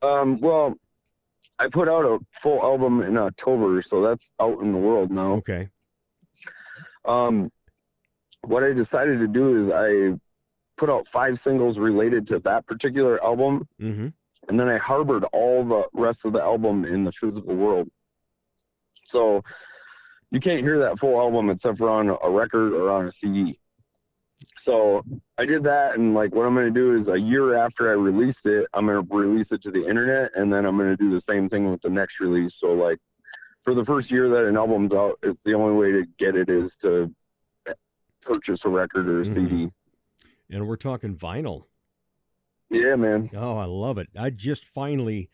Um, 0.00 0.40
well, 0.40 0.78
I 1.60 1.68
put 1.68 1.88
out 1.88 2.06
a 2.06 2.18
full 2.42 2.62
album 2.62 3.02
in 3.02 3.18
October, 3.18 3.82
so 3.82 4.00
that's 4.00 4.30
out 4.40 4.60
in 4.62 4.72
the 4.72 4.78
world 4.78 5.10
now. 5.10 5.34
Okay. 5.34 5.68
Um, 7.04 7.52
what 8.40 8.64
I 8.64 8.72
decided 8.72 9.18
to 9.20 9.28
do 9.28 9.62
is 9.62 9.70
I 9.70 10.18
put 10.78 10.88
out 10.88 11.06
five 11.08 11.38
singles 11.38 11.78
related 11.78 12.26
to 12.28 12.38
that 12.40 12.66
particular 12.66 13.22
album, 13.22 13.68
mm-hmm. 13.78 14.08
and 14.48 14.60
then 14.60 14.68
I 14.68 14.78
harbored 14.78 15.24
all 15.34 15.62
the 15.62 15.86
rest 15.92 16.24
of 16.24 16.32
the 16.32 16.40
album 16.40 16.86
in 16.86 17.04
the 17.04 17.12
physical 17.12 17.54
world. 17.54 17.90
So 19.04 19.44
you 20.30 20.40
can't 20.40 20.62
hear 20.62 20.78
that 20.78 20.98
full 20.98 21.20
album 21.20 21.50
except 21.50 21.76
for 21.76 21.90
on 21.90 22.08
a 22.08 22.30
record 22.30 22.72
or 22.72 22.90
on 22.90 23.06
a 23.06 23.12
CD 23.12 23.58
so 24.58 25.04
I 25.38 25.46
did 25.46 25.64
that, 25.64 25.96
and 25.96 26.14
like 26.14 26.34
what 26.34 26.46
I'm 26.46 26.54
going 26.54 26.72
to 26.72 26.80
do 26.80 26.96
is 26.96 27.08
a 27.08 27.20
year 27.20 27.54
after 27.56 27.90
I 27.90 27.94
released 27.94 28.46
it, 28.46 28.66
I'm 28.74 28.86
going 28.86 29.06
to 29.06 29.14
release 29.14 29.52
it 29.52 29.62
to 29.62 29.70
the 29.70 29.86
internet, 29.86 30.30
and 30.34 30.52
then 30.52 30.66
I'm 30.66 30.76
going 30.76 30.90
to 30.90 30.96
do 30.96 31.10
the 31.10 31.20
same 31.20 31.48
thing 31.48 31.70
with 31.70 31.80
the 31.82 31.90
next 31.90 32.20
release. 32.20 32.56
So 32.58 32.72
like 32.72 32.98
for 33.62 33.74
the 33.74 33.84
first 33.84 34.10
year 34.10 34.28
that 34.28 34.44
an 34.44 34.56
album's 34.56 34.92
out, 34.92 35.18
it's 35.22 35.40
the 35.44 35.54
only 35.54 35.74
way 35.74 35.92
to 35.92 36.06
get 36.18 36.36
it 36.36 36.48
is 36.48 36.76
to 36.76 37.14
purchase 38.22 38.64
a 38.64 38.68
record 38.68 39.08
or 39.08 39.20
a 39.20 39.24
mm-hmm. 39.24 39.46
CD. 39.48 39.70
And 40.50 40.66
we're 40.66 40.76
talking 40.76 41.16
vinyl. 41.16 41.64
Yeah, 42.70 42.96
man. 42.96 43.30
Oh, 43.36 43.56
I 43.56 43.64
love 43.64 43.98
it. 43.98 44.08
I 44.18 44.30
just 44.30 44.64
finally 44.64 45.28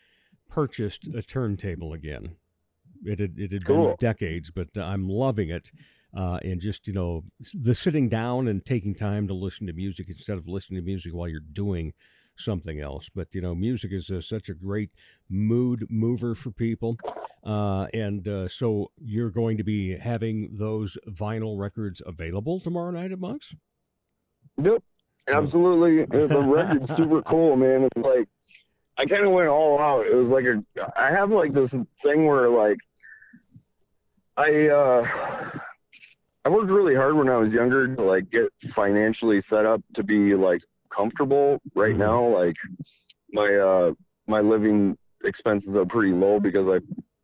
purchased 0.49 1.09
a 1.14 1.23
turntable 1.23 1.92
again. 1.92 2.37
It 3.05 3.19
had, 3.19 3.38
it 3.38 3.53
had 3.53 3.66
cool. 3.66 3.88
been 3.88 3.97
decades, 4.01 4.51
but 4.51 4.69
I'm 4.77 5.09
loving 5.09 5.51
it 5.51 5.71
uh, 6.17 6.39
and 6.43 6.61
just 6.61 6.87
you 6.87 6.95
know 6.95 7.25
the 7.53 7.75
sitting 7.75 8.09
down 8.09 8.49
and 8.49 8.65
taking 8.65 8.95
time 8.95 9.29
to 9.29 9.35
listen 9.35 9.67
to 9.67 9.73
music 9.73 10.09
instead 10.09 10.39
of 10.39 10.49
listening 10.49 10.81
to 10.81 10.85
music 10.85 11.13
while 11.13 11.29
you're 11.29 11.41
doing 11.41 11.93
something 12.37 12.81
else. 12.81 13.11
But 13.15 13.29
you 13.35 13.43
know, 13.43 13.55
music 13.55 13.93
is 13.93 14.11
uh, 14.11 14.23
such 14.23 14.49
a 14.49 14.55
great 14.55 14.91
mood 15.29 15.87
mover 15.91 16.35
for 16.35 16.51
people, 16.51 16.97
uh, 17.45 17.87
and 17.93 18.27
uh, 18.27 18.49
so 18.49 18.91
you're 18.97 19.31
going 19.31 19.59
to 19.59 19.65
be 19.65 19.97
having 19.97 20.51
those 20.53 20.97
vinyl 21.09 21.59
records 21.59 22.01
available 22.05 22.61
tomorrow 22.61 22.91
night 22.91 23.13
at 23.13 23.19
Monk's. 23.19 23.55
Yep, 24.63 24.83
absolutely. 25.29 26.07
the 26.07 26.41
record's 26.41 26.97
super 26.97 27.21
cool, 27.23 27.57
man. 27.57 27.85
It's 27.85 28.07
like 28.07 28.29
I 28.97 29.05
kind 29.05 29.27
of 29.27 29.33
went 29.33 29.49
all 29.49 29.79
out. 29.79 30.07
It 30.07 30.15
was 30.15 30.31
like 30.31 30.47
a 30.47 30.65
I 30.97 31.11
have 31.11 31.31
like 31.31 31.53
this 31.53 31.75
thing 32.03 32.27
where 32.27 32.49
like 32.49 32.79
I 34.39 34.69
uh 34.69 35.36
I 36.47 36.49
worked 36.49 36.71
really 36.71 36.95
hard 36.95 37.17
when 37.17 37.29
I 37.29 37.39
was 37.39 37.53
younger 37.53 37.93
to 37.93 38.03
like 38.03 38.31
get 38.31 38.53
financially 38.71 39.41
set 39.41 39.67
up 39.67 39.83
to 39.95 40.05
be 40.05 40.37
like 40.37 40.63
comfortable. 40.91 41.61
Right 41.75 41.91
mm-hmm. 41.91 41.99
now, 41.99 42.25
like 42.25 42.55
my 43.33 43.53
uh 43.53 43.95
my 44.29 44.39
living 44.43 44.97
expenses 45.25 45.75
are 45.75 45.85
pretty 45.85 46.13
low 46.13 46.39
because 46.39 46.69
I 46.69 46.79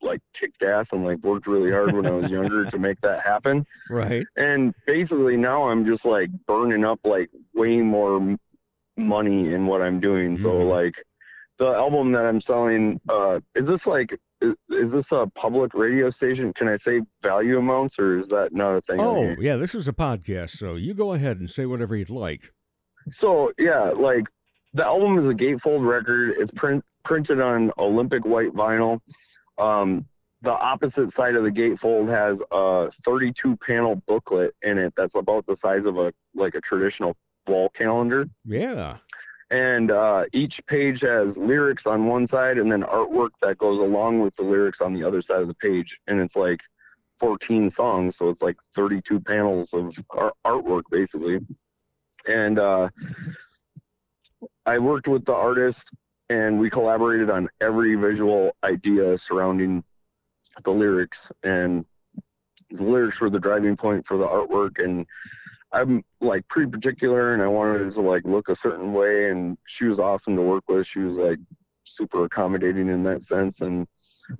like 0.05 0.21
kicked 0.35 0.65
ass 0.65 0.93
and 0.93 1.05
like 1.05 1.19
worked 1.19 1.47
really 1.47 1.71
hard 1.71 1.93
when 1.93 2.05
I 2.05 2.11
was 2.11 2.33
younger 2.33 2.65
to 2.65 2.79
make 2.81 3.01
that 3.03 3.23
happen. 3.23 3.65
Right. 3.89 4.27
And 4.37 4.75
basically 4.89 5.37
now 5.37 5.69
I'm 5.69 5.87
just 5.87 6.05
like 6.05 6.31
burning 6.49 6.85
up 6.85 6.99
like 7.05 7.31
way 7.55 7.81
more 7.81 8.37
money 8.97 9.55
in 9.55 9.67
what 9.67 9.83
I'm 9.83 10.01
doing. 10.01 10.35
Mm-hmm. 10.35 10.43
So 10.43 10.57
like 10.67 10.97
the 11.59 11.69
album 11.69 12.11
that 12.11 12.25
I'm 12.25 12.41
selling, 12.41 13.01
uh, 13.09 13.39
is 13.55 13.69
this 13.69 13.87
like 13.87 14.19
is, 14.43 14.55
is, 14.71 14.93
this 14.93 15.13
a 15.13 15.27
public 15.35 15.73
radio 15.75 16.11
station? 16.11 16.53
Can 16.53 16.69
I 16.69 16.77
say 16.77 17.03
value 17.23 17.59
amounts, 17.59 17.99
or 17.99 18.19
is 18.19 18.29
that 18.29 18.53
not 18.53 18.77
a 18.77 18.81
thing? 18.81 19.01
Oh, 19.01 19.35
yeah, 19.39 19.57
this 19.57 19.75
is 19.75 19.89
a 19.89 19.93
podcast, 19.93 20.51
so 20.51 20.75
you 20.75 20.95
go 20.95 21.13
ahead 21.13 21.39
and 21.39 21.51
say 21.51 21.67
whatever 21.67 21.97
you'd 21.97 22.11
like. 22.11 22.53
So 23.11 23.53
yeah, 23.59 23.91
like 23.91 24.29
the 24.75 24.85
album 24.85 25.19
is 25.19 25.27
a 25.27 25.35
gatefold 25.35 25.87
record. 25.87 26.35
It's 26.39 26.53
print 26.53 26.85
printed 27.05 27.41
on 27.41 27.73
Olympic 27.79 28.25
white 28.25 28.53
vinyl. 28.53 29.01
Um, 29.59 30.07
the 30.43 30.53
opposite 30.53 31.13
side 31.13 31.37
of 31.37 31.45
the 31.45 31.51
gatefold 31.51 32.09
has 32.09 32.43
a 32.51 32.91
32 33.05 33.57
panel 33.59 33.97
booklet 34.07 34.55
in 34.63 34.79
it 34.79 34.93
that's 34.97 35.15
about 35.15 35.47
the 35.47 35.57
size 35.57 35.87
of 35.87 35.99
a 35.99 36.13
like 36.35 36.55
a 36.55 36.61
traditional 36.61 37.17
wall 37.47 37.69
calendar. 37.71 38.29
Yeah 38.45 38.99
and 39.53 39.91
uh, 39.91 40.25
each 40.33 40.65
page 40.67 41.03
has 41.03 41.37
lyrics 41.37 41.87
on 41.87 42.07
one 42.07 42.27
side 42.27 42.57
and 42.57 42.73
then 42.73 42.83
artwork 42.85 43.33
that 43.43 43.59
goes 43.59 43.79
along 43.79 44.21
with 44.21 44.35
the 44.37 44.43
lyrics 44.43 44.81
on 44.81 44.95
the 44.95 45.05
other 45.05 45.21
side 45.21 45.43
of 45.43 45.47
the 45.47 45.55
page. 45.55 45.99
And 46.07 46.21
it's 46.21 46.35
like 46.35 46.62
14 47.21 47.69
songs 47.69 48.17
so 48.17 48.31
it's 48.31 48.41
like 48.41 48.57
32 48.75 49.21
panels 49.21 49.69
of 49.75 49.95
art- 50.11 50.35
artwork 50.45 50.85
basically. 50.91 51.41
And 52.27 52.59
uh, 52.59 52.88
i 54.65 54.79
worked 54.79 55.07
with 55.07 55.27
the 55.27 55.35
artist 55.35 55.91
and 56.31 56.59
we 56.59 56.71
collaborated 56.71 57.29
on 57.29 57.51
every 57.61 57.95
visual 57.95 58.57
idea 58.65 59.19
surrounding 59.19 59.85
the 60.65 60.71
lyrics. 60.71 61.31
And 61.43 61.85
the 62.71 62.85
lyrics 62.85 63.21
were 63.21 63.29
the 63.29 63.38
driving 63.38 63.77
point 63.77 64.07
for 64.07 64.17
the 64.17 64.27
artwork 64.27 64.83
and 64.83 65.07
I'm 65.73 66.05
like 66.21 66.47
pretty 66.49 66.71
particular 66.71 67.33
and 67.33 67.43
I 67.43 67.47
wanted 67.47 67.93
to 67.93 68.01
like 68.01 68.25
look 68.25 68.49
a 68.49 68.57
certain 68.57 68.93
way 68.93 69.31
and 69.31 69.57
she 69.67 69.87
was 69.87 69.99
awesome 69.99 70.37
to 70.37 70.43
work 70.43 70.65
with. 70.69 70.87
She 70.87 71.01
was 71.01 71.17
like 71.17 71.39
super 71.85 72.25
accommodating 72.25 72.89
in 72.89 73.03
that 73.05 73.23
sense 73.23 73.61
and 73.61 73.87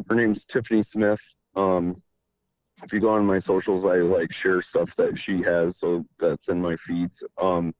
her 0.09 0.14
name's 0.14 0.45
Tiffany 0.45 0.83
Smith. 0.83 1.21
Um 1.57 1.97
if 2.85 2.92
you 2.92 3.01
go 3.01 3.11
on 3.11 3.25
my 3.25 3.38
socials 3.38 3.85
I 3.85 3.97
like 3.97 4.33
share 4.33 4.61
stuff 4.61 4.95
that 4.97 5.18
she 5.18 5.42
has 5.42 5.79
so 5.79 6.05
that's 6.18 6.49
in 6.49 6.61
my 6.61 6.77
feeds. 6.77 7.23
Um 7.38 7.75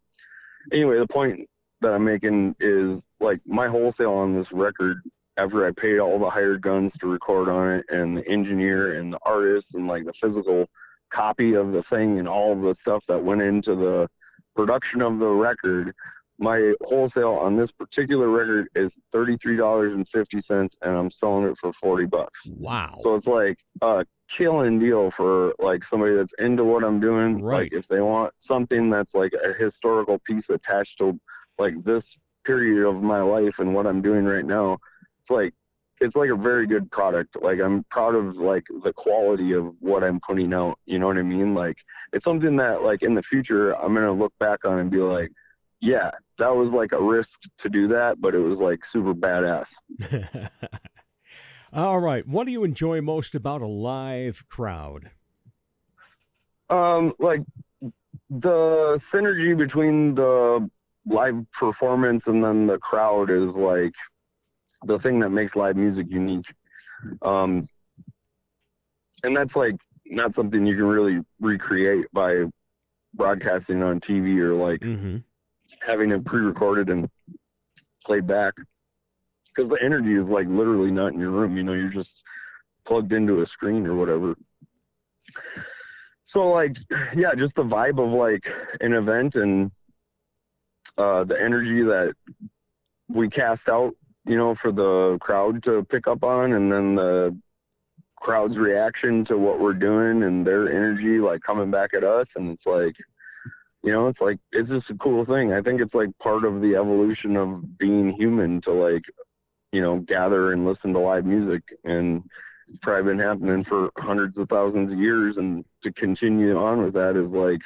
anyway 0.73 0.99
the 0.99 1.07
point 1.07 1.49
that 1.83 1.93
I'm 1.93 2.05
making 2.05 2.57
is 2.61 3.03
like 3.21 3.41
my 3.45 3.69
wholesale 3.69 4.15
on 4.15 4.35
this 4.35 4.53
record 4.53 5.03
after 5.37 5.67
I 5.67 5.73
paid 5.73 5.99
all 5.99 6.19
the 6.19 6.31
hired 6.31 6.61
guns 6.61 6.97
to 6.99 7.07
record 7.07 7.49
on 7.49 7.69
it 7.71 7.87
and 7.91 8.17
the 8.17 8.27
engineer 8.29 8.99
and 8.99 9.12
the 9.12 9.19
artist 9.23 9.75
and 9.75 9.88
like 9.88 10.05
the 10.05 10.12
physical 10.12 10.69
copy 11.12 11.55
of 11.55 11.72
the 11.72 11.83
thing 11.83 12.18
and 12.18 12.27
all 12.27 12.57
the 12.57 12.75
stuff 12.75 13.05
that 13.07 13.22
went 13.22 13.42
into 13.42 13.75
the 13.75 14.09
production 14.57 15.03
of 15.03 15.18
the 15.18 15.29
record, 15.29 15.94
my 16.38 16.75
wholesale 16.83 17.35
on 17.35 17.57
this 17.57 17.70
particular 17.70 18.29
record 18.29 18.68
is 18.75 18.96
$33.50 19.14 20.77
and 20.83 20.96
I'm 20.96 21.11
selling 21.11 21.44
it 21.44 21.59
for 21.59 21.72
40 21.72 22.07
bucks. 22.07 22.40
Wow. 22.46 22.96
So 23.03 23.14
it's 23.14 23.27
like 23.27 23.59
a 23.83 24.05
killing 24.29 24.79
deal 24.79 25.11
for 25.11 25.55
like 25.59 25.85
somebody 25.85 26.14
that's 26.14 26.35
into 26.38 26.64
what 26.64 26.83
I'm 26.83 26.98
doing. 26.98 27.42
Right. 27.42 27.64
Like 27.64 27.72
if 27.72 27.87
they 27.87 28.01
want 28.01 28.33
something 28.38 28.90
that's 28.90 29.14
like 29.14 29.35
a 29.35 29.53
historical 29.53 30.18
piece 30.20 30.51
attached 30.51 30.98
to 30.98 31.20
like 31.59 31.75
this 31.85 32.16
period 32.44 32.88
of 32.88 33.03
my 33.03 33.20
life 33.20 33.59
and 33.59 33.75
what 33.75 33.87
I'm 33.87 34.03
doing 34.03 34.25
right 34.25 34.44
now, 34.44 34.79
it's 35.20 35.31
like 35.31 35.55
it's 36.03 36.17
like 36.17 36.31
a 36.31 36.37
very 36.37 36.67
good 36.67 36.91
product. 36.91 37.37
Like 37.41 37.61
I'm 37.61 37.85
proud 37.85 38.15
of 38.15 38.37
like 38.37 38.65
the 38.83 38.93
quality 38.93 39.53
of 39.53 39.75
what 39.81 40.03
I'm 40.03 40.21
putting 40.21 40.53
out. 40.53 40.79
You 40.85 40.99
know 40.99 41.07
what 41.07 41.19
I 41.19 41.23
mean? 41.23 41.55
Like 41.55 41.79
it's 42.12 42.25
something 42.25 42.57
that 42.57 42.83
like 42.83 43.03
in 43.03 43.15
the 43.15 43.23
future 43.23 43.73
I'm 43.73 43.95
gonna 43.95 44.12
look 44.12 44.33
back 44.38 44.65
on 44.65 44.79
and 44.79 44.91
be 44.91 44.99
like, 44.99 45.31
yeah, 45.81 46.11
that 46.38 46.55
was 46.55 46.73
like 46.73 46.93
a 46.93 47.01
risk 47.01 47.38
to 47.59 47.69
do 47.69 47.88
that, 47.88 48.21
but 48.21 48.35
it 48.35 48.41
was 48.41 48.59
like 48.59 48.85
super 48.85 49.15
badass. 49.15 49.69
All 51.73 52.01
right. 52.01 52.27
What 52.27 52.45
do 52.45 52.53
you 52.53 52.65
enjoy 52.65 53.01
most 53.01 53.35
about 53.35 53.62
a 53.62 53.67
live 53.67 54.45
crowd? 54.49 55.11
Um, 56.69 57.15
like 57.19 57.43
the 58.29 59.01
synergy 59.12 59.57
between 59.57 60.15
the 60.15 60.69
live 61.07 61.45
performance 61.53 62.27
and 62.27 62.43
then 62.45 62.67
the 62.67 62.79
crowd 62.79 63.31
is 63.31 63.55
like 63.57 63.95
the 64.85 64.99
thing 64.99 65.21
that 65.21 65.31
makes 65.31 65.55
live 65.57 65.77
music 65.77 66.07
unique. 66.11 66.53
Um, 67.23 67.68
and 69.25 69.37
that's 69.37 69.57
like 69.57 69.77
not 70.07 70.35
something 70.35 70.66
you 70.66 70.77
can 70.77 70.87
really 70.87 71.21
recreate 71.40 72.07
by 72.12 72.45
broadcasting 73.14 73.83
on 73.83 74.01
TV 74.01 74.38
or 74.40 74.55
like 74.55 74.81
Mm-hmm. 74.81 75.18
having 75.83 76.11
it 76.11 76.25
pre-recorded 76.25 76.90
and 76.90 77.09
played 78.05 78.27
back. 78.27 78.55
Because 79.55 79.68
the 79.68 79.83
energy 79.83 80.14
is 80.14 80.29
like 80.29 80.49
literally 80.49 80.90
not 80.90 81.12
in 81.12 81.21
your 81.21 81.31
room. 81.31 81.57
You 81.57 81.62
know, 81.62 81.75
you're 81.75 81.88
just 81.88 82.23
plugged 82.85 83.12
into 83.12 83.42
a 83.42 83.47
screen 83.47 83.87
or 83.87 83.95
whatever. 83.95 84.35
So 86.25 86.49
like, 86.51 86.77
yeah, 87.14 87.35
just 87.35 87.55
the 87.55 87.62
vibe 87.64 88.03
of 88.03 88.12
like 88.12 88.51
an 88.81 88.92
event 88.95 89.35
and 89.37 89.71
uh, 90.97 91.25
the 91.25 91.40
energy 91.40 91.83
that 91.83 92.14
we 93.09 93.29
cast 93.29 93.68
out, 93.68 93.95
you 94.27 94.37
know, 94.37 94.55
for 94.55 94.73
the 94.73 95.19
crowd 95.21 95.63
to 95.65 95.85
pick 95.85 96.07
up 96.07 96.25
on, 96.25 96.53
and 96.53 96.71
then 96.73 96.95
the 96.95 97.37
crowd's 98.17 98.59
reaction 98.59 99.25
to 99.25 99.37
what 99.37 99.59
we're 99.59 99.75
doing 99.75 100.23
and 100.23 100.47
their 100.47 100.71
energy 100.71 101.19
like 101.19 101.43
coming 101.43 101.71
back 101.71 101.93
at 101.95 102.05
us, 102.05 102.37
and 102.37 102.51
it's 102.51 102.67
like, 102.67 102.97
you 103.83 103.93
know, 103.93 104.07
it's 104.09 104.21
like 104.21 104.39
it's 104.53 104.69
just 104.69 104.91
a 104.91 104.95
cool 104.95 105.25
thing. 105.25 105.53
I 105.53 105.61
think 105.61 105.81
it's 105.81 105.95
like 105.95 106.17
part 106.19 106.45
of 106.45 106.61
the 106.61 106.77
evolution 106.77 107.37
of 107.37 107.79
being 107.79 108.11
human 108.11 108.61
to 108.63 108.73
like, 108.73 109.05
you 109.73 109.81
know, 109.81 109.99
gather 109.99 110.53
and 110.53 110.65
listen 110.65 110.93
to 110.95 111.01
live 111.01 111.27
music. 111.27 111.63
And 111.85 112.23
it's 112.69 112.79
probably 112.79 113.11
been 113.11 113.19
happening 113.19 113.65
for 113.65 113.91
hundreds 113.99 114.39
of 114.39 114.49
thousands 114.49 114.93
of 114.93 115.01
years. 115.01 115.37
And 115.37 115.65
to 115.83 115.93
continue 115.93 116.57
on 116.57 116.83
with 116.83 116.95
that 116.95 117.17
is 117.17 117.33
like 117.33 117.63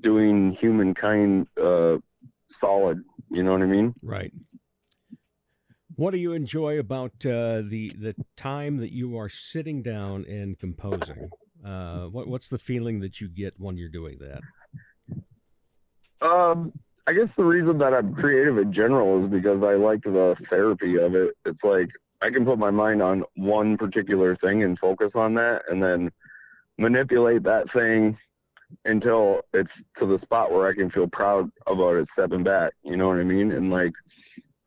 doing 0.00 0.50
humankind 0.52 1.46
uh 1.60 1.98
solid. 2.50 3.04
You 3.30 3.44
know 3.44 3.52
what 3.52 3.62
i 3.62 3.66
mean? 3.66 3.94
Right. 4.02 4.32
What 5.98 6.12
do 6.12 6.18
you 6.18 6.32
enjoy 6.32 6.78
about 6.78 7.26
uh, 7.26 7.60
the 7.66 7.90
the 7.98 8.14
time 8.36 8.76
that 8.76 8.92
you 8.92 9.18
are 9.18 9.28
sitting 9.28 9.82
down 9.82 10.24
and 10.28 10.56
composing? 10.56 11.28
Uh, 11.66 12.04
what 12.04 12.28
what's 12.28 12.48
the 12.48 12.56
feeling 12.56 13.00
that 13.00 13.20
you 13.20 13.26
get 13.28 13.54
when 13.58 13.76
you're 13.76 13.88
doing 13.88 14.18
that? 14.20 14.42
um 16.20 16.72
i 17.06 17.12
guess 17.12 17.32
the 17.34 17.44
reason 17.44 17.78
that 17.78 17.94
i'm 17.94 18.12
creative 18.12 18.58
in 18.58 18.72
general 18.72 19.22
is 19.22 19.30
because 19.30 19.62
i 19.62 19.74
like 19.74 20.02
the 20.02 20.36
therapy 20.50 20.98
of 20.98 21.14
it 21.14 21.32
it's 21.44 21.62
like 21.62 21.88
i 22.22 22.28
can 22.28 22.44
put 22.44 22.58
my 22.58 22.72
mind 22.72 23.00
on 23.00 23.22
one 23.36 23.76
particular 23.76 24.34
thing 24.34 24.64
and 24.64 24.80
focus 24.80 25.14
on 25.14 25.32
that 25.34 25.62
and 25.70 25.80
then 25.80 26.10
manipulate 26.76 27.44
that 27.44 27.70
thing 27.72 28.18
until 28.84 29.42
it's 29.54 29.70
to 29.96 30.06
the 30.06 30.18
spot 30.18 30.52
where 30.52 30.68
I 30.68 30.74
can 30.74 30.90
feel 30.90 31.08
proud 31.08 31.50
about 31.66 31.96
it 31.96 32.08
stepping 32.08 32.42
back. 32.42 32.72
You 32.82 32.96
know 32.96 33.08
what 33.08 33.18
I 33.18 33.24
mean? 33.24 33.52
And 33.52 33.70
like 33.70 33.92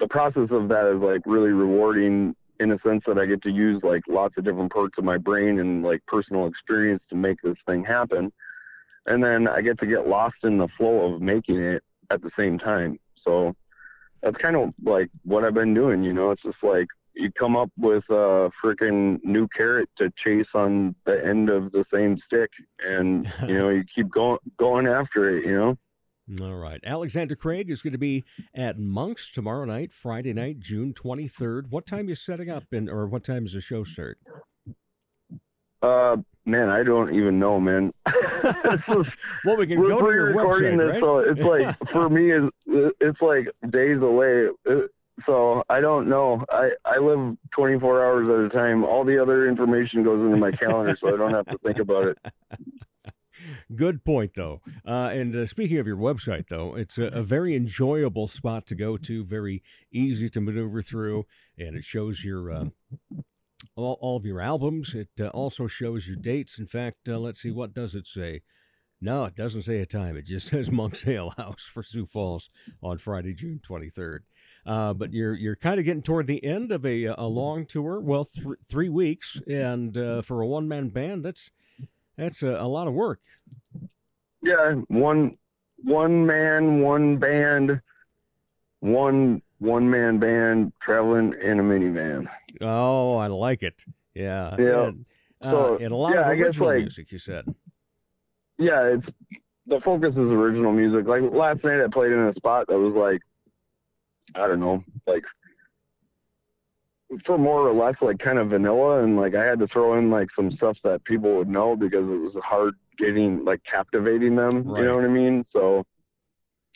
the 0.01 0.07
process 0.07 0.49
of 0.49 0.67
that 0.67 0.87
is 0.87 1.03
like 1.03 1.21
really 1.27 1.51
rewarding 1.51 2.35
in 2.59 2.71
a 2.71 2.77
sense 2.77 3.05
that 3.05 3.19
I 3.19 3.27
get 3.27 3.43
to 3.43 3.51
use 3.51 3.83
like 3.83 4.01
lots 4.07 4.39
of 4.39 4.43
different 4.43 4.73
parts 4.73 4.97
of 4.97 5.03
my 5.03 5.17
brain 5.17 5.59
and 5.59 5.83
like 5.83 6.03
personal 6.07 6.47
experience 6.47 7.05
to 7.07 7.15
make 7.15 7.39
this 7.43 7.61
thing 7.61 7.85
happen. 7.85 8.33
And 9.05 9.23
then 9.23 9.47
I 9.47 9.61
get 9.61 9.77
to 9.77 9.85
get 9.85 10.07
lost 10.07 10.43
in 10.43 10.57
the 10.57 10.67
flow 10.67 11.13
of 11.13 11.21
making 11.21 11.61
it 11.61 11.83
at 12.09 12.23
the 12.23 12.31
same 12.31 12.57
time. 12.57 12.99
So 13.13 13.55
that's 14.23 14.39
kind 14.39 14.55
of 14.55 14.73
like 14.83 15.11
what 15.23 15.43
I've 15.43 15.53
been 15.53 15.75
doing, 15.75 16.03
you 16.03 16.13
know, 16.13 16.31
it's 16.31 16.41
just 16.41 16.63
like 16.63 16.87
you 17.13 17.31
come 17.31 17.55
up 17.55 17.69
with 17.77 18.09
a 18.09 18.51
freaking 18.63 19.23
new 19.23 19.47
carrot 19.49 19.89
to 19.97 20.09
chase 20.15 20.55
on 20.55 20.95
the 21.05 21.23
end 21.23 21.51
of 21.51 21.71
the 21.71 21.83
same 21.83 22.17
stick 22.17 22.49
and 22.83 23.31
you 23.47 23.57
know 23.57 23.69
you 23.69 23.83
keep 23.83 24.09
going 24.09 24.37
going 24.55 24.87
after 24.87 25.37
it 25.37 25.45
you 25.45 25.53
know 25.53 25.77
All 26.39 26.55
right. 26.55 26.79
Alexander 26.85 27.35
Craig 27.35 27.69
is 27.69 27.81
going 27.81 27.91
to 27.93 27.97
be 27.97 28.23
at 28.55 28.79
Monks 28.79 29.31
tomorrow 29.31 29.65
night, 29.65 29.91
Friday 29.91 30.33
night, 30.33 30.59
June 30.59 30.93
23rd. 30.93 31.69
What 31.69 31.85
time 31.85 32.07
you 32.07 32.15
setting 32.15 32.49
up 32.49 32.65
and 32.71 32.89
or 32.89 33.07
what 33.07 33.23
time 33.23 33.45
is 33.45 33.53
the 33.53 33.61
show 33.61 33.83
start? 33.83 34.17
uh 35.83 36.15
man 36.45 36.69
i 36.69 36.83
don't 36.83 37.11
even 37.15 37.39
know 37.39 37.59
man 37.59 37.91
is- 38.05 38.87
Well, 39.45 39.57
we 39.57 39.65
can 39.65 39.79
we're 39.79 39.87
go 39.89 39.99
to 40.05 40.13
your 40.13 40.31
pre-recording 40.31 40.77
website, 40.77 40.77
this 40.77 40.91
right? 40.91 40.99
so 40.99 41.17
it's 41.17 41.41
like 41.41 41.77
for 41.89 42.07
me 42.07 42.29
it's, 42.29 42.49
it's 43.01 43.19
like 43.19 43.49
days 43.71 44.03
away 44.03 44.49
Uh, 44.69 44.81
so 45.19 45.63
i 45.71 45.79
don't 45.81 46.07
know 46.07 46.45
i 46.51 46.69
i 46.85 46.99
live 46.99 47.35
24 47.49 48.05
hours 48.05 48.27
at 48.29 48.39
a 48.45 48.49
time 48.49 48.83
all 48.83 49.03
the 49.03 49.17
other 49.19 49.47
information 49.47 50.03
goes 50.03 50.21
into 50.21 50.37
my 50.37 50.51
calendar 50.51 50.95
so 50.95 51.11
i 51.11 51.17
don't 51.17 51.33
have 51.33 51.47
to 51.47 51.57
think 51.65 51.79
about 51.79 52.05
it 52.05 52.17
Good 53.75 54.03
point, 54.03 54.31
though. 54.35 54.61
Uh, 54.85 55.09
and 55.11 55.35
uh, 55.35 55.45
speaking 55.45 55.77
of 55.77 55.87
your 55.87 55.97
website, 55.97 56.47
though, 56.49 56.75
it's 56.75 56.97
a, 56.97 57.05
a 57.05 57.23
very 57.23 57.55
enjoyable 57.55 58.27
spot 58.27 58.65
to 58.67 58.75
go 58.75 58.97
to, 58.97 59.23
very 59.23 59.63
easy 59.91 60.29
to 60.29 60.41
maneuver 60.41 60.81
through, 60.81 61.25
and 61.57 61.75
it 61.75 61.83
shows 61.83 62.23
your 62.23 62.51
uh, 62.51 62.65
all, 63.75 63.97
all 64.01 64.17
of 64.17 64.25
your 64.25 64.41
albums. 64.41 64.93
It 64.93 65.09
uh, 65.19 65.27
also 65.27 65.67
shows 65.67 66.07
your 66.07 66.17
dates. 66.17 66.59
In 66.59 66.67
fact, 66.67 67.07
uh, 67.09 67.19
let's 67.19 67.41
see, 67.41 67.51
what 67.51 67.73
does 67.73 67.95
it 67.95 68.07
say? 68.07 68.41
No, 69.03 69.25
it 69.25 69.35
doesn't 69.35 69.63
say 69.63 69.79
a 69.79 69.85
time. 69.85 70.15
It 70.15 70.25
just 70.27 70.47
says 70.51 70.71
Monk's 70.71 71.07
Ale 71.07 71.31
House 71.37 71.63
for 71.63 71.83
Sioux 71.83 72.05
Falls 72.05 72.49
on 72.83 72.97
Friday, 72.97 73.33
June 73.33 73.59
23rd. 73.67 74.19
Uh, 74.63 74.93
but 74.93 75.11
you're 75.11 75.33
you're 75.33 75.55
kind 75.55 75.79
of 75.79 75.85
getting 75.85 76.03
toward 76.03 76.27
the 76.27 76.43
end 76.45 76.71
of 76.71 76.85
a 76.85 77.05
a 77.05 77.25
long 77.25 77.65
tour. 77.65 77.99
Well, 77.99 78.25
th- 78.25 78.45
three 78.69 78.89
weeks, 78.89 79.41
and 79.47 79.97
uh, 79.97 80.21
for 80.21 80.41
a 80.41 80.47
one 80.47 80.67
man 80.67 80.89
band, 80.89 81.25
that's 81.25 81.49
that's 82.21 82.43
a, 82.43 82.49
a 82.49 82.67
lot 82.67 82.87
of 82.87 82.93
work. 82.93 83.19
Yeah, 84.43 84.73
one 84.87 85.37
one 85.77 86.25
man, 86.25 86.81
one 86.81 87.17
band, 87.17 87.81
one 88.79 89.41
one 89.59 89.89
man 89.89 90.19
band 90.19 90.73
traveling 90.81 91.33
in 91.41 91.59
a 91.59 91.63
minivan. 91.63 92.27
Oh, 92.61 93.17
I 93.17 93.27
like 93.27 93.63
it. 93.63 93.83
Yeah. 94.13 94.55
Yeah. 94.59 94.87
And, 94.87 95.05
uh, 95.41 95.49
So, 95.49 95.77
and 95.77 95.91
a 95.91 95.95
lot 95.95 96.13
yeah, 96.13 96.21
of 96.21 96.27
I 96.27 96.35
guess, 96.35 96.45
original 96.47 96.67
like- 96.67 96.79
music. 96.79 97.11
You 97.11 97.17
said. 97.17 97.45
Yeah, 98.57 98.85
it's 98.93 99.11
the 99.65 99.79
focus 99.81 100.17
is 100.17 100.31
original 100.31 100.71
music. 100.71 101.07
Like 101.07 101.23
last 101.31 101.63
night, 101.63 101.81
I 101.81 101.87
played 101.87 102.11
in 102.11 102.19
a 102.19 102.33
spot 102.33 102.67
that 102.67 102.77
was 102.77 102.93
like, 102.93 103.21
I 104.35 104.47
don't 104.47 104.59
know, 104.59 104.83
like 105.07 105.25
for 107.23 107.37
more 107.37 107.67
or 107.67 107.73
less 107.73 108.01
like 108.01 108.19
kind 108.19 108.39
of 108.39 108.49
vanilla, 108.49 109.03
and 109.03 109.17
like 109.17 109.35
I 109.35 109.43
had 109.43 109.59
to 109.59 109.67
throw 109.67 109.97
in 109.97 110.09
like 110.09 110.31
some 110.31 110.51
stuff 110.51 110.81
that 110.83 111.03
people 111.03 111.35
would 111.35 111.49
know 111.49 111.75
because 111.75 112.09
it 112.09 112.17
was 112.17 112.35
hard 112.35 112.75
getting 112.97 113.43
like 113.43 113.63
captivating 113.63 114.35
them. 114.35 114.63
Right. 114.63 114.79
You 114.79 114.87
know 114.87 114.95
what 114.95 115.05
I 115.05 115.09
mean? 115.09 115.43
So 115.43 115.85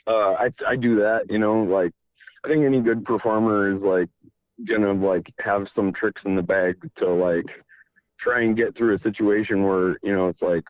uh, 0.07 0.33
I 0.33 0.51
I 0.67 0.75
do 0.75 0.97
that. 0.97 1.31
You 1.31 1.39
know, 1.39 1.63
like 1.63 1.93
I 2.43 2.47
think 2.47 2.63
any 2.63 2.81
good 2.81 3.05
performer 3.05 3.71
is 3.71 3.83
like 3.83 4.09
gonna 4.63 4.93
like 4.93 5.33
have 5.39 5.67
some 5.69 5.91
tricks 5.91 6.25
in 6.25 6.35
the 6.35 6.43
bag 6.43 6.77
to 6.95 7.07
like 7.09 7.63
try 8.17 8.41
and 8.41 8.55
get 8.55 8.75
through 8.75 8.93
a 8.93 8.97
situation 8.97 9.63
where 9.63 9.97
you 10.01 10.15
know 10.15 10.27
it's 10.27 10.41
like 10.41 10.63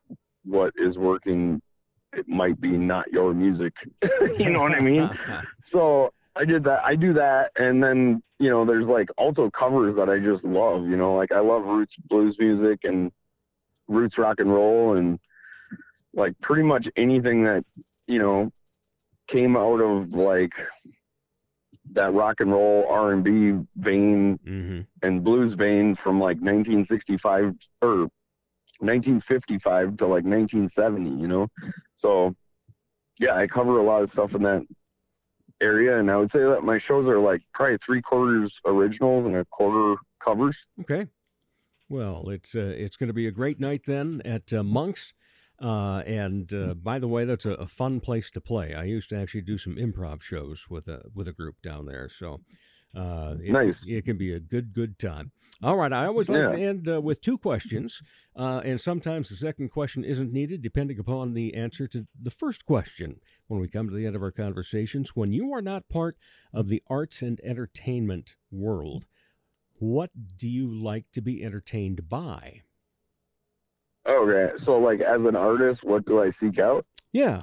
what 0.43 0.73
is 0.75 0.97
working 0.97 1.61
it 2.13 2.27
might 2.27 2.59
be 2.59 2.69
not 2.69 3.11
your 3.11 3.33
music 3.33 3.73
you 4.39 4.49
know 4.49 4.61
what 4.61 4.71
i 4.71 4.79
mean 4.79 5.09
so 5.61 6.11
i 6.35 6.45
did 6.45 6.63
that 6.63 6.83
i 6.83 6.95
do 6.95 7.13
that 7.13 7.51
and 7.57 7.83
then 7.83 8.21
you 8.39 8.49
know 8.49 8.65
there's 8.65 8.87
like 8.87 9.09
also 9.17 9.49
covers 9.49 9.95
that 9.95 10.09
i 10.09 10.19
just 10.19 10.43
love 10.43 10.87
you 10.87 10.97
know 10.97 11.15
like 11.15 11.31
i 11.31 11.39
love 11.39 11.65
roots 11.65 11.95
blues 12.09 12.37
music 12.39 12.83
and 12.83 13.11
roots 13.87 14.17
rock 14.17 14.39
and 14.39 14.53
roll 14.53 14.95
and 14.95 15.19
like 16.13 16.39
pretty 16.41 16.63
much 16.63 16.89
anything 16.95 17.43
that 17.43 17.63
you 18.07 18.19
know 18.19 18.51
came 19.27 19.55
out 19.57 19.81
of 19.81 20.13
like 20.13 20.53
that 21.93 22.13
rock 22.13 22.39
and 22.41 22.51
roll 22.51 22.85
r&b 22.89 23.53
vein 23.77 24.39
hmm 24.43 24.81
and 25.01 25.23
blues 25.23 25.53
vein 25.53 25.93
from 25.93 26.19
like 26.19 26.37
1965 26.37 27.53
or 27.81 28.09
1955 28.79 29.97
to 29.97 30.05
like 30.05 30.23
1970 30.25 31.09
you 31.11 31.27
know? 31.27 31.47
So 31.95 32.35
yeah 33.19 33.35
i 33.35 33.47
cover 33.47 33.77
a 33.79 33.83
lot 33.83 34.01
of 34.01 34.09
stuff 34.09 34.35
in 34.35 34.43
that 34.43 34.63
area 35.61 35.97
and 35.97 36.11
i 36.11 36.17
would 36.17 36.29
say 36.29 36.39
that 36.39 36.63
my 36.63 36.77
shows 36.77 37.07
are 37.07 37.19
like 37.19 37.41
probably 37.53 37.77
three 37.77 38.01
quarters 38.01 38.53
originals 38.65 39.25
and 39.25 39.35
a 39.35 39.45
quarter 39.45 39.95
covers 40.19 40.57
Okay. 40.81 41.07
Well, 41.87 42.29
it's 42.29 42.55
uh, 42.55 42.73
it's 42.75 42.97
going 42.97 43.07
to 43.07 43.13
be 43.13 43.27
a 43.27 43.31
great 43.31 43.59
night 43.59 43.81
then 43.85 44.21
at 44.25 44.51
uh, 44.51 44.63
Monks. 44.63 45.13
Uh, 45.61 45.99
and 46.05 46.51
uh, 46.53 46.73
by 46.73 46.99
the 46.99 47.07
way, 47.07 47.23
that's 47.23 47.45
a, 47.45 47.51
a 47.51 47.67
fun 47.67 47.99
place 48.01 48.29
to 48.31 48.41
play. 48.41 48.73
I 48.73 48.83
used 48.83 49.09
to 49.09 49.17
actually 49.17 49.41
do 49.41 49.57
some 49.57 49.75
improv 49.75 50.21
shows 50.21 50.65
with 50.69 50.87
a 50.87 51.03
with 51.13 51.27
a 51.27 51.31
group 51.31 51.61
down 51.61 51.85
there, 51.85 52.09
so 52.09 52.41
uh, 52.95 53.35
it, 53.41 53.51
Nice. 53.51 53.85
It 53.87 54.03
can 54.03 54.17
be 54.17 54.33
a 54.33 54.39
good 54.39 54.73
good 54.73 54.99
time. 54.99 55.31
All 55.63 55.77
right, 55.77 55.93
I 55.93 56.07
always 56.07 56.27
like 56.27 56.49
to 56.49 56.57
end 56.57 56.89
uh, 56.89 56.99
with 56.99 57.21
two 57.21 57.37
questions, 57.37 58.01
uh, 58.35 58.61
and 58.65 58.81
sometimes 58.81 59.29
the 59.29 59.37
second 59.37 59.69
question 59.69 60.03
isn't 60.03 60.33
needed, 60.33 60.61
depending 60.61 60.99
upon 60.99 61.33
the 61.33 61.53
answer 61.53 61.87
to 61.87 62.05
the 62.21 62.29
first 62.29 62.65
question. 62.65 63.21
When 63.47 63.59
we 63.59 63.67
come 63.67 63.87
to 63.89 63.95
the 63.95 64.05
end 64.05 64.15
of 64.15 64.23
our 64.23 64.31
conversations, 64.31 65.15
when 65.15 65.31
you 65.31 65.53
are 65.53 65.61
not 65.61 65.87
part 65.87 66.17
of 66.53 66.67
the 66.67 66.81
arts 66.89 67.21
and 67.21 67.39
entertainment 67.41 68.35
world, 68.51 69.05
what 69.79 70.09
do 70.37 70.49
you 70.49 70.67
like 70.67 71.05
to 71.13 71.21
be 71.21 71.43
entertained 71.43 72.09
by? 72.09 72.61
okay 74.07 74.51
so 74.55 74.77
like 74.77 74.99
as 74.99 75.25
an 75.25 75.35
artist 75.35 75.83
what 75.83 76.05
do 76.05 76.21
i 76.21 76.29
seek 76.29 76.59
out 76.59 76.85
Yeah. 77.11 77.41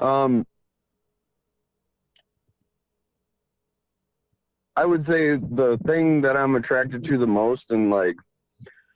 Um, 0.00 0.46
I 4.76 4.84
would 4.84 5.04
say 5.04 5.36
the 5.36 5.78
thing 5.86 6.20
that 6.20 6.36
I'm 6.36 6.54
attracted 6.54 7.02
to 7.04 7.18
the 7.18 7.26
most, 7.26 7.72
and 7.72 7.90
like, 7.90 8.14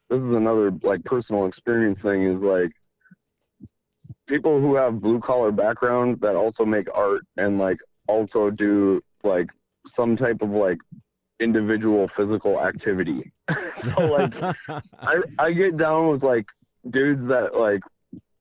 this 0.08 0.22
is 0.22 0.30
another 0.30 0.70
like 0.82 1.02
personal 1.04 1.46
experience 1.46 2.00
thing, 2.02 2.22
is 2.22 2.42
like 2.42 2.70
people 4.26 4.60
who 4.60 4.74
have 4.74 5.00
blue 5.00 5.20
collar 5.20 5.52
background 5.52 6.20
that 6.20 6.36
also 6.36 6.64
make 6.64 6.88
art 6.94 7.22
and 7.36 7.58
like 7.58 7.78
also 8.08 8.50
do 8.50 9.02
like 9.24 9.50
some 9.86 10.16
type 10.16 10.42
of 10.42 10.50
like 10.50 10.78
individual 11.40 12.06
physical 12.08 12.60
activity. 12.60 13.32
so 13.74 14.06
like 14.06 14.34
I 15.00 15.22
I 15.38 15.52
get 15.52 15.76
down 15.76 16.08
with 16.08 16.22
like 16.22 16.46
dudes 16.88 17.24
that 17.26 17.54
like 17.54 17.82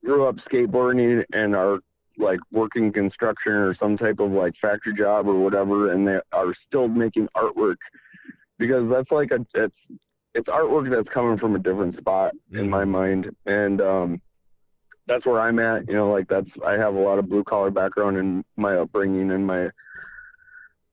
grew 0.03 0.25
up 0.25 0.37
skateboarding 0.37 1.23
and 1.33 1.55
are 1.55 1.79
like 2.17 2.39
working 2.51 2.91
construction 2.91 3.53
or 3.53 3.73
some 3.73 3.97
type 3.97 4.19
of 4.19 4.31
like 4.31 4.55
factory 4.55 4.93
job 4.93 5.27
or 5.27 5.35
whatever 5.35 5.91
and 5.91 6.07
they 6.07 6.19
are 6.31 6.53
still 6.53 6.87
making 6.87 7.27
artwork 7.35 7.77
because 8.59 8.89
that's 8.89 9.11
like 9.11 9.31
a 9.31 9.45
it's 9.55 9.87
it's 10.33 10.49
artwork 10.49 10.89
that's 10.89 11.09
coming 11.09 11.37
from 11.37 11.55
a 11.55 11.59
different 11.59 11.93
spot 11.93 12.33
in 12.51 12.69
my 12.69 12.85
mind 12.85 13.35
and 13.45 13.81
um 13.81 14.21
that's 15.07 15.25
where 15.25 15.41
I'm 15.41 15.59
at 15.59 15.87
you 15.87 15.95
know 15.95 16.11
like 16.11 16.27
that's 16.27 16.53
I 16.65 16.73
have 16.73 16.95
a 16.95 16.99
lot 16.99 17.19
of 17.19 17.29
blue 17.29 17.43
collar 17.43 17.71
background 17.71 18.17
in 18.17 18.43
my 18.55 18.75
upbringing 18.75 19.31
and 19.31 19.45
my 19.45 19.69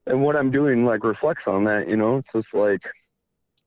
and 0.07 0.23
what 0.23 0.37
I'm 0.37 0.51
doing 0.51 0.85
like 0.85 1.05
reflects 1.05 1.47
on 1.47 1.65
that 1.65 1.89
you 1.89 1.97
know? 1.97 2.17
It's 2.17 2.33
just 2.33 2.55
like 2.55 2.91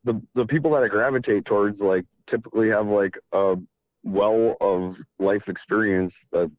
the 0.03 0.21
the 0.33 0.45
people 0.45 0.71
that 0.71 0.83
I 0.83 0.87
gravitate 0.87 1.45
towards 1.45 1.81
like 1.81 2.05
typically 2.25 2.69
have 2.69 2.87
like 2.87 3.17
a 3.31 3.57
well 4.03 4.57
of 4.59 4.97
life 5.19 5.47
experience 5.47 6.25
that 6.31 6.51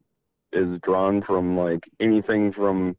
is 0.53 0.79
drawn 0.79 1.23
from 1.23 1.57
like 1.57 1.88
anything 1.99 2.53
from 2.53 2.97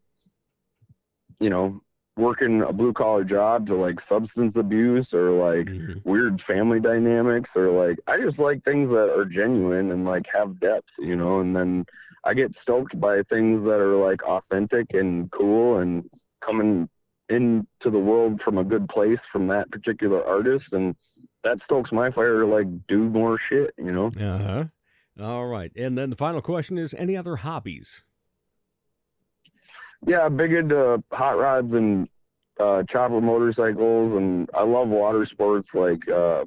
you 1.39 1.49
know 1.49 1.81
working 2.15 2.61
a 2.61 2.71
blue 2.71 2.93
collar 2.93 3.23
job 3.23 3.67
to 3.67 3.75
like 3.75 3.99
substance 3.99 4.55
abuse 4.55 5.13
or 5.13 5.31
like 5.31 5.67
Mhm. 5.67 6.01
weird 6.05 6.41
family 6.41 6.79
dynamics 6.79 7.55
or 7.55 7.69
like 7.71 7.99
I 8.07 8.17
just 8.17 8.39
like 8.39 8.63
things 8.63 8.89
that 8.91 9.09
are 9.17 9.25
genuine 9.25 9.91
and 9.91 10.05
like 10.05 10.27
have 10.27 10.59
depth, 10.59 10.91
you 10.99 11.15
know, 11.15 11.39
and 11.39 11.55
then 11.55 11.85
I 12.23 12.33
get 12.33 12.53
stoked 12.55 12.99
by 12.99 13.23
things 13.23 13.63
that 13.63 13.79
are 13.79 13.95
like 13.95 14.23
authentic 14.23 14.93
and 14.93 15.29
cool 15.31 15.79
and 15.79 16.09
coming 16.39 16.87
into 17.29 17.89
the 17.89 17.99
world 17.99 18.41
from 18.41 18.57
a 18.57 18.63
good 18.63 18.87
place 18.87 19.21
from 19.21 19.47
that 19.47 19.71
particular 19.71 20.23
artist 20.25 20.73
and 20.73 20.95
that 21.43 21.59
stokes 21.61 21.91
my 21.91 22.11
fire 22.11 22.41
to 22.41 22.45
like 22.45 22.67
do 22.87 23.09
more 23.09 23.37
shit, 23.37 23.73
you 23.77 23.91
know. 23.91 24.07
Uh 24.19 24.37
huh. 24.37 24.63
All 25.19 25.47
right. 25.47 25.71
And 25.75 25.97
then 25.97 26.09
the 26.11 26.15
final 26.15 26.41
question 26.41 26.77
is 26.77 26.93
any 26.93 27.17
other 27.17 27.37
hobbies? 27.37 28.03
Yeah, 30.05 30.29
big 30.29 30.53
into 30.53 31.03
hot 31.11 31.37
rods 31.37 31.73
and 31.73 32.07
uh, 32.59 32.83
chopper 32.83 33.21
motorcycles, 33.21 34.15
and 34.15 34.49
I 34.53 34.63
love 34.63 34.89
water 34.89 35.25
sports 35.25 35.73
like 35.73 36.07
uh, 36.09 36.45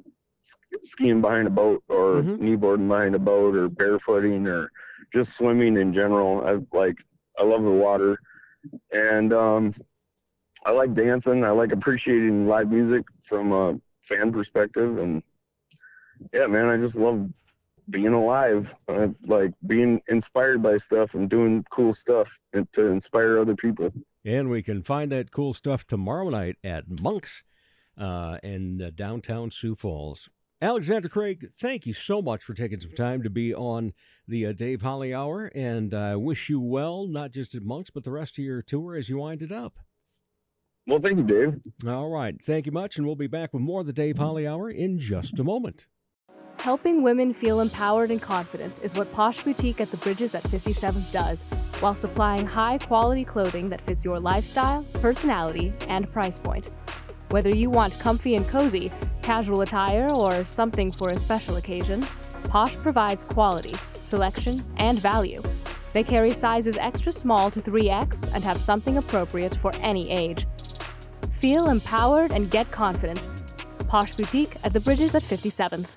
skiing 0.83 1.21
behind 1.21 1.47
a 1.47 1.51
boat 1.51 1.83
or 1.89 2.23
Mhm. 2.23 2.37
kneeboarding 2.39 2.87
behind 2.87 3.15
a 3.15 3.19
boat 3.19 3.55
or 3.55 3.69
barefooting 3.69 4.47
or 4.47 4.71
just 5.13 5.33
swimming 5.33 5.77
in 5.77 5.93
general. 5.93 6.45
I 6.45 6.59
like 6.77 6.97
I 7.39 7.43
love 7.43 7.63
the 7.63 7.71
water, 7.71 8.19
and 8.91 9.33
um, 9.33 9.73
I 10.65 10.71
like 10.71 10.93
dancing. 10.93 11.43
I 11.43 11.49
like 11.51 11.71
appreciating 11.71 12.47
live 12.47 12.69
music 12.69 13.05
from 13.23 13.51
a 13.51 13.79
fan 14.03 14.31
perspective, 14.31 14.97
and 14.97 15.23
yeah, 16.33 16.47
man, 16.47 16.67
I 16.67 16.77
just 16.77 16.95
love 16.95 17.27
being 17.89 18.13
alive, 18.13 18.73
I 18.87 19.09
like 19.25 19.53
being 19.65 20.01
inspired 20.07 20.61
by 20.61 20.77
stuff 20.77 21.13
and 21.13 21.29
doing 21.29 21.65
cool 21.69 21.93
stuff 21.93 22.37
and 22.53 22.71
to 22.73 22.87
inspire 22.87 23.39
other 23.39 23.55
people. 23.55 23.91
And 24.25 24.49
we 24.49 24.61
can 24.61 24.83
find 24.83 25.11
that 25.11 25.31
cool 25.31 25.53
stuff 25.53 25.85
tomorrow 25.87 26.29
night 26.29 26.57
at 26.63 27.01
Monks 27.01 27.43
uh, 27.97 28.37
in 28.43 28.81
uh, 28.81 28.91
downtown 28.93 29.51
Sioux 29.51 29.75
Falls. 29.75 30.29
Alexander 30.61 31.07
Craig, 31.07 31.51
thank 31.59 31.85
you 31.85 31.93
so 31.93 32.21
much 32.21 32.43
for 32.43 32.55
taking 32.55 32.79
some 32.79 32.91
time 32.91 33.21
to 33.21 33.29
be 33.29 33.53
on 33.53 33.93
the 34.27 34.47
uh, 34.47 34.53
Dave 34.53 34.81
Holly 34.81 35.13
Hour, 35.13 35.51
and 35.53 35.93
I 35.93 36.15
wish 36.15 36.49
you 36.49 36.59
well, 36.59 37.07
not 37.07 37.31
just 37.31 37.53
at 37.53 37.61
Monks, 37.61 37.91
but 37.91 38.03
the 38.03 38.11
rest 38.11 38.39
of 38.39 38.43
your 38.43 38.63
tour 38.63 38.95
as 38.95 39.07
you 39.07 39.19
wind 39.19 39.43
it 39.43 39.51
up. 39.51 39.77
Well, 40.87 40.99
thank 40.99 41.17
you, 41.17 41.23
Dave. 41.23 41.59
All 41.87 42.09
right. 42.09 42.35
Thank 42.43 42.65
you 42.65 42.71
much, 42.71 42.97
and 42.97 43.05
we'll 43.05 43.15
be 43.15 43.27
back 43.27 43.53
with 43.53 43.61
more 43.61 43.81
of 43.81 43.87
the 43.87 43.93
Dave 43.93 44.17
Holly 44.17 44.47
Hour 44.47 44.69
in 44.69 44.97
just 44.97 45.37
a 45.37 45.43
moment. 45.43 45.85
Helping 46.59 47.01
women 47.01 47.33
feel 47.33 47.61
empowered 47.61 48.11
and 48.11 48.21
confident 48.21 48.79
is 48.83 48.95
what 48.95 49.11
Posh 49.13 49.41
Boutique 49.41 49.79
at 49.79 49.91
the 49.91 49.97
Bridges 49.97 50.35
at 50.35 50.43
57th 50.43 51.11
does, 51.13 51.43
while 51.79 51.95
supplying 51.95 52.45
high 52.45 52.77
quality 52.79 53.23
clothing 53.23 53.69
that 53.69 53.79
fits 53.79 54.03
your 54.03 54.19
lifestyle, 54.19 54.83
personality, 54.95 55.71
and 55.87 56.11
price 56.11 56.37
point. 56.37 56.71
Whether 57.29 57.55
you 57.55 57.69
want 57.69 57.99
comfy 57.99 58.35
and 58.35 58.47
cozy, 58.47 58.91
casual 59.21 59.61
attire, 59.61 60.11
or 60.13 60.43
something 60.43 60.91
for 60.91 61.09
a 61.09 61.17
special 61.17 61.57
occasion, 61.57 62.01
Posh 62.45 62.75
provides 62.77 63.23
quality, 63.23 63.75
selection, 64.01 64.65
and 64.77 64.99
value. 64.99 65.43
They 65.93 66.03
carry 66.03 66.31
sizes 66.31 66.77
extra 66.77 67.11
small 67.11 67.51
to 67.51 67.61
3X 67.61 68.33
and 68.33 68.43
have 68.43 68.59
something 68.59 68.97
appropriate 68.97 69.53
for 69.55 69.71
any 69.81 70.11
age. 70.11 70.45
Feel 71.31 71.69
empowered 71.69 72.31
and 72.31 72.49
get 72.49 72.71
confident. 72.71 73.27
Posh 73.87 74.15
Boutique 74.15 74.55
at 74.63 74.73
the 74.73 74.79
Bridges 74.79 75.13
at 75.13 75.21
57th. 75.21 75.96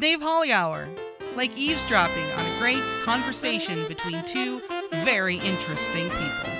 Dave 0.00 0.22
Holly 0.22 0.50
Hour, 0.50 0.88
like 1.36 1.54
eavesdropping 1.58 2.24
on 2.32 2.46
a 2.46 2.58
great 2.58 2.82
conversation 3.04 3.86
between 3.86 4.24
two 4.24 4.62
very 5.04 5.36
interesting 5.36 6.08
people. 6.08 6.52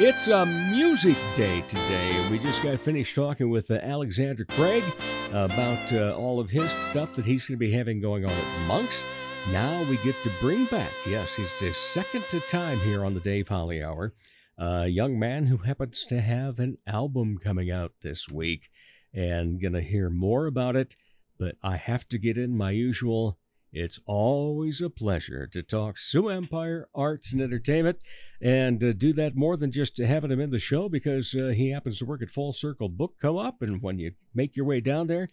It's 0.00 0.26
a 0.26 0.44
music 0.44 1.16
day 1.36 1.60
today, 1.68 2.16
and 2.16 2.32
we 2.32 2.40
just 2.40 2.64
got 2.64 2.80
finished 2.80 3.14
talking 3.14 3.48
with 3.48 3.70
uh, 3.70 3.74
Alexander 3.74 4.44
Craig 4.44 4.82
about 5.28 5.92
uh, 5.92 6.16
all 6.18 6.40
of 6.40 6.50
his 6.50 6.72
stuff 6.72 7.12
that 7.12 7.26
he's 7.26 7.46
going 7.46 7.60
to 7.60 7.64
be 7.64 7.70
having 7.70 8.00
going 8.00 8.24
on 8.24 8.32
at 8.32 8.66
Monks. 8.66 9.04
Now 9.52 9.84
we 9.84 9.96
get 9.98 10.20
to 10.24 10.32
bring 10.40 10.64
back, 10.64 10.90
yes, 11.06 11.36
he's 11.36 11.52
the 11.60 11.72
second 11.72 12.24
to 12.30 12.40
time 12.40 12.80
here 12.80 13.04
on 13.04 13.14
the 13.14 13.20
Dave 13.20 13.46
Holly 13.46 13.84
Hour, 13.84 14.14
a 14.58 14.88
young 14.88 15.16
man 15.16 15.46
who 15.46 15.58
happens 15.58 16.04
to 16.06 16.20
have 16.20 16.58
an 16.58 16.78
album 16.88 17.38
coming 17.38 17.70
out 17.70 17.92
this 18.02 18.28
week, 18.28 18.68
and 19.12 19.62
going 19.62 19.74
to 19.74 19.80
hear 19.80 20.10
more 20.10 20.46
about 20.46 20.74
it. 20.74 20.96
But 21.38 21.56
I 21.62 21.76
have 21.76 22.08
to 22.08 22.18
get 22.18 22.38
in 22.38 22.56
my 22.56 22.70
usual 22.70 23.38
it's 23.76 23.98
always 24.06 24.80
a 24.80 24.88
pleasure 24.88 25.48
to 25.48 25.60
talk 25.60 25.98
Sioux 25.98 26.28
Empire 26.28 26.88
arts 26.94 27.32
and 27.32 27.42
entertainment 27.42 27.98
and 28.40 28.82
uh, 28.84 28.92
do 28.92 29.12
that 29.14 29.34
more 29.34 29.56
than 29.56 29.72
just 29.72 29.98
having 29.98 30.30
him 30.30 30.40
in 30.40 30.50
the 30.50 30.60
show 30.60 30.88
because 30.88 31.34
uh, 31.34 31.48
he 31.48 31.70
happens 31.70 31.98
to 31.98 32.04
work 32.04 32.22
at 32.22 32.30
Full 32.30 32.52
Circle 32.52 32.88
Book 32.90 33.16
Co 33.20 33.36
op. 33.38 33.62
And 33.62 33.82
when 33.82 33.98
you 33.98 34.12
make 34.32 34.56
your 34.56 34.64
way 34.64 34.80
down 34.80 35.08
there, 35.08 35.28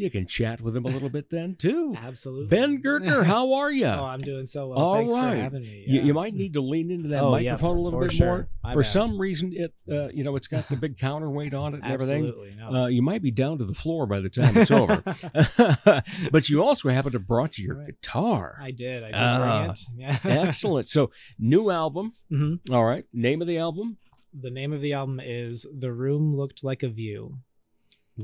you 0.00 0.10
can 0.10 0.26
chat 0.26 0.60
with 0.60 0.74
him 0.76 0.84
a 0.84 0.88
little 0.88 1.08
bit 1.10 1.30
then 1.30 1.54
too. 1.58 1.94
Absolutely. 1.96 2.46
Ben 2.46 2.82
Gertner, 2.82 3.24
how 3.24 3.52
are 3.54 3.70
you? 3.70 3.86
oh, 3.86 4.04
I'm 4.04 4.20
doing 4.20 4.46
so 4.46 4.68
well. 4.68 4.78
All 4.78 4.94
Thanks 4.96 5.14
right. 5.14 5.30
for 5.36 5.40
having 5.42 5.62
me. 5.62 5.84
You, 5.86 5.98
yeah. 6.00 6.02
you 6.06 6.14
might 6.14 6.34
need 6.34 6.54
to 6.54 6.60
lean 6.60 6.90
into 6.90 7.08
that 7.10 7.22
Oh, 7.22 7.36
yeah, 7.36 7.52
microphone 7.52 7.76
a 7.76 7.80
little 7.80 8.00
bit 8.00 8.12
sure. 8.12 8.26
more. 8.26 8.48
My 8.64 8.72
For 8.72 8.82
bad. 8.82 8.88
some 8.90 9.18
reason, 9.20 9.52
it 9.54 9.74
uh, 9.90 10.08
you 10.08 10.24
know 10.24 10.36
it's 10.36 10.46
got 10.48 10.68
the 10.68 10.76
big 10.76 10.96
counterweight 10.98 11.54
on 11.54 11.74
it 11.74 11.82
and 11.82 11.92
everything. 11.92 12.26
Absolutely. 12.26 12.54
No. 12.58 12.82
Uh, 12.84 12.86
you 12.88 13.02
might 13.02 13.22
be 13.22 13.30
down 13.30 13.58
to 13.58 13.64
the 13.64 13.74
floor 13.74 14.06
by 14.06 14.20
the 14.20 14.28
time 14.30 14.56
it's 14.56 14.70
over. 14.70 15.02
but 16.32 16.48
you 16.48 16.62
also 16.62 16.88
happen 16.88 17.12
to 17.12 17.18
have 17.18 17.26
brought 17.26 17.58
your 17.58 17.76
Right. 17.76 17.86
guitar. 17.88 18.58
I 18.60 18.70
did. 18.70 19.02
I 19.02 19.06
did 19.06 19.14
Ah, 19.14 19.58
bring 19.58 19.70
it. 19.70 19.78
Yeah. 19.96 20.18
Excellent. 20.24 20.86
So, 20.88 21.10
new 21.38 21.70
album. 21.70 22.12
hmm 22.28 22.54
All 22.72 22.84
right. 22.84 23.04
Name 23.12 23.40
of 23.42 23.48
the 23.48 23.58
album? 23.58 23.96
The 24.32 24.50
name 24.50 24.72
of 24.72 24.80
the 24.80 24.92
album 24.92 25.20
is 25.22 25.66
"The 25.76 25.92
Room 25.92 26.36
Looked 26.36 26.62
Like 26.62 26.82
a 26.84 26.88
View." 26.88 27.38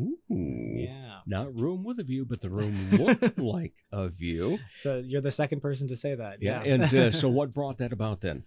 Ooh. 0.01 0.77
Yeah. 0.77 1.21
Not 1.27 1.59
room 1.59 1.85
with 1.85 1.99
a 1.99 2.05
view, 2.05 2.25
but 2.25 2.41
the 2.41 2.51
room 2.51 2.91
looked 2.91 3.39
like 3.39 3.75
a 3.93 4.09
view. 4.09 4.59
So 4.75 5.03
you're 5.05 5.21
the 5.21 5.31
second 5.31 5.61
person 5.61 5.89
to 5.89 5.97
say 5.97 6.15
that. 6.15 6.39
Yeah. 6.41 6.63
Yeah. 6.63 6.75
And 6.75 6.95
uh, 6.95 7.11
so, 7.13 7.29
what 7.29 7.53
brought 7.53 7.79
that 7.79 7.93
about 7.93 8.21
then? 8.21 8.45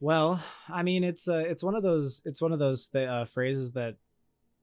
Well, 0.00 0.42
I 0.68 0.82
mean, 0.82 1.04
it's 1.04 1.28
uh, 1.28 1.44
it's 1.46 1.62
one 1.62 1.74
of 1.74 1.82
those 1.82 2.22
it's 2.24 2.42
one 2.42 2.52
of 2.52 2.58
those 2.58 2.88
th- 2.88 3.08
uh, 3.08 3.24
phrases 3.24 3.72
that 3.72 3.96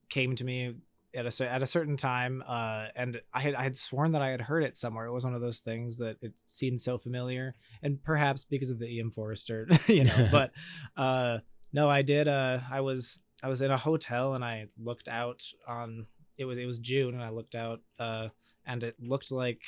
came 0.08 0.36
to 0.36 0.44
me 0.44 0.74
at 1.14 1.26
a 1.26 1.50
at 1.50 1.62
a 1.62 1.66
certain 1.66 1.96
time, 1.96 2.42
uh, 2.46 2.86
and 2.94 3.20
I 3.32 3.40
had 3.40 3.54
I 3.54 3.62
had 3.62 3.76
sworn 3.76 4.12
that 4.12 4.22
I 4.22 4.28
had 4.30 4.42
heard 4.42 4.62
it 4.62 4.76
somewhere. 4.76 5.06
It 5.06 5.12
was 5.12 5.24
one 5.24 5.34
of 5.34 5.40
those 5.40 5.60
things 5.60 5.98
that 5.98 6.18
it 6.20 6.34
seemed 6.46 6.80
so 6.80 6.98
familiar, 6.98 7.54
and 7.82 8.02
perhaps 8.02 8.44
because 8.44 8.70
of 8.70 8.78
the 8.78 8.86
E.M. 8.86 9.10
Forrester, 9.10 9.66
you 9.86 10.04
know. 10.04 10.28
but 10.30 10.52
uh, 10.96 11.38
no, 11.72 11.88
I 11.88 12.02
did. 12.02 12.28
Uh, 12.28 12.60
I 12.70 12.80
was 12.80 13.20
I 13.42 13.48
was 13.48 13.62
in 13.62 13.70
a 13.70 13.76
hotel 13.76 14.34
and 14.34 14.44
I 14.44 14.66
looked 14.78 15.08
out 15.08 15.42
on 15.66 16.06
it 16.40 16.46
was 16.46 16.58
it 16.58 16.64
was 16.64 16.78
June 16.78 17.14
and 17.14 17.22
I 17.22 17.28
looked 17.28 17.54
out 17.54 17.82
uh, 17.98 18.28
and 18.66 18.82
it 18.82 18.96
looked 18.98 19.30
like 19.30 19.62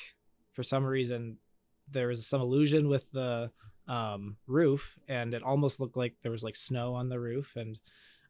for 0.50 0.62
some 0.62 0.84
reason 0.84 1.36
there 1.90 2.08
was 2.08 2.26
some 2.26 2.40
illusion 2.40 2.88
with 2.88 3.10
the 3.12 3.50
um, 3.86 4.38
roof 4.46 4.98
and 5.06 5.34
it 5.34 5.42
almost 5.42 5.80
looked 5.80 5.98
like 5.98 6.14
there 6.22 6.32
was 6.32 6.42
like 6.42 6.56
snow 6.56 6.94
on 6.94 7.10
the 7.10 7.20
roof 7.20 7.56
and 7.56 7.78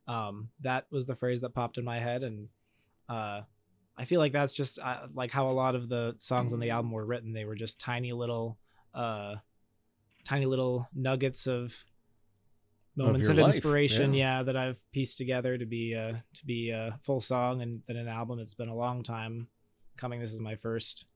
um, 0.09 0.49
that 0.61 0.87
was 0.91 1.07
the 1.07 1.15
phrase 1.15 1.41
that 1.41 1.55
popped 1.55 1.79
in 1.79 1.85
my 1.85 2.01
head 2.01 2.25
and 2.25 2.49
uh, 3.09 3.43
I 3.97 4.05
feel 4.07 4.19
like 4.19 4.33
that's 4.33 4.53
just 4.53 4.81
uh, 4.81 5.07
like 5.15 5.31
how 5.31 5.49
a 5.49 5.53
lot 5.53 5.77
of 5.77 5.89
the 5.89 6.17
songs 6.19 6.53
on 6.53 6.59
the 6.59 6.71
album 6.71 6.91
were 6.91 7.05
written. 7.05 7.33
They 7.33 7.45
were 7.45 7.55
just 7.55 7.79
tiny 7.79 8.13
little 8.13 8.59
uh, 8.95 9.37
tiny 10.25 10.47
little 10.47 10.89
nuggets 10.95 11.47
of 11.47 11.85
moments 12.97 13.29
your 13.29 13.39
of, 13.39 13.47
inspiration 13.47 14.15
yeah. 14.15 14.39
yeah. 14.39 14.43
that 14.45 14.57
I've 14.57 14.81
pieced 14.93 15.19
together 15.19 15.57
to 15.59 15.67
be 15.67 15.95
uh, 15.95 16.15
to 16.35 16.47
be 16.47 16.71
a 16.71 16.99
full 17.01 17.21
song 17.21 17.63
and 17.63 17.81
then 17.87 17.97
an 17.97 18.09
album 18.09 18.39
it's 18.39 18.55
been 18.55 18.69
a 18.69 18.75
long 18.75 19.03
time 19.03 19.49
coming 19.97 20.21
this 20.21 20.33
is 20.33 20.41
my 20.41 20.57
first 20.57 21.07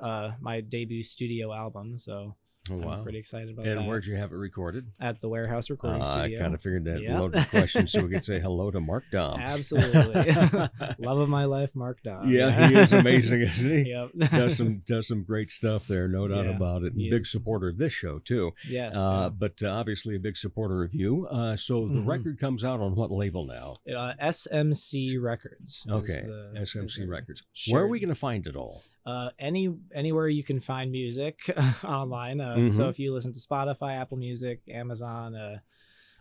uh, 0.00 0.32
my 0.40 0.60
debut 0.60 1.02
studio 1.02 1.52
album 1.52 1.98
so 1.98 2.34
Oh, 2.70 2.74
I'm 2.76 2.80
wow. 2.82 3.02
pretty 3.02 3.18
excited 3.18 3.50
about 3.50 3.66
And 3.66 3.76
that 3.76 3.80
And 3.80 3.88
where'd 3.88 4.06
you 4.06 4.16
have 4.16 4.32
it 4.32 4.36
recorded? 4.36 4.86
at 4.98 5.20
the 5.20 5.28
warehouse 5.28 5.68
recording 5.68 6.00
Uh, 6.00 6.06
I 6.16 6.34
kind 6.38 6.54
of 6.54 6.62
figured 6.62 6.84
that 6.86 7.02
Yep. 7.02 7.20
loaded 7.20 7.48
question 7.50 7.86
so 7.86 8.02
we 8.04 8.10
could 8.10 8.24
say 8.24 8.40
hello 8.46 8.70
to 8.70 8.80
Mark 8.80 9.04
Dom. 9.12 9.38
Absolutely. 9.38 10.32
Love 10.98 11.18
of 11.18 11.28
my 11.28 11.44
life, 11.44 11.76
Mark 11.76 12.02
Dom. 12.02 12.30
yeah, 12.30 12.68
he 12.68 12.74
is 12.74 12.92
amazing, 12.92 13.40
isn't 13.42 13.70
he? 13.84 13.90
Yep. 13.90 14.30
does 14.30 14.56
some 14.56 14.78
does 14.86 15.06
some 15.08 15.24
great 15.24 15.50
stuff 15.50 15.86
there, 15.86 16.08
no 16.08 16.26
doubt 16.26 16.46
Yeah, 16.46 16.56
about 16.56 16.82
it. 16.84 16.94
And 16.94 17.10
big 17.10 17.22
is. 17.22 17.30
supporter 17.30 17.68
of 17.68 17.78
this 17.78 17.92
show 17.92 18.18
too. 18.18 18.52
yes. 18.66 18.94
Uh, 18.96 19.28
but 19.30 19.62
uh, 19.62 19.68
obviously 19.68 20.16
a 20.16 20.20
big 20.20 20.36
supporter 20.36 20.82
of 20.84 20.94
you. 20.94 21.26
Uh, 21.26 21.56
so 21.56 21.84
the 21.84 21.94
Mhm. 22.00 22.06
record 22.06 22.38
comes 22.38 22.64
out 22.64 22.80
on 22.80 22.94
what 22.94 23.10
label 23.10 23.44
now? 23.44 23.74
Uh, 23.94 24.14
SMC 24.20 25.18
Records. 25.20 25.86
Okay, 25.90 26.22
the- 26.24 26.52
SMC 26.60 27.06
Records. 27.06 27.42
Where 27.68 27.82
are 27.82 27.88
we 27.88 28.00
going 28.00 28.08
to 28.08 28.14
find 28.14 28.46
it 28.46 28.56
all? 28.56 28.82
Uh, 29.06 29.28
any 29.38 29.68
anywhere 29.94 30.28
you 30.28 30.42
can 30.42 30.58
find 30.60 30.90
music 30.90 31.40
online. 31.84 32.40
Uh, 32.40 32.56
Mhm. 32.56 32.72
So 32.72 32.88
if 32.88 32.98
you 32.98 33.12
listen 33.12 33.32
to 33.32 33.40
Spotify, 33.40 33.96
Apple 34.00 34.16
Music, 34.16 34.60
Amazon, 34.68 35.34
uh, 35.34 35.58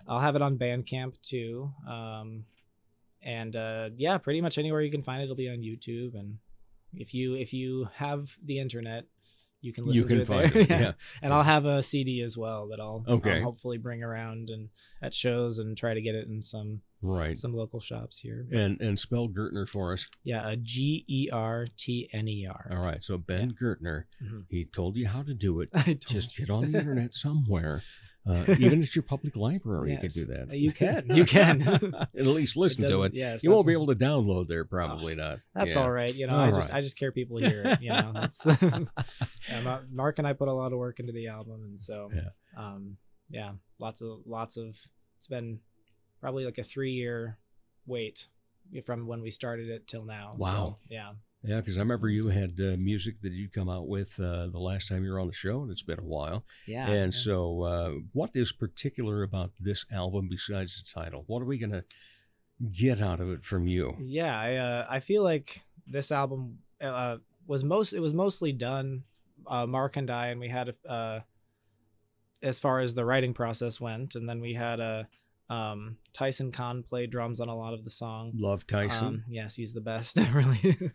I'll 0.07 0.19
have 0.19 0.35
it 0.35 0.41
on 0.41 0.57
Bandcamp 0.57 1.19
too. 1.21 1.71
Um, 1.87 2.45
and 3.21 3.55
uh, 3.55 3.89
yeah, 3.95 4.17
pretty 4.17 4.41
much 4.41 4.57
anywhere 4.57 4.81
you 4.81 4.91
can 4.91 5.01
find 5.03 5.21
it, 5.21 5.25
it'll 5.25 5.35
be 5.37 5.49
on 5.49 5.59
YouTube. 5.59 6.13
And 6.13 6.39
if 6.93 7.13
you 7.13 7.35
if 7.35 7.53
you 7.53 7.87
have 7.95 8.37
the 8.43 8.59
internet, 8.59 9.05
you 9.63 9.73
can 9.73 9.85
listen 9.85 10.01
You 10.01 10.07
can 10.07 10.17
to 10.17 10.21
it 10.21 10.27
find 10.27 10.49
there. 10.51 10.61
it, 10.61 10.69
yeah. 10.81 10.91
and 11.21 11.33
I'll 11.33 11.41
have 11.43 11.65
a 11.65 11.81
CD 11.81 12.21
as 12.21 12.37
well 12.37 12.67
that 12.67 12.79
I'll, 12.79 13.03
I'll 13.07 13.41
hopefully 13.41 13.77
bring 13.77 14.03
around 14.03 14.49
and 14.49 14.69
at 15.01 15.13
shows 15.13 15.57
and 15.57 15.75
try 15.77 15.93
to 15.95 16.01
get 16.01 16.13
it 16.15 16.27
in 16.27 16.41
some 16.41 16.81
Right. 17.05 17.37
some 17.37 17.53
local 17.53 17.79
shops 17.81 18.19
here. 18.19 18.47
And 18.53 18.79
and 18.79 18.97
spell 18.99 19.27
Gertner 19.27 19.67
for 19.67 19.91
us. 19.91 20.07
Yeah, 20.23 20.47
a 20.47 20.55
G 20.55 21.03
E 21.07 21.27
R 21.33 21.67
T 21.77 22.09
N 22.13 22.27
E 22.29 22.45
R. 22.49 22.69
All 22.71 22.77
right. 22.81 23.03
So 23.03 23.17
Ben 23.17 23.51
Gertner, 23.53 24.03
Mhm. 24.23 24.45
he 24.49 24.63
told 24.63 24.95
you 24.95 25.07
how 25.09 25.21
to 25.23 25.33
do 25.33 25.59
it. 25.59 25.69
I 25.73 25.95
Just 26.07 26.37
get 26.37 26.49
on 26.49 26.71
the 26.71 26.79
internet 26.79 27.13
somewhere. 27.25 27.81
Uh, 28.25 28.45
even 28.57 28.81
at 28.81 28.95
your 28.95 29.03
public 29.03 29.35
library, 29.35 29.91
you 29.91 29.97
can 29.97 30.09
do 30.09 30.25
that. 30.25 30.53
You 30.57 30.71
can. 30.71 31.05
You 31.13 31.25
can. 31.25 31.61
at 32.17 32.25
least 32.25 32.55
listen 32.55 32.87
to 32.87 33.03
it. 33.03 33.13
Yes, 33.13 33.43
you 33.43 33.51
won't 33.51 33.67
be 33.67 33.73
able 33.73 33.87
to 33.87 33.95
download 33.95 34.47
there, 34.47 34.63
probably 34.63 35.13
not. 35.15 35.39
That's 35.53 35.75
Yeah. 35.75 35.81
all 35.81 35.91
right. 35.91 36.13
You 36.13 36.27
know, 36.27 36.35
All 36.37 36.41
I 36.41 36.51
just. 36.51 36.73
I 36.73 36.81
just 36.81 36.97
care 36.97 37.11
people 37.11 37.37
hear 37.37 37.61
it. 37.65 37.81
You 37.81 37.89
know, 37.89 38.11
that's 38.13 38.45
yeah, 39.49 39.79
Mark 39.91 40.19
and 40.19 40.27
I 40.27 40.33
put 40.33 40.47
a 40.47 40.53
lot 40.53 40.71
of 40.71 40.79
work 40.79 40.99
into 40.99 41.11
the 41.11 41.27
album, 41.27 41.63
and 41.63 41.79
so 41.79 42.09
Yeah. 42.13 42.29
um, 42.57 42.97
yeah, 43.29 43.51
lots 43.79 44.01
of 44.01 44.19
lots 44.25 44.55
of. 44.57 44.77
It's 45.17 45.27
been 45.27 45.59
probably 46.21 46.45
like 46.45 46.57
a 46.57 46.63
three 46.63 46.91
year 46.91 47.37
wait 47.85 48.27
from 48.85 49.07
when 49.07 49.21
we 49.21 49.31
started 49.31 49.69
it 49.69 49.87
till 49.87 50.05
now. 50.05 50.35
Wow. 50.37 50.75
So, 50.77 50.81
yeah. 50.89 51.11
Yeah, 51.43 51.57
because 51.57 51.77
I 51.77 51.81
remember 51.81 52.07
you 52.07 52.29
had 52.29 52.57
uh, 52.59 52.77
music 52.77 53.21
that 53.21 53.33
you 53.33 53.49
come 53.49 53.69
out 53.69 53.87
with 53.87 54.17
uh, 54.19 54.47
the 54.47 54.59
last 54.59 54.87
time 54.87 55.03
you 55.03 55.11
were 55.11 55.19
on 55.19 55.27
the 55.27 55.33
show, 55.33 55.61
and 55.61 55.71
it's 55.71 55.81
been 55.81 55.99
a 55.99 56.03
while. 56.03 56.45
Yeah. 56.65 56.87
and 56.87 57.13
yeah. 57.13 57.19
so, 57.19 57.61
uh, 57.63 57.91
what 58.13 58.29
is 58.33 58.53
particular 58.53 59.23
about 59.23 59.51
this 59.59 59.85
album 59.91 60.29
besides 60.29 60.81
the 60.81 61.01
title? 61.01 61.25
What 61.27 61.41
are 61.41 61.45
we 61.45 61.57
gonna 61.57 61.83
get 62.71 63.01
out 63.01 63.19
of 63.19 63.29
it 63.29 63.43
from 63.43 63.67
you? 63.67 63.97
Yeah, 63.99 64.39
I 64.39 64.55
uh, 64.55 64.87
I 64.89 64.99
feel 65.01 65.23
like 65.23 65.63
this 65.85 66.11
album 66.11 66.59
uh, 66.81 67.17
was 67.45 67.63
most 67.63 67.93
it 67.93 67.99
was 67.99 68.13
mostly 68.13 68.51
done 68.51 69.03
uh, 69.47 69.65
Mark 69.65 69.97
and 69.97 70.09
I 70.09 70.27
and 70.27 70.39
we 70.39 70.49
had 70.49 70.75
uh 70.87 71.19
as 72.41 72.59
far 72.59 72.79
as 72.79 72.93
the 72.93 73.05
writing 73.05 73.33
process 73.33 73.79
went 73.79 74.15
and 74.15 74.27
then 74.27 74.41
we 74.41 74.53
had 74.53 74.79
a 74.79 75.07
um, 75.53 75.97
Tyson 76.13 76.51
Khan 76.51 76.83
played 76.83 77.09
drums 77.11 77.39
on 77.39 77.49
a 77.49 77.55
lot 77.55 77.73
of 77.73 77.83
the 77.83 77.89
song. 77.89 78.31
Love 78.35 78.65
Tyson. 78.65 79.05
Um, 79.07 79.23
yes, 79.27 79.55
he's 79.55 79.73
the 79.73 79.81
best. 79.81 80.17
really, 80.33 80.91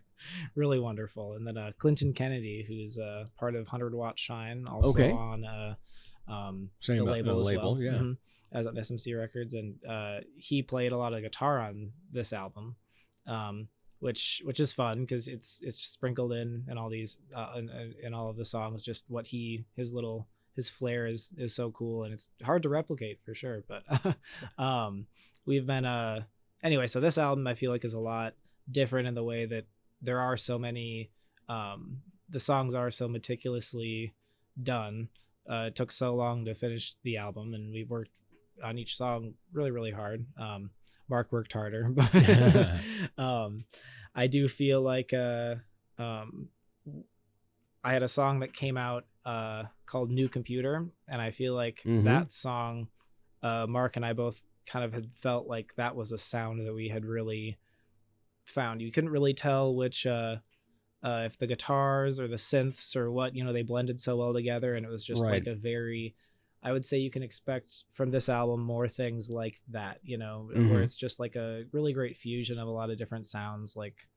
really 0.55 0.79
wonderful. 0.79 1.33
And 1.33 1.45
then 1.47 1.57
uh, 1.57 1.71
Clinton 1.77 2.13
Kennedy, 2.13 2.65
who's 2.67 2.97
uh, 2.97 3.25
part 3.37 3.55
of 3.55 3.67
Hundred 3.67 3.93
Watt 3.95 4.17
Shine, 4.19 4.65
also 4.67 4.89
Okay. 4.89 5.11
on 5.11 5.45
uh, 5.45 5.75
um, 6.27 6.69
Same, 6.79 6.97
the 6.97 7.03
label, 7.03 7.37
uh, 7.37 7.41
as 7.41 7.47
label, 7.47 7.73
well. 7.73 7.81
yeah. 7.81 7.91
Mhm. 7.99 8.17
As 8.51 8.65
on 8.65 8.75
SMC 8.75 9.15
Records, 9.15 9.53
and 9.53 9.75
uh, 9.87 10.21
he 10.35 10.63
played 10.63 10.91
a 10.91 10.97
lot 10.97 11.13
of 11.13 11.21
guitar 11.21 11.59
on 11.59 11.91
this 12.11 12.33
album, 12.33 12.77
um, 13.27 13.67
which 13.99 14.41
which 14.43 14.59
is 14.59 14.73
fun 14.73 15.01
because 15.01 15.27
it's 15.27 15.59
it's 15.61 15.79
sprinkled 15.79 16.33
in 16.33 16.65
and 16.67 16.79
all 16.79 16.89
these 16.89 17.19
uh, 17.35 17.53
in, 17.57 17.93
in 18.01 18.13
all 18.15 18.27
of 18.27 18.37
the 18.37 18.45
songs. 18.45 18.83
Just 18.83 19.05
what 19.07 19.27
he 19.27 19.65
his 19.75 19.93
little 19.93 20.27
his 20.55 20.69
flair 20.69 21.05
is 21.05 21.31
is 21.37 21.55
so 21.55 21.71
cool 21.71 22.03
and 22.03 22.13
it's 22.13 22.29
hard 22.43 22.63
to 22.63 22.69
replicate 22.69 23.21
for 23.21 23.33
sure. 23.33 23.63
But 23.67 24.15
um, 24.63 25.07
we've 25.45 25.65
been 25.65 25.85
uh 25.85 26.23
anyway. 26.63 26.87
So 26.87 26.99
this 26.99 27.17
album 27.17 27.47
I 27.47 27.53
feel 27.53 27.71
like 27.71 27.85
is 27.85 27.93
a 27.93 27.99
lot 27.99 28.33
different 28.71 29.07
in 29.07 29.15
the 29.15 29.23
way 29.23 29.45
that 29.45 29.65
there 30.01 30.19
are 30.19 30.37
so 30.37 30.57
many 30.57 31.11
um 31.47 32.01
the 32.29 32.39
songs 32.39 32.73
are 32.73 32.91
so 32.91 33.07
meticulously 33.07 34.13
done 34.61 35.09
uh, 35.49 35.65
it 35.67 35.75
took 35.75 35.91
so 35.91 36.15
long 36.15 36.45
to 36.45 36.53
finish 36.53 36.95
the 37.03 37.17
album 37.17 37.53
and 37.53 37.73
we 37.73 37.83
worked 37.83 38.11
on 38.63 38.77
each 38.77 38.95
song 38.95 39.33
really 39.51 39.71
really 39.71 39.91
hard 39.91 40.25
um 40.37 40.69
mark 41.09 41.31
worked 41.31 41.53
harder 41.53 41.89
but 41.89 42.79
um 43.17 43.65
i 44.15 44.27
do 44.27 44.47
feel 44.47 44.81
like 44.81 45.13
uh 45.13 45.55
um 45.97 46.49
i 47.83 47.93
had 47.93 48.03
a 48.03 48.07
song 48.07 48.39
that 48.39 48.53
came 48.53 48.77
out 48.77 49.05
uh 49.25 49.63
called 49.85 50.09
new 50.09 50.29
computer 50.29 50.87
and 51.07 51.21
i 51.21 51.29
feel 51.31 51.53
like 51.53 51.83
Mhm. 51.85 52.03
that 52.05 52.31
song 52.31 52.87
uh 53.43 53.65
mark 53.67 53.95
and 53.95 54.05
i 54.05 54.13
both 54.13 54.41
kind 54.65 54.85
of 54.85 54.93
had 54.93 55.11
felt 55.13 55.47
like 55.47 55.73
that 55.75 55.95
was 55.95 56.11
a 56.11 56.17
sound 56.17 56.65
that 56.65 56.73
we 56.73 56.89
had 56.89 57.03
really 57.05 57.57
found. 58.45 58.81
You 58.81 58.91
couldn't 58.91 59.09
really 59.11 59.33
tell 59.33 59.73
which 59.75 60.05
uh 60.05 60.37
uh 61.03 61.23
if 61.25 61.37
the 61.37 61.47
guitars 61.47 62.19
or 62.19 62.27
the 62.27 62.35
synths 62.35 62.95
or 62.95 63.11
what, 63.11 63.35
you 63.35 63.43
know, 63.43 63.53
they 63.53 63.63
blended 63.63 63.99
so 63.99 64.17
well 64.17 64.33
together 64.33 64.73
and 64.75 64.85
it 64.85 64.89
was 64.91 65.05
just 65.05 65.23
Right. 65.23 65.33
like 65.33 65.47
a 65.47 65.55
very 65.55 66.15
I 66.61 66.71
would 66.71 66.85
say 66.85 66.97
you 66.97 67.09
can 67.09 67.23
expect 67.23 67.85
from 67.91 68.11
this 68.11 68.27
album 68.27 68.61
more 68.61 68.87
things 68.87 69.29
like 69.29 69.61
that, 69.69 69.99
you 70.03 70.17
know, 70.17 70.49
Mhm. 70.53 70.69
where 70.69 70.81
it's 70.81 70.95
just 70.97 71.19
like 71.19 71.35
a 71.35 71.63
really 71.71 71.93
great 71.93 72.17
fusion 72.17 72.59
of 72.59 72.67
a 72.67 72.71
lot 72.71 72.89
of 72.89 72.97
different 72.97 73.25
sounds 73.25 73.75
like 73.75 74.07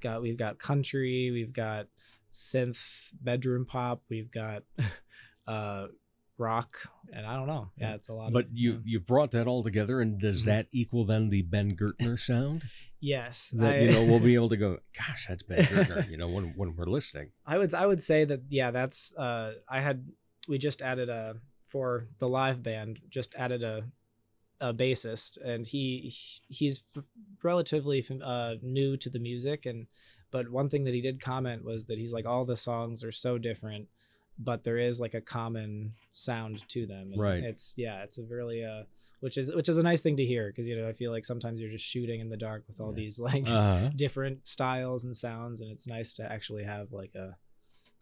got 0.00 0.20
we've 0.22 0.36
got 0.38 0.58
country, 0.58 1.30
we've 1.32 1.52
got 1.52 1.86
synth, 2.32 3.10
bedroom 3.20 3.64
pop, 3.66 4.02
we've 4.08 4.30
got 4.30 4.62
uh 5.46 5.86
rock 6.38 6.70
and 7.12 7.26
I 7.26 7.36
don't 7.36 7.46
know. 7.48 7.70
Yeah, 7.76 7.94
it's 7.94 8.08
a 8.08 8.14
lot 8.14 8.32
But 8.32 8.46
of 8.46 8.50
you 8.54 8.82
you've 8.84 9.06
brought 9.06 9.30
that 9.32 9.46
all 9.46 9.62
together, 9.62 10.00
and 10.00 10.18
does 10.20 10.42
Mhm. 10.42 10.46
that 10.46 10.66
equal 10.72 11.04
then 11.04 11.28
the 11.30 11.42
Ben 11.42 11.76
Gertner 11.76 12.18
sound? 12.18 12.64
Yes. 13.02 13.48
That 13.56 13.76
I- 13.76 13.78
you 13.80 13.90
know 13.92 14.04
we'll 14.04 14.20
be 14.20 14.34
able 14.40 14.50
to 14.50 14.58
go. 14.58 14.80
Gosh, 14.94 15.24
that's 15.26 15.42
Ben 15.42 15.60
Gertner. 15.60 16.10
you 16.10 16.18
know 16.18 16.28
when 16.28 16.52
when 16.54 16.76
we're 16.76 16.84
listening. 16.84 17.30
I 17.46 17.56
would 17.56 17.72
I 17.72 17.86
would 17.86 18.02
say 18.02 18.26
that 18.26 18.42
yeah, 18.50 18.70
that's 18.70 19.14
uh 19.16 19.54
I 19.66 19.80
had 19.80 20.06
we 20.48 20.58
just 20.58 20.82
added 20.82 21.08
a 21.08 21.36
for 21.64 22.08
the 22.18 22.28
live 22.28 22.62
band 22.62 23.00
just 23.08 23.34
added 23.36 23.62
a 23.62 23.90
a 24.60 24.74
bassist 24.74 25.38
and 25.42 25.66
he 25.66 26.12
he's 26.48 26.84
f- 26.94 27.04
relatively 27.42 28.00
f- 28.00 28.20
uh 28.22 28.56
new 28.60 28.98
to 28.98 29.08
the 29.08 29.18
music 29.18 29.64
and 29.64 29.86
but 30.30 30.48
one 30.50 30.68
thing 30.68 30.84
that 30.84 30.94
he 30.94 31.00
did 31.00 31.20
comment 31.20 31.64
was 31.64 31.86
that 31.86 31.98
he's 31.98 32.12
like 32.12 32.26
all 32.26 32.44
the 32.44 32.56
songs 32.56 33.02
are 33.04 33.12
so 33.12 33.38
different 33.38 33.88
but 34.38 34.64
there 34.64 34.78
is 34.78 34.98
like 35.00 35.12
a 35.14 35.20
common 35.20 35.92
sound 36.10 36.66
to 36.68 36.86
them 36.86 37.10
and 37.12 37.20
Right. 37.20 37.42
it's 37.42 37.74
yeah 37.76 38.02
it's 38.02 38.16
a 38.18 38.22
really 38.22 38.64
uh 38.64 38.84
which 39.20 39.36
is 39.36 39.54
which 39.54 39.68
is 39.68 39.76
a 39.76 39.82
nice 39.82 40.00
thing 40.00 40.16
to 40.16 40.24
hear 40.24 40.48
because 40.48 40.66
you 40.66 40.76
know 40.76 40.88
I 40.88 40.92
feel 40.94 41.10
like 41.12 41.26
sometimes 41.26 41.60
you're 41.60 41.70
just 41.70 41.84
shooting 41.84 42.20
in 42.20 42.30
the 42.30 42.38
dark 42.38 42.64
with 42.66 42.80
all 42.80 42.92
these 42.92 43.18
like 43.30 43.46
Uh-huh. 43.46 43.90
different 43.94 44.46
styles 44.48 45.04
and 45.04 45.14
sounds 45.16 45.60
and 45.60 45.70
it's 45.70 45.86
nice 45.86 46.14
to 46.14 46.32
actually 46.32 46.64
have 46.64 46.90
like 46.92 47.14
a 47.14 47.36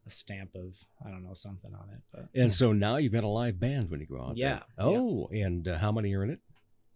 a 0.06 0.10
stamp 0.10 0.54
of 0.54 0.76
I 1.04 1.10
don't 1.10 1.24
know 1.24 1.34
something 1.34 1.74
on 1.74 1.88
it 1.90 2.02
but 2.12 2.28
And 2.40 2.54
so 2.54 2.72
now 2.72 2.96
you've 2.98 3.12
got 3.12 3.24
a 3.24 3.28
live 3.28 3.58
band 3.58 3.90
when 3.90 4.00
you 4.00 4.06
go 4.06 4.20
out. 4.22 4.36
there. 4.36 4.36
Yeah, 4.36 4.54
yeah. 4.78 4.98
Oh, 4.98 5.28
and 5.32 5.66
uh, 5.66 5.76
how 5.78 5.90
many 5.92 6.14
are 6.14 6.22
in 6.24 6.30
it? 6.30 6.40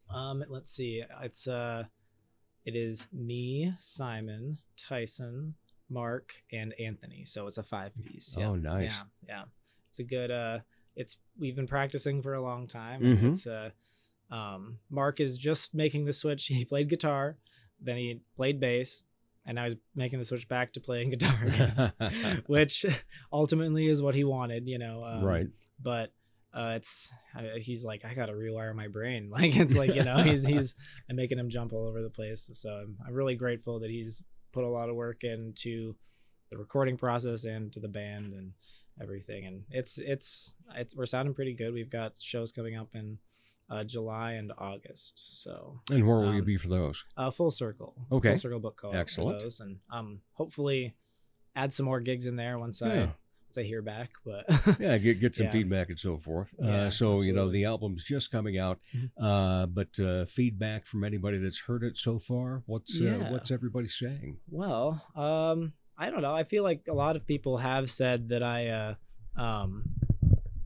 um 0.09 0.45
let's 0.49 0.71
see 0.71 1.03
it's 1.23 1.47
uh 1.49 1.85
it 2.65 2.75
is 2.77 3.09
me 3.13 3.73
Simon 3.79 4.59
Tyson 4.77 5.55
Mark 5.91 6.33
and 6.53 6.73
Anthony 6.81 7.25
so 7.25 7.47
it's 7.47 7.59
a 7.59 7.63
five 7.63 7.93
piece 8.03 8.35
yeah 8.39 8.47
Oh, 8.49 8.55
nice. 8.57 8.93
yeah 8.93 9.03
yeah 9.29 9.43
it's 9.89 9.99
a 9.99 10.05
good 10.05 10.31
uh 10.31 10.59
it's 10.97 11.17
we've 11.39 11.57
been 11.57 11.67
practicing 11.67 12.23
for 12.23 12.35
a 12.35 12.43
long 12.43 12.67
time 12.67 13.01
Mhm. 13.03 13.33
it's 13.33 13.47
uh 13.47 13.71
um 14.31 14.79
Mark 14.91 15.21
is 15.21 15.37
just 15.39 15.75
making 15.75 16.05
the 16.07 16.13
switch 16.13 16.47
he 16.49 16.65
played 16.65 16.89
guitar 16.89 17.37
then 17.81 17.97
he 17.97 18.21
played 18.37 18.61
bass 18.61 19.05
and 19.45 19.57
now 19.57 19.65
he's 19.65 19.75
making 19.97 20.21
the 20.21 20.25
switch 20.25 20.47
back 20.49 20.73
to 20.73 20.81
playing 20.81 21.11
guitar 21.15 21.37
again. 21.45 22.43
which 22.47 22.87
ultimately 23.33 23.89
is 23.89 24.01
what 24.01 24.15
he 24.15 24.23
wanted, 24.23 24.69
you 24.69 24.79
know. 24.79 25.03
Um, 25.05 25.25
right. 25.25 25.49
But 25.83 26.13
uh, 26.55 26.75
it's 26.77 27.13
uh, 27.37 27.43
he's 27.59 27.85
like, 27.85 28.05
I 28.05 28.15
gotta 28.15 28.33
rewire 28.33 28.75
my 28.75 28.89
brain. 28.89 29.31
Like 29.31 29.57
it's 29.57 29.77
like 29.77 29.95
you 29.95 30.05
know, 30.05 30.19
he's 30.19 30.47
he's 30.47 30.75
I'm 31.11 31.17
making 31.17 31.39
him 31.39 31.49
jump 31.49 31.73
all 31.73 31.89
over 31.89 32.03
the 32.03 32.11
place. 32.11 32.51
So 32.55 32.71
I'm 32.71 32.97
I'm 33.07 33.15
really 33.15 33.35
grateful 33.37 33.81
that 33.81 33.91
he's 33.91 34.23
put 34.53 34.65
a 34.65 34.69
lot 34.69 34.89
of 34.91 34.95
work 34.97 35.25
into 35.25 35.97
the 36.51 36.59
recording 36.59 36.97
process 36.99 37.45
and 37.45 37.73
to 37.73 37.81
the 37.81 37.89
band 37.89 38.35
and 38.35 38.53
everything. 39.01 39.47
And 39.47 39.63
it's 39.71 39.97
it's 39.99 40.55
it's 40.77 40.95
we're 40.95 41.07
sounding 41.07 41.35
pretty 41.35 41.55
good. 41.55 41.73
We've 41.73 41.89
got 41.91 42.19
shows 42.19 42.53
coming 42.53 42.77
up 42.77 42.89
in 42.95 43.19
uh, 43.71 43.85
July 43.85 44.33
and 44.33 44.53
August. 44.59 45.43
So 45.43 45.81
And 45.91 46.07
where 46.07 46.19
will 46.19 46.35
you 46.35 46.41
um, 46.41 46.45
be 46.45 46.59
for 46.59 46.69
those? 46.69 47.05
uh, 47.17 47.31
full 47.31 47.51
circle. 47.51 47.95
Okay. 48.13 48.29
Full 48.31 48.39
circle 48.39 48.61
book 48.61 48.77
call. 48.77 48.95
Excellent. 48.95 49.43
And 49.61 49.79
um, 49.91 50.21
hopefully 50.35 50.95
add 51.57 51.73
some 51.73 51.87
more 51.87 52.01
gigs 52.01 52.27
in 52.27 52.37
there 52.37 52.59
once 52.59 52.83
I 52.83 52.89
Yeah. 52.95 53.01
once 53.01 53.13
I 53.59 53.63
hear 53.63 53.83
back. 53.83 54.11
But 54.25 54.45
Yeah, 54.81 54.99
get 54.99 55.21
get 55.21 55.35
some 55.35 55.47
Yeah. 55.51 55.53
feedback 55.53 55.89
and 55.91 55.99
so 55.99 56.19
forth. 56.19 56.55
uh, 56.63 56.67
Yeah, 56.67 56.89
so 56.91 57.23
you 57.23 57.33
know 57.33 57.51
the 57.51 57.65
album's 57.65 58.05
just 58.05 58.31
coming 58.31 58.59
out, 58.59 58.79
Mhm. 58.95 59.11
uh, 59.21 59.67
but 59.67 59.99
uh, 60.01 60.27
feedback 60.27 60.87
from 60.87 61.05
anybody 61.05 61.39
that's 61.39 61.61
heard 61.61 61.83
it 61.83 61.97
so 61.99 62.19
far. 62.19 62.63
What's 62.67 63.01
uh, 63.01 63.05
Yeah. 63.05 63.31
what's 63.33 63.51
everybody 63.51 63.87
saying? 63.89 64.39
well, 64.51 65.03
um, 65.17 65.73
I 65.99 66.11
don't 66.11 66.23
know. 66.23 66.35
I 66.35 66.45
feel 66.45 66.63
like 66.65 66.87
a 66.89 66.95
lot 66.95 67.17
of 67.17 67.27
people 67.27 67.59
have 67.59 67.91
said 67.91 68.29
that 68.31 68.43
I, 68.43 68.69
uh, 68.69 68.95
um, 69.37 69.85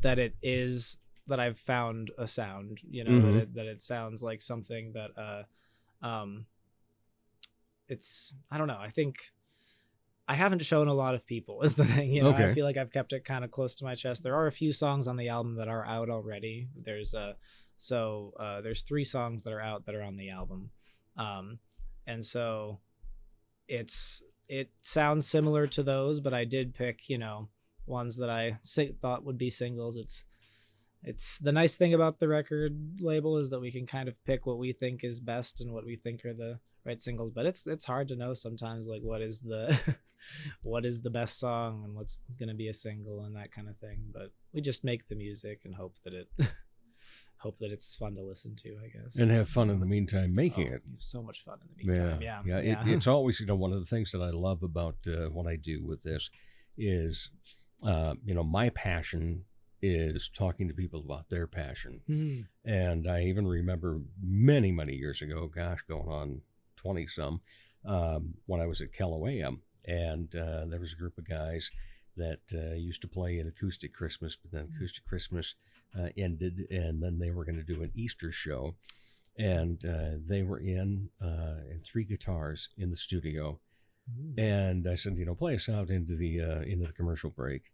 that 0.03 0.18
it 0.18 0.34
is 0.43 0.99
that 1.26 1.41
I've 1.41 1.59
found 1.59 2.11
a 2.16 2.28
sound. 2.28 2.80
You 2.89 3.05
know 3.05 3.11
Mhm. 3.11 3.22
that 3.24 3.34
it, 3.43 3.55
that 3.55 3.66
it 3.66 3.82
sounds 3.82 4.22
like 4.22 4.41
something 4.41 4.93
that, 4.93 5.11
uh, 5.18 5.43
um, 6.01 6.47
it's 7.89 8.34
I 8.51 8.59
don't 8.59 8.68
know. 8.68 8.78
I 8.80 8.91
think. 8.91 9.32
I 10.29 10.35
haven't 10.35 10.64
shown 10.64 10.89
a 10.89 10.95
lot 10.95 11.14
of 11.14 11.27
people 11.27 11.62
is 11.62 11.77
the 11.77 11.85
thing. 11.95 12.11
You 12.11 12.22
know, 12.22 12.31
I 12.31 12.55
feel 12.55 12.64
like 12.64 12.77
I've 12.77 12.93
kept 12.93 13.12
it 13.12 13.24
kind 13.24 13.45
of 13.45 13.51
close 13.51 13.74
to 13.77 13.85
my 13.85 13.95
chest. 13.95 14.22
There 14.22 14.35
are 14.35 14.47
a 14.47 14.53
few 14.53 14.72
songs 14.72 15.07
on 15.07 15.16
the 15.16 15.29
album 15.29 15.55
that 15.57 15.68
are 15.68 15.87
out 15.87 16.11
already. 16.11 16.68
There's 16.74 17.14
uh 17.14 17.35
so 17.77 18.33
uh 18.41 18.61
there's 18.61 18.83
three 18.83 19.05
songs 19.05 19.43
that 19.45 19.53
are 19.53 19.61
out 19.61 19.87
that 19.87 19.95
are 19.95 20.03
on 20.03 20.16
the 20.16 20.31
album. 20.31 20.70
Um 21.16 21.59
and 22.07 22.24
so 22.24 22.81
it's 23.68 24.22
it 24.49 24.70
sounds 24.81 25.27
similar 25.27 25.66
to 25.68 25.83
those, 25.83 26.20
but 26.20 26.33
I 26.35 26.45
did 26.45 26.74
pick, 26.74 27.09
you 27.09 27.18
know, 27.18 27.49
ones 27.85 28.16
that 28.16 28.31
I 28.31 28.59
si- 28.62 28.95
thought 29.01 29.24
would 29.24 29.39
be 29.39 29.51
singles. 29.51 29.97
It's 29.97 30.24
it's 31.07 31.39
the 31.39 31.53
nice 31.53 31.77
thing 31.77 31.95
about 31.95 32.19
the 32.19 32.29
record 32.29 33.01
label 33.01 33.39
is 33.39 33.49
that 33.51 33.61
we 33.61 33.71
can 33.71 33.87
kind 33.87 34.09
of 34.09 34.23
pick 34.25 34.45
what 34.47 34.59
we 34.59 34.73
think 34.73 35.03
is 35.05 35.21
best 35.21 35.61
and 35.61 35.73
what 35.73 35.87
we 35.87 35.97
think 35.97 36.25
are 36.25 36.35
the 36.35 36.59
right 36.85 37.01
singles 37.01 37.33
but 37.35 37.47
it's 37.47 37.67
it's 37.67 37.85
hard 37.87 38.09
to 38.09 38.17
know 38.17 38.35
sometimes 38.35 38.87
like 38.87 39.03
what 39.03 39.23
is 39.23 39.41
the 39.41 39.79
what 40.63 40.85
is 40.85 41.01
the 41.03 41.11
best 41.11 41.39
song 41.39 41.83
and 41.85 41.95
what's 41.95 42.21
going 42.39 42.49
to 42.49 42.55
be 42.55 42.69
a 42.69 42.73
single 42.75 43.25
and 43.25 43.35
that 43.37 43.51
kind 43.53 43.69
of 43.69 43.77
thing 43.79 44.01
but 44.13 44.31
we 44.53 44.61
just 44.61 44.85
make 44.85 45.09
the 45.09 45.15
music 45.17 45.63
and 45.65 45.75
hope 45.77 45.95
that 46.05 46.13
it 46.13 46.29
hope 47.39 47.59
that 47.59 47.71
it's 47.71 47.95
fun 47.95 48.15
to 48.15 48.23
listen 48.23 48.55
to 48.57 48.77
i 48.85 48.89
guess 48.89 49.17
And 49.17 49.31
have 49.31 49.49
fun 49.49 49.69
in 49.71 49.79
the 49.81 49.87
meantime 49.87 50.35
making 50.35 50.69
Oh, 50.73 50.75
it. 50.77 50.83
so 50.99 51.23
much 51.23 51.43
fun 51.45 51.59
in 51.63 51.69
the 51.77 51.95
meantime 51.95 52.23
yeah 52.23 52.41
yeah. 52.45 52.61
yeah, 52.61 52.83
It, 52.83 52.89
it's 52.95 53.07
always 53.07 53.39
you 53.41 53.47
know 53.47 53.55
one 53.57 53.73
of 53.73 53.79
the 53.81 53.87
things 53.87 54.11
that 54.13 54.23
I 54.23 54.31
love 54.31 54.63
about 54.63 54.97
uh, 55.07 55.29
what 55.31 55.47
I 55.47 55.57
do 55.57 55.85
with 55.85 56.03
this 56.03 56.31
is 56.79 57.31
uh, 57.85 58.15
you 58.25 58.35
know 58.35 58.43
my 58.45 58.71
passion 58.71 59.45
is 59.87 60.28
talking 60.28 60.68
to 60.68 60.74
people 60.74 61.01
about 61.01 61.28
their 61.28 61.47
passion, 61.47 62.01
Hmm. 62.07 62.41
and 62.64 63.07
I 63.07 63.22
even 63.24 63.47
remember 63.47 64.01
many 64.22 64.72
many 64.72 64.95
years 64.95 65.22
ago, 65.22 65.49
gosh, 65.49 65.82
going 65.82 66.09
on 66.09 66.43
twenty 66.76 67.07
some, 67.07 67.41
um, 67.84 68.34
when 68.47 68.61
I 68.61 68.66
was 68.66 68.80
at 68.80 68.93
KELO-AM, 68.93 69.62
and 69.84 70.34
uh, 70.34 70.64
there 70.66 70.80
was 70.80 70.93
a 70.93 70.97
group 70.97 71.18
of 71.18 71.28
guys 71.28 71.70
that 72.16 72.41
uh, 72.55 72.74
used 72.74 73.03
to 73.03 73.09
play 73.09 73.39
an 73.39 73.47
acoustic 73.47 73.93
Christmas, 73.93 74.37
but 74.37 74.51
then 74.51 74.72
acoustic 74.74 75.05
Christmas 75.05 75.55
uh, 75.99 76.09
ended, 76.16 76.66
and 76.70 77.03
then 77.03 77.18
they 77.18 77.30
were 77.30 77.45
going 77.45 77.62
to 77.64 77.74
do 77.74 77.82
an 77.82 77.93
Easter 77.95 78.32
show, 78.32 78.74
and 79.39 79.84
uh, 79.84 80.12
they 80.24 80.43
were 80.43 80.59
in 80.59 81.11
uh, 81.20 81.61
and 81.70 81.84
three 81.84 82.05
guitars 82.05 82.68
in 82.76 82.91
the 82.91 82.97
studio, 82.97 83.61
Hmm. 84.09 84.39
and 84.39 84.87
I 84.87 84.95
said, 84.95 85.18
you 85.18 85.26
know, 85.26 85.34
play 85.34 85.57
us 85.57 85.68
out 85.68 85.91
into 85.91 86.14
the 86.14 86.41
uh, 86.41 86.61
into 86.61 86.87
the 86.87 86.93
commercial 86.93 87.28
break, 87.30 87.72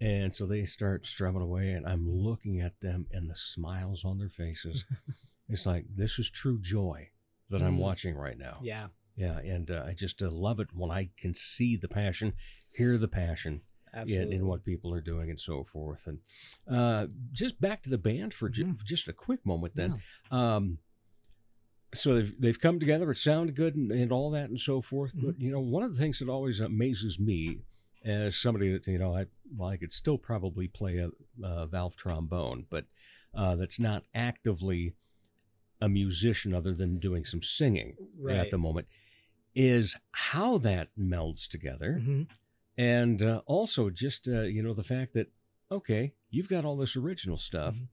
and 0.00 0.34
so 0.34 0.46
they 0.46 0.64
start 0.64 1.06
strumming 1.06 1.42
away, 1.42 1.72
and 1.72 1.86
I'm 1.86 2.08
looking 2.10 2.60
at 2.60 2.80
them 2.80 3.06
and 3.10 3.28
the 3.30 3.36
smiles 3.36 4.04
on 4.04 4.18
their 4.18 4.28
faces. 4.30 4.84
it's 5.48 5.66
like 5.66 5.84
this 5.94 6.18
is 6.18 6.30
true 6.30 6.58
joy 6.60 7.08
that 7.50 7.62
I'm 7.62 7.76
Mm. 7.76 7.80
watching 7.80 8.14
right 8.16 8.38
now. 8.38 8.58
yeah 8.62 8.88
Yeah, 9.16 9.38
and 9.38 9.70
uh, 9.70 9.84
I 9.86 9.92
just 9.92 10.22
uh, 10.22 10.30
love 10.30 10.60
it 10.60 10.68
when 10.72 10.90
I 10.90 11.10
can 11.16 11.34
see 11.34 11.76
the 11.76 11.88
passion, 11.88 12.32
hear 12.70 12.96
the 12.96 13.08
passion 13.08 13.62
in, 14.06 14.32
in 14.32 14.46
what 14.46 14.64
people 14.64 14.94
are 14.94 15.00
doing 15.00 15.28
and 15.30 15.40
so 15.40 15.64
forth. 15.64 16.06
And 16.06 16.20
uh, 16.68 17.08
just 17.32 17.60
back 17.60 17.82
to 17.82 17.90
the 17.90 17.98
band 17.98 18.32
for 18.32 18.48
ju- 18.48 18.64
Mhm. 18.66 18.84
just 18.84 19.08
a 19.08 19.12
quick 19.12 19.44
moment 19.44 19.74
then. 19.74 20.00
Um, 20.30 20.78
so 21.92 22.14
they've, 22.14 22.40
they've 22.40 22.60
come 22.60 22.78
together, 22.78 23.10
it 23.10 23.16
sounded 23.18 23.56
good 23.56 23.74
and, 23.74 23.90
and 23.90 24.12
all 24.12 24.30
that 24.30 24.48
and 24.48 24.60
so 24.60 24.80
forth. 24.80 25.10
Mm-hmm. 25.16 25.26
But, 25.26 25.40
you 25.40 25.50
know, 25.50 25.58
one 25.60 25.82
of 25.82 25.92
the 25.92 25.98
things 25.98 26.20
that 26.20 26.28
always 26.28 26.60
amazes 26.60 27.18
me 27.18 27.62
as 28.04 28.36
somebody 28.36 28.72
that, 28.72 28.86
you 28.86 28.98
know, 28.98 29.14
I, 29.14 29.26
well, 29.56 29.68
I 29.68 29.76
could 29.76 29.92
still 29.92 30.18
probably 30.18 30.68
play 30.68 30.98
a, 30.98 31.10
a 31.46 31.66
valve 31.66 31.96
trombone, 31.96 32.66
but 32.70 32.86
uh, 33.34 33.56
that's 33.56 33.78
not 33.78 34.04
actively 34.14 34.94
a 35.80 35.88
musician 35.88 36.54
other 36.54 36.74
than 36.74 36.98
doing 36.98 37.24
some 37.24 37.42
singing 37.42 37.96
at 38.38 38.50
the 38.50 38.58
moment, 38.58 38.86
is 39.54 39.96
how 40.12 40.58
that 40.58 40.88
melds 40.98 41.48
together 41.48 42.00
Mhm. 42.00 42.26
and 42.78 43.22
uh, 43.22 43.42
also 43.46 43.90
just 43.90 44.28
uh, 44.28 44.42
you 44.42 44.62
know 44.62 44.74
the 44.74 44.84
fact 44.84 45.12
that 45.14 45.28
okay 45.70 46.12
you've 46.30 46.48
got 46.48 46.64
all 46.64 46.76
this 46.76 46.96
original 46.96 47.36
stuff 47.36 47.74
Mhm. 47.74 47.88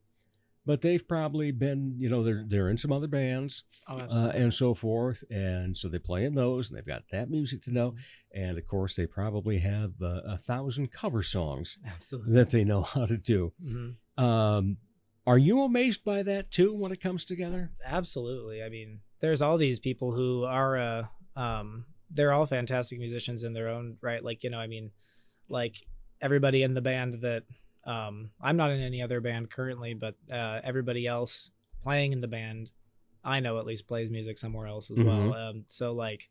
But 0.68 0.82
they've 0.82 1.08
probably 1.08 1.50
been 1.52 1.96
you 1.98 2.10
know 2.10 2.22
they're 2.24 2.44
they're 2.48 2.70
in 2.70 2.78
some 2.78 2.92
other 2.92 3.08
bands 3.08 3.64
oh, 3.88 3.96
uh, 3.96 4.32
and 4.36 4.54
so 4.54 4.74
forth 4.74 5.24
and 5.32 5.76
so 5.78 5.88
they 5.88 5.98
play 6.00 6.26
in 6.26 6.36
those 6.36 6.70
and 6.70 6.78
they've 6.78 6.86
got 6.96 7.04
that 7.12 7.30
music 7.30 7.62
to 7.64 7.72
know 7.72 7.96
and 8.34 8.58
of 8.60 8.66
course 8.68 8.96
they 8.96 9.08
probably 9.08 9.58
have 9.60 9.94
uh, 10.02 10.22
a 10.36 10.38
thousand 10.38 10.92
cover 10.92 11.24
songs 11.24 11.78
absolutely 11.88 12.34
that 12.34 12.52
they 12.52 12.64
know 12.64 12.82
how 12.84 13.06
to 13.06 13.18
do 13.18 13.54
Mhm. 13.64 13.96
um, 14.22 14.78
Are 15.26 15.38
you 15.40 15.64
amazed 15.64 16.04
by 16.04 16.22
that 16.24 16.52
too 16.52 16.74
when 16.82 16.92
it 16.92 17.02
comes 17.02 17.26
together? 17.26 17.72
Absolutely. 17.84 18.64
I 18.64 18.70
mean, 18.70 19.02
there's 19.20 19.42
all 19.42 19.58
these 19.58 19.80
people 19.80 20.10
who 20.14 20.44
are 20.46 20.78
uh 20.78 21.04
um 21.36 21.86
they're 22.10 22.32
all 22.32 22.46
fantastic 22.46 22.98
musicians 23.00 23.44
in 23.44 23.52
their 23.54 23.68
own 23.68 23.98
right. 24.02 24.24
Like, 24.24 24.44
you 24.44 24.50
know, 24.50 24.60
I 24.60 24.68
mean, 24.68 24.92
like 25.50 25.76
everybody 26.22 26.64
in 26.64 26.74
the 26.74 26.82
band 26.82 27.16
that 27.22 27.44
um 27.88 28.30
I'm 28.42 28.58
not 28.58 28.70
in 28.72 28.82
any 28.82 29.02
other 29.02 29.22
band 29.22 29.50
currently, 29.50 29.94
but 29.96 30.16
uh 30.32 30.60
everybody 30.64 31.08
else 31.08 31.50
playing 31.82 32.14
in 32.14 32.22
the 32.22 32.28
band 32.28 32.72
I 33.24 33.40
know 33.40 33.58
at 33.60 33.66
least 33.66 33.88
plays 33.88 34.10
music 34.10 34.38
somewhere 34.38 34.68
else 34.68 34.92
as 34.92 34.98
well. 35.00 35.34
Um 35.34 35.64
so 35.68 35.94
like 35.94 36.30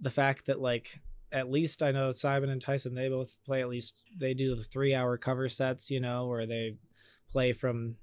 the 0.00 0.10
fact 0.10 0.46
that 0.46 0.60
like 0.60 1.00
at 1.30 1.50
least 1.50 1.82
I 1.82 1.90
know 1.90 2.10
Simon 2.12 2.48
and 2.48 2.60
Tyson 2.60 2.94
they 2.94 3.08
both 3.08 3.36
play 3.44 3.60
at 3.60 3.68
least 3.68 4.04
they 4.16 4.32
do 4.34 4.54
the 4.54 4.62
3 4.62 4.94
hour 4.94 5.18
cover 5.18 5.48
sets, 5.48 5.90
you 5.90 6.00
know, 6.00 6.26
where 6.26 6.46
they 6.46 6.76
play 7.30 7.52
from 7.52 7.96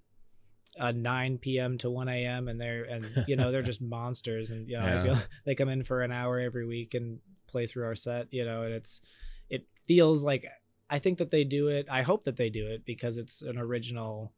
uh, 0.78 0.92
9 0.92 1.38
p.m. 1.38 1.78
to 1.78 1.90
1 1.90 2.10
a.m. 2.10 2.48
and 2.50 2.60
they're 2.60 2.84
and 2.84 3.06
you 3.28 3.36
know 3.38 3.50
they're 3.52 3.64
just 3.64 3.82
monsters 3.98 4.50
and 4.50 4.68
you 4.70 4.78
know 4.78 4.86
Yeah. 4.86 5.00
I 5.00 5.04
feel 5.04 5.18
they 5.46 5.56
come 5.56 5.70
in 5.70 5.84
for 5.84 6.02
an 6.02 6.12
hour 6.12 6.38
every 6.40 6.66
week 6.68 6.94
and 6.94 7.20
play 7.48 7.66
through 7.66 7.86
our 7.86 7.96
set 7.96 8.28
you 8.32 8.44
know 8.44 8.64
and 8.64 8.74
it's 8.74 9.00
it 9.50 9.66
feels 9.88 10.24
like 10.24 10.46
I 10.90 11.00
think 11.00 11.18
that 11.18 11.32
they 11.32 11.44
do 11.44 11.68
it 11.68 11.88
I 11.90 12.02
hope 12.04 12.24
that 12.26 12.38
they 12.38 12.50
do 12.50 12.68
it 12.68 12.86
because 12.86 13.18
it's 13.18 13.42
an 13.42 13.58
original 13.58 14.34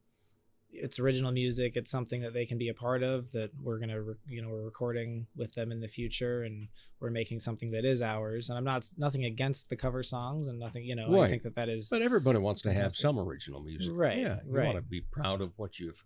it's 0.69 0.99
original 0.99 1.31
music 1.31 1.77
it's 1.77 1.89
something 1.89 2.21
that 2.21 2.33
they 2.33 2.45
can 2.45 2.57
be 2.57 2.67
a 2.67 2.73
part 2.73 3.01
of 3.01 3.31
that 3.31 3.51
we're 3.61 3.79
gonna 3.79 4.01
re- 4.01 4.15
you 4.27 4.41
know 4.41 4.49
we're 4.49 4.65
recording 4.65 5.25
with 5.35 5.53
them 5.53 5.71
in 5.71 5.79
the 5.79 5.87
future 5.87 6.43
and 6.43 6.67
we're 6.99 7.09
making 7.09 7.39
something 7.39 7.71
that 7.71 7.85
is 7.85 8.01
ours 8.01 8.49
and 8.49 8.57
I'm 8.57 8.65
not 8.65 8.85
nothing 8.97 9.23
against 9.25 9.69
the 9.69 9.75
cover 9.77 10.03
songs 10.03 10.47
and 10.47 10.59
nothing 10.59 10.83
you 10.83 10.95
know 10.95 11.21
I 11.21 11.29
think 11.29 11.43
that 11.43 11.55
that 11.55 11.69
is 11.69 11.89
But 11.89 12.01
everybody 12.01 12.39
wants 12.39 12.61
to 12.63 12.73
have 12.73 12.93
some 12.95 13.17
original 13.17 13.61
music. 13.61 13.93
Right, 13.95 14.17
Yeah. 14.17 14.39
You 14.45 14.51
right. 14.51 14.65
want 14.65 14.77
to 14.77 14.81
be 14.81 15.01
proud 15.01 15.41
of 15.41 15.51
what 15.57 15.79
you've, 15.79 16.03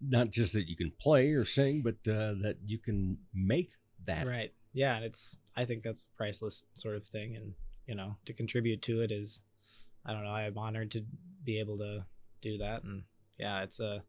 not 0.00 0.30
just 0.30 0.54
that 0.54 0.68
you 0.68 0.76
can 0.76 0.92
play 0.98 1.30
or 1.32 1.44
sing, 1.44 1.82
but 1.82 1.96
uh, 2.10 2.32
that 2.42 2.56
you 2.64 2.78
can 2.78 3.18
make 3.34 3.72
that. 4.06 4.26
right 4.26 4.52
yeah 4.72 4.96
and 4.96 5.04
it's 5.04 5.36
i 5.56 5.64
think 5.66 5.82
that's 5.82 6.02
a 6.04 6.16
priceless 6.16 6.64
sort 6.74 6.96
of 6.96 7.04
thing 7.04 7.36
and 7.36 7.52
you 7.86 7.94
know 7.94 8.16
to 8.24 8.32
contribute 8.32 8.80
to 8.80 9.02
it 9.02 9.12
is 9.12 9.42
i 10.04 10.12
don't 10.12 10.24
know 10.24 10.30
i'm 10.30 10.56
honored 10.58 10.90
to 10.90 11.04
be 11.44 11.58
able 11.58 11.78
to 11.78 12.04
do 12.40 12.56
that 12.58 12.82
and 12.84 13.04
yeah 13.38 13.62
it's 13.62 13.80
a 13.80 14.02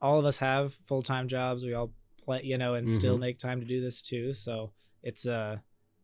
all 0.00 0.18
of 0.18 0.24
us 0.24 0.38
have 0.38 0.74
full-time 0.74 1.28
jobs 1.28 1.64
we 1.64 1.74
all 1.74 1.92
play 2.24 2.40
you 2.42 2.58
know 2.58 2.74
and 2.74 2.88
still 2.88 3.16
Mhm. 3.16 3.20
make 3.20 3.38
time 3.38 3.60
to 3.60 3.66
do 3.66 3.80
this 3.80 4.02
too 4.02 4.32
so 4.32 4.72
it's 5.02 5.26
uh 5.26 5.58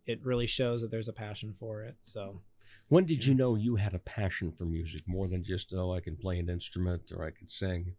it 0.06 0.24
really 0.24 0.46
shows 0.46 0.80
that 0.80 0.90
there's 0.90 1.08
a 1.08 1.12
passion 1.12 1.52
for 1.52 1.82
it 1.82 1.96
so 2.00 2.40
When 2.88 3.04
did 3.04 3.26
you 3.26 3.34
know 3.34 3.54
you 3.54 3.76
had 3.76 3.94
a 3.94 3.98
passion 3.98 4.50
for 4.52 4.64
music 4.64 5.02
more 5.06 5.28
than 5.28 5.42
just, 5.44 5.74
oh, 5.74 5.92
I 5.92 6.00
can 6.00 6.16
play 6.16 6.38
an 6.38 6.48
instrument 6.48 7.12
or 7.14 7.22
I 7.26 7.30
can 7.30 7.46
sing? 7.48 7.96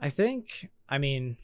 I 0.00 0.10
think 0.10 0.70
I 0.88 0.98
mean 0.98 1.36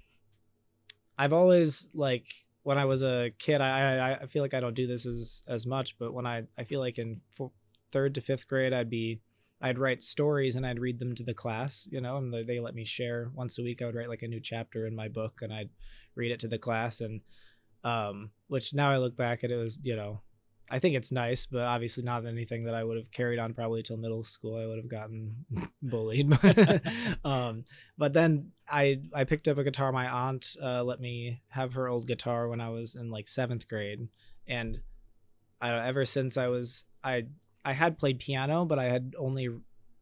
I've 1.19 1.33
always 1.33 1.89
like 1.95 2.27
when 2.63 2.79
I 2.79 2.85
was 2.87 3.03
a 3.03 3.31
kid 3.39 3.61
I 3.61 3.71
I, 3.97 4.15
I 4.23 4.27
feel 4.27 4.43
like 4.43 4.55
I 4.55 4.61
don't 4.61 4.75
do 4.75 4.87
this 4.87 5.07
as 5.07 5.43
as 5.49 5.67
much 5.67 5.99
but 5.99 6.13
when 6.13 6.27
I 6.27 6.45
I 6.59 6.65
feel 6.65 6.81
like 6.81 6.99
in 6.99 7.21
third 7.93 8.15
to 8.15 8.21
fifth 8.21 8.49
grade 8.49 8.73
I'd 8.73 8.91
be 8.91 9.21
I'd 9.61 9.79
write 9.79 10.03
stories 10.03 10.57
and 10.57 10.67
I'd 10.67 10.79
read 10.79 10.99
them 10.99 11.15
to 11.15 11.25
the 11.25 11.35
class 11.35 11.89
you 11.91 12.01
know 12.01 12.17
and 12.17 12.33
they, 12.33 12.61
let 12.61 12.75
me 12.75 12.85
share 12.85 13.31
once 13.35 13.59
a 13.59 13.63
week 13.63 13.83
I 13.83 13.87
would 13.87 13.95
write 13.95 14.09
like 14.09 14.23
a 14.23 14.29
new 14.29 14.41
chapter 14.41 14.87
in 14.87 14.95
my 14.95 15.09
book 15.09 15.41
and 15.43 15.53
I'd 15.53 15.71
read 16.15 16.33
it 16.33 16.41
to 16.41 16.49
the 16.49 16.59
class 16.59 17.01
and 17.01 17.21
um 17.85 18.31
which 18.49 18.75
now 18.75 18.91
I 18.91 18.99
look 18.99 19.17
back 19.17 19.45
at 19.45 19.51
it 19.51 19.57
was 19.57 19.79
you 19.83 19.97
know 19.97 20.21
I 20.73 20.79
think 20.79 20.95
it's 20.95 21.11
nice, 21.11 21.47
but 21.47 21.63
obviously 21.63 22.05
not 22.05 22.25
anything 22.25 22.65
that 22.65 22.77
I 22.77 22.85
would 22.85 22.97
have 22.97 23.11
carried 23.11 23.41
on 23.41 23.55
probably 23.55 23.83
till 23.83 23.97
middle 23.97 24.23
school. 24.23 24.57
I 24.57 24.67
would 24.67 24.79
have 24.79 24.89
gotten 24.89 25.45
bullied. 25.83 26.33
um, 27.25 27.65
but 27.99 28.13
then 28.13 28.53
I 28.69 29.01
I 29.13 29.25
picked 29.25 29.49
up 29.49 29.59
a 29.59 29.65
guitar. 29.65 29.91
My 29.91 30.09
aunt 30.09 30.57
uh, 30.63 30.85
let 30.85 31.01
me 31.01 31.43
have 31.49 31.75
her 31.75 31.89
old 31.89 32.07
guitar 32.07 32.49
when 32.49 32.61
I 32.61 32.69
was 32.69 32.95
in 32.95 33.11
like 33.11 33.27
seventh 33.27 33.67
grade, 33.69 34.09
and 34.47 34.81
I 35.61 35.75
ever 35.89 36.05
since 36.05 36.37
I 36.37 36.47
was 36.47 36.85
I 37.03 37.27
I 37.65 37.73
had 37.73 37.99
played 37.99 38.19
piano, 38.19 38.65
but 38.65 38.79
I 38.79 38.85
had 38.85 39.15
only 39.19 39.49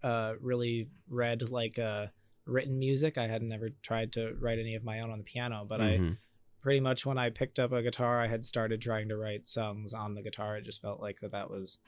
uh, 0.03 0.35
really 0.41 0.89
read 1.09 1.51
like 1.51 1.79
uh, 1.79 2.07
written 2.47 2.79
music. 2.79 3.19
I 3.19 3.27
had 3.27 3.43
never 3.43 3.71
tried 3.83 4.13
to 4.13 4.35
write 4.41 4.59
any 4.59 4.75
of 4.75 4.85
my 4.85 5.01
own 5.01 5.11
on 5.11 5.19
the 5.19 5.25
piano, 5.25 5.65
but 5.69 5.81
I 5.81 5.99
Mhm. 5.99 6.17
pretty 6.61 6.81
much 6.81 7.05
when 7.05 7.19
I 7.19 7.31
picked 7.31 7.59
up 7.59 7.73
a 7.73 7.83
guitar, 7.83 8.21
I 8.21 8.29
had 8.29 8.45
started 8.45 8.81
trying 8.81 9.09
to 9.09 9.17
write 9.17 9.49
songs 9.49 9.93
on 9.93 10.15
the 10.15 10.23
guitar. 10.23 10.57
It 10.57 10.65
just 10.65 10.81
felt 10.81 11.01
like 11.01 11.21
that 11.21 11.33
that 11.33 11.51
was 11.51 11.79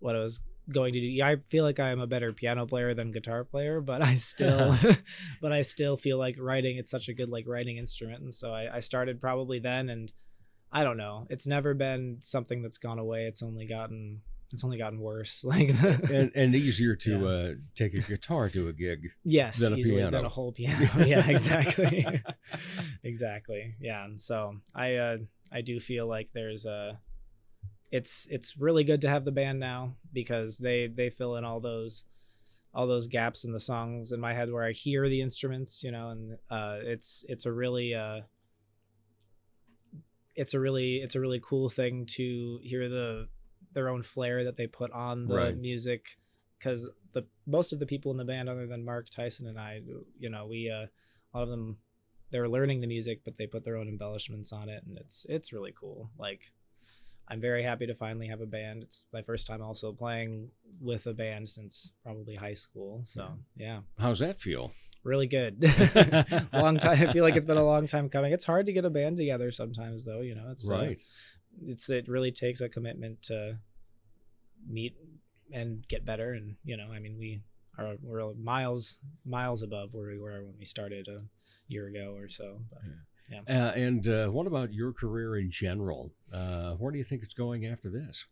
what 0.00 0.16
I 0.16 0.20
was 0.20 0.40
going 0.70 0.92
to 0.92 1.00
do. 1.00 1.06
Yeah, 1.06 1.28
I 1.28 1.36
feel 1.36 1.64
like 1.64 1.80
I 1.80 1.90
am 1.90 2.00
a 2.00 2.06
better 2.06 2.32
piano 2.32 2.66
player 2.66 2.92
than 2.94 3.10
guitar 3.10 3.42
player, 3.44 3.80
but 3.80 4.02
I 4.02 4.14
still, 4.16 4.74
but 5.40 5.52
I 5.52 5.62
still 5.62 5.96
feel 5.96 6.18
like 6.18 6.36
writing. 6.38 6.76
It's 6.76 6.90
such 6.90 7.08
a 7.08 7.14
good 7.14 7.28
like 7.28 7.46
writing 7.48 7.76
instrument, 7.78 8.22
and 8.22 8.34
so 8.34 8.52
I, 8.52 8.76
I 8.76 8.80
started 8.80 9.20
probably 9.20 9.58
then, 9.60 9.88
and 9.88 10.12
I 10.72 10.84
don't 10.84 10.96
know. 10.96 11.26
It's 11.30 11.46
never 11.46 11.72
been 11.74 12.18
something 12.20 12.62
that's 12.62 12.78
gone 12.78 12.98
away. 12.98 13.26
It's 13.26 13.42
only 13.42 13.64
gotten 13.66 14.22
it's 14.52 14.64
only 14.64 14.78
gotten 14.78 15.00
worse. 15.00 15.44
Like 15.44 15.68
and, 16.10 16.30
and 16.34 16.54
easier 16.54 16.96
to 16.96 17.10
Yeah. 17.10 17.26
uh, 17.26 17.52
take 17.74 17.94
a 17.94 18.00
guitar 18.00 18.48
to 18.50 18.68
a 18.68 18.72
gig. 18.72 19.10
yes, 19.24 19.58
than 19.58 19.72
a 19.74 19.76
easily 19.76 19.96
piano. 19.98 20.10
than 20.16 20.24
a 20.24 20.28
whole 20.28 20.52
piano. 20.52 20.88
yeah, 21.04 21.26
exactly, 21.28 22.04
exactly. 23.02 23.74
Yeah, 23.80 24.04
and 24.04 24.20
so 24.20 24.56
I 24.74 24.94
uh, 24.96 25.16
I 25.52 25.60
do 25.60 25.80
feel 25.80 26.06
like 26.06 26.30
there's 26.32 26.64
a 26.66 27.00
it's 27.90 28.26
it's 28.30 28.56
really 28.58 28.84
good 28.84 29.00
to 29.02 29.08
have 29.08 29.24
the 29.24 29.32
band 29.32 29.58
now 29.60 29.94
because 30.12 30.58
they 30.58 30.86
they 30.86 31.10
fill 31.10 31.36
in 31.36 31.44
all 31.44 31.60
those 31.60 32.04
all 32.74 32.86
those 32.86 33.06
gaps 33.06 33.44
in 33.44 33.52
the 33.52 33.60
songs 33.60 34.12
in 34.12 34.20
my 34.20 34.34
head 34.34 34.52
where 34.52 34.62
I 34.64 34.72
hear 34.72 35.08
the 35.08 35.22
instruments, 35.22 35.82
you 35.82 35.90
know, 35.90 36.10
and 36.10 36.36
uh, 36.50 36.78
it's 36.82 37.24
it's 37.28 37.46
a 37.46 37.52
really 37.52 37.94
uh, 37.94 38.20
it's 40.34 40.54
a 40.54 40.60
really 40.60 40.96
it's 40.96 41.14
a 41.14 41.20
really 41.20 41.40
cool 41.42 41.68
thing 41.68 42.06
to 42.06 42.60
hear 42.62 42.88
the 42.88 43.28
their 43.78 43.88
own 43.88 44.02
flair 44.02 44.42
that 44.44 44.56
they 44.56 44.66
put 44.66 44.90
on 44.90 45.28
the 45.28 45.34
Right. 45.34 45.56
music 45.56 46.18
because 46.58 46.88
the 47.12 47.24
most 47.46 47.72
of 47.72 47.78
the 47.78 47.86
people 47.86 48.10
in 48.10 48.16
the 48.18 48.24
band 48.24 48.48
other 48.48 48.66
than 48.66 48.84
Mark 48.84 49.08
Tyson 49.08 49.46
and 49.46 49.58
I, 49.58 49.80
you 50.18 50.28
know, 50.28 50.46
we 50.46 50.68
uh, 50.68 50.86
a 50.86 51.32
lot 51.32 51.44
of 51.44 51.48
them 51.48 51.78
they're 52.30 52.48
learning 52.48 52.80
the 52.80 52.86
music, 52.86 53.20
but 53.24 53.38
they 53.38 53.46
put 53.46 53.64
their 53.64 53.76
own 53.76 53.88
embellishments 53.88 54.52
on 54.52 54.68
it, 54.68 54.82
and 54.86 54.98
it's 54.98 55.24
it's 55.28 55.52
really 55.52 55.72
cool. 55.72 56.10
Like 56.18 56.52
I'm 57.28 57.40
very 57.40 57.62
happy 57.62 57.86
to 57.86 57.94
finally 57.94 58.26
have 58.26 58.40
a 58.40 58.46
band. 58.46 58.82
It's 58.82 59.06
my 59.12 59.22
first 59.22 59.46
time 59.46 59.62
also 59.62 59.92
playing 59.92 60.50
with 60.80 61.06
a 61.06 61.14
band 61.14 61.48
since 61.48 61.92
probably 62.02 62.34
high 62.34 62.54
school. 62.54 63.02
So 63.04 63.38
yeah, 63.56 63.80
How's 63.98 64.18
that 64.18 64.40
feel? 64.40 64.72
really 65.04 65.28
good. 65.28 65.62
long 66.52 66.76
time. 66.78 67.08
I 67.08 67.12
feel 67.12 67.24
like 67.24 67.36
it's 67.36 67.46
been 67.46 67.56
a 67.56 67.64
long 67.64 67.86
time 67.86 68.08
coming. 68.10 68.32
It's 68.32 68.44
hard 68.44 68.66
to 68.66 68.72
get 68.72 68.84
a 68.84 68.90
band 68.90 69.16
together 69.16 69.50
sometimes, 69.52 70.04
though. 70.04 70.20
You 70.22 70.34
know, 70.34 70.48
it's 70.50 70.68
uh, 70.68 70.74
Right. 70.74 71.00
it's 71.66 71.88
it 71.88 72.08
really 72.08 72.32
takes 72.32 72.60
a 72.60 72.68
commitment 72.68 73.22
to 73.22 73.58
meet 74.66 74.96
and 75.52 75.86
get 75.88 76.04
better. 76.04 76.32
And 76.32 76.56
you 76.64 76.76
know, 76.76 76.90
I 76.92 76.98
mean, 76.98 77.16
we 77.18 77.42
are 77.76 77.96
we're 78.02 78.34
miles 78.34 79.00
miles 79.24 79.62
above 79.62 79.94
where 79.94 80.08
we 80.08 80.18
were 80.18 80.42
when 80.44 80.54
we 80.58 80.64
started 80.64 81.08
a 81.08 81.22
year 81.68 81.86
ago 81.86 82.14
or 82.16 82.28
so. 82.28 82.62
But, 82.70 82.80
Uh, 83.46 83.72
and 83.76 84.08
uh, 84.08 84.28
what 84.28 84.46
about 84.46 84.72
your 84.72 84.92
career 84.92 85.36
in 85.36 85.50
general? 85.50 86.12
Uh, 86.32 86.72
where 86.74 86.90
do 86.90 86.98
you 86.98 87.04
think 87.04 87.22
it's 87.22 87.34
going 87.34 87.66
after 87.66 87.90
this? 87.90 88.26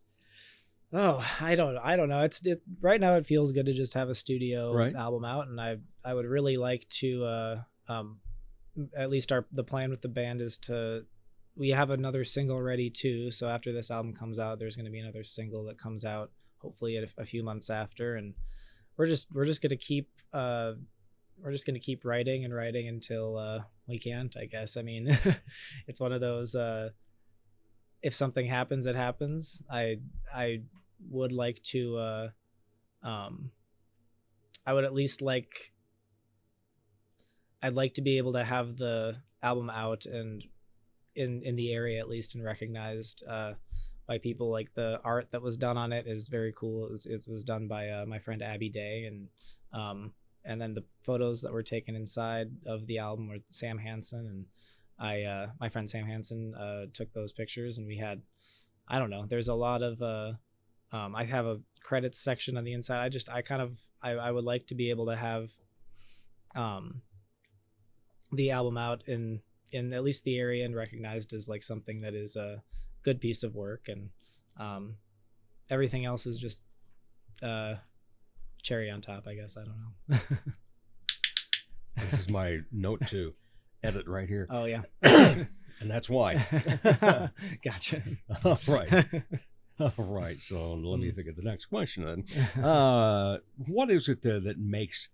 Oh, 0.93 1.23
I 1.41 1.55
don't 1.55 1.77
I 1.77 1.95
don't 1.95 2.09
know. 2.09 2.21
It's 2.23 2.43
it, 2.45 2.61
right 2.81 2.99
now 2.99 3.15
it 3.15 3.25
feels 3.25 3.51
good 3.51 3.65
to 3.65 3.73
just 3.73 3.93
have 3.93 4.09
a 4.09 4.15
studio 4.15 4.73
Right. 4.73 4.95
album 4.95 5.25
out 5.25 5.47
and 5.47 5.59
I 5.59 5.77
I 6.03 6.13
would 6.13 6.25
really 6.25 6.57
like 6.57 6.87
to 7.01 7.25
uh 7.25 7.61
um 7.89 8.19
at 8.95 9.09
least 9.09 9.31
our 9.31 9.45
the 9.51 9.63
plan 9.63 9.89
with 9.89 10.01
the 10.01 10.07
band 10.07 10.39
is 10.41 10.57
to 10.59 11.05
we 11.57 11.69
have 11.69 11.89
another 11.89 12.23
single 12.23 12.61
ready 12.61 12.89
too. 12.89 13.31
So 13.31 13.49
after 13.49 13.73
this 13.73 13.89
album 13.89 14.13
comes 14.13 14.37
out, 14.37 14.59
there's 14.59 14.75
going 14.75 14.85
to 14.85 14.91
be 14.91 14.99
another 14.99 15.23
single 15.23 15.65
that 15.65 15.77
comes 15.77 16.05
out 16.05 16.31
hopefully 16.59 16.97
a, 16.97 17.05
a 17.21 17.25
few 17.25 17.43
months 17.43 17.69
after 17.69 18.15
and 18.15 18.33
we're 18.97 19.05
just 19.05 19.27
we're 19.31 19.45
just 19.45 19.61
going 19.61 19.69
to 19.69 19.77
keep 19.77 20.09
uh 20.33 20.73
we're 21.39 21.51
just 21.51 21.67
going 21.67 21.75
to 21.75 21.79
keep 21.79 22.03
writing 22.03 22.43
and 22.45 22.53
writing 22.53 22.87
until 22.87 23.37
uh 23.37 23.59
we 23.87 23.99
can't, 23.99 24.35
I 24.35 24.45
guess. 24.45 24.75
I 24.75 24.81
mean, 24.81 25.17
it's 25.87 25.99
one 25.99 26.11
of 26.11 26.21
those 26.21 26.55
uh 26.55 26.89
if 28.01 28.13
something 28.13 28.45
happens 28.45 28.85
it 28.85 28.95
happens 28.95 29.61
i 29.69 29.97
i 30.33 30.61
would 31.09 31.31
like 31.31 31.61
to 31.63 31.97
uh 31.97 32.29
um 33.03 33.51
i 34.65 34.73
would 34.73 34.83
at 34.83 34.93
least 34.93 35.21
like 35.21 35.71
i'd 37.63 37.73
like 37.73 37.93
to 37.93 38.01
be 38.01 38.17
able 38.17 38.33
to 38.33 38.43
have 38.43 38.77
the 38.77 39.15
album 39.41 39.69
out 39.69 40.05
and 40.05 40.43
in 41.17 41.41
in 41.43 41.55
the 41.55 41.73
area 41.73 41.99
at 41.99 42.09
least 42.09 42.35
and 42.35 42.43
recognized 42.43 43.23
uh 43.27 43.53
by 44.07 44.17
people 44.17 44.49
like 44.49 44.73
the 44.73 44.99
art 45.03 45.31
that 45.31 45.41
was 45.41 45.57
done 45.57 45.77
on 45.77 45.91
it 45.91 46.07
is 46.07 46.29
very 46.29 46.53
cool 46.55 46.85
it 46.85 46.91
was, 46.91 47.05
it 47.05 47.25
was 47.27 47.43
done 47.43 47.67
by 47.67 47.89
uh, 47.89 48.05
my 48.05 48.19
friend 48.19 48.41
abby 48.41 48.69
day 48.69 49.05
and 49.05 49.27
um 49.73 50.13
and 50.45 50.61
then 50.61 50.73
the 50.73 50.83
photos 51.03 51.41
that 51.41 51.51
were 51.51 51.63
taken 51.63 51.95
inside 51.95 52.49
of 52.65 52.87
the 52.87 52.97
album 52.97 53.27
were 53.27 53.39
sam 53.47 53.77
hansen 53.79 54.25
and 54.25 54.45
I 54.99 55.23
uh 55.23 55.47
my 55.59 55.69
friend 55.69 55.89
Sam 55.89 56.05
Hansen 56.05 56.55
uh 56.55 56.85
took 56.93 57.13
those 57.13 57.31
pictures 57.31 57.77
and 57.77 57.87
we 57.87 57.97
had 57.97 58.21
I 58.87 58.99
don't 58.99 59.09
know, 59.09 59.25
there's 59.27 59.47
a 59.47 59.53
lot 59.53 59.81
of 59.81 60.01
uh 60.01 60.33
um 60.91 61.15
I 61.15 61.25
have 61.25 61.45
a 61.45 61.59
credits 61.83 62.19
section 62.19 62.57
on 62.57 62.63
the 62.63 62.73
inside. 62.73 63.03
I 63.03 63.09
just 63.09 63.29
I 63.29 63.41
kind 63.41 63.61
of 63.61 63.77
I, 64.01 64.11
I 64.11 64.31
would 64.31 64.43
like 64.43 64.67
to 64.67 64.75
be 64.75 64.89
able 64.89 65.05
to 65.07 65.15
have 65.15 65.51
um 66.55 67.01
the 68.31 68.51
album 68.51 68.77
out 68.77 69.03
in 69.07 69.41
in 69.71 69.93
at 69.93 70.03
least 70.03 70.23
the 70.23 70.37
area 70.37 70.65
and 70.65 70.75
recognized 70.75 71.33
as 71.33 71.47
like 71.49 71.63
something 71.63 72.01
that 72.01 72.13
is 72.13 72.35
a 72.35 72.61
good 73.03 73.19
piece 73.19 73.43
of 73.43 73.55
work 73.55 73.87
and 73.87 74.09
um 74.59 74.95
everything 75.69 76.05
else 76.05 76.25
is 76.25 76.39
just 76.39 76.61
uh 77.43 77.75
cherry 78.61 78.89
on 78.89 79.01
top 79.01 79.27
i 79.27 79.33
guess 79.35 79.57
i 79.57 79.63
don't 79.63 79.77
know 80.09 80.17
This 81.97 82.13
is 82.13 82.29
my 82.29 82.59
note 82.71 83.07
to 83.07 83.33
edit 83.83 84.07
right 84.07 84.27
here. 84.27 84.47
oh 84.49 84.65
yeah 84.65 84.83
And 85.79 85.91
that's 85.91 86.09
why. 86.09 86.33
gotcha 87.63 88.01
All 88.43 88.59
right. 88.67 89.05
All 89.79 89.93
right. 89.97 90.37
So 90.37 90.73
let 90.73 90.99
me 90.99 91.11
think 91.11 91.27
of 91.27 91.35
the 91.35 91.43
next 91.43 91.65
question 91.65 92.03
then. 92.03 92.63
Uh, 92.63 93.37
what 93.67 93.91
is 93.91 94.09
it 94.09 94.25
uh, 94.25 94.39
that 94.39 94.57
makes 94.57 95.09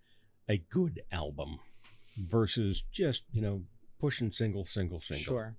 a 0.48 0.58
good 0.58 1.02
album 1.12 1.60
versus 2.18 2.84
just, 2.94 3.24
you 3.34 3.42
know, 3.42 3.64
pushing 4.04 4.32
single, 4.32 4.66
single, 4.66 5.00
single? 5.00 5.24
Sure. 5.24 5.56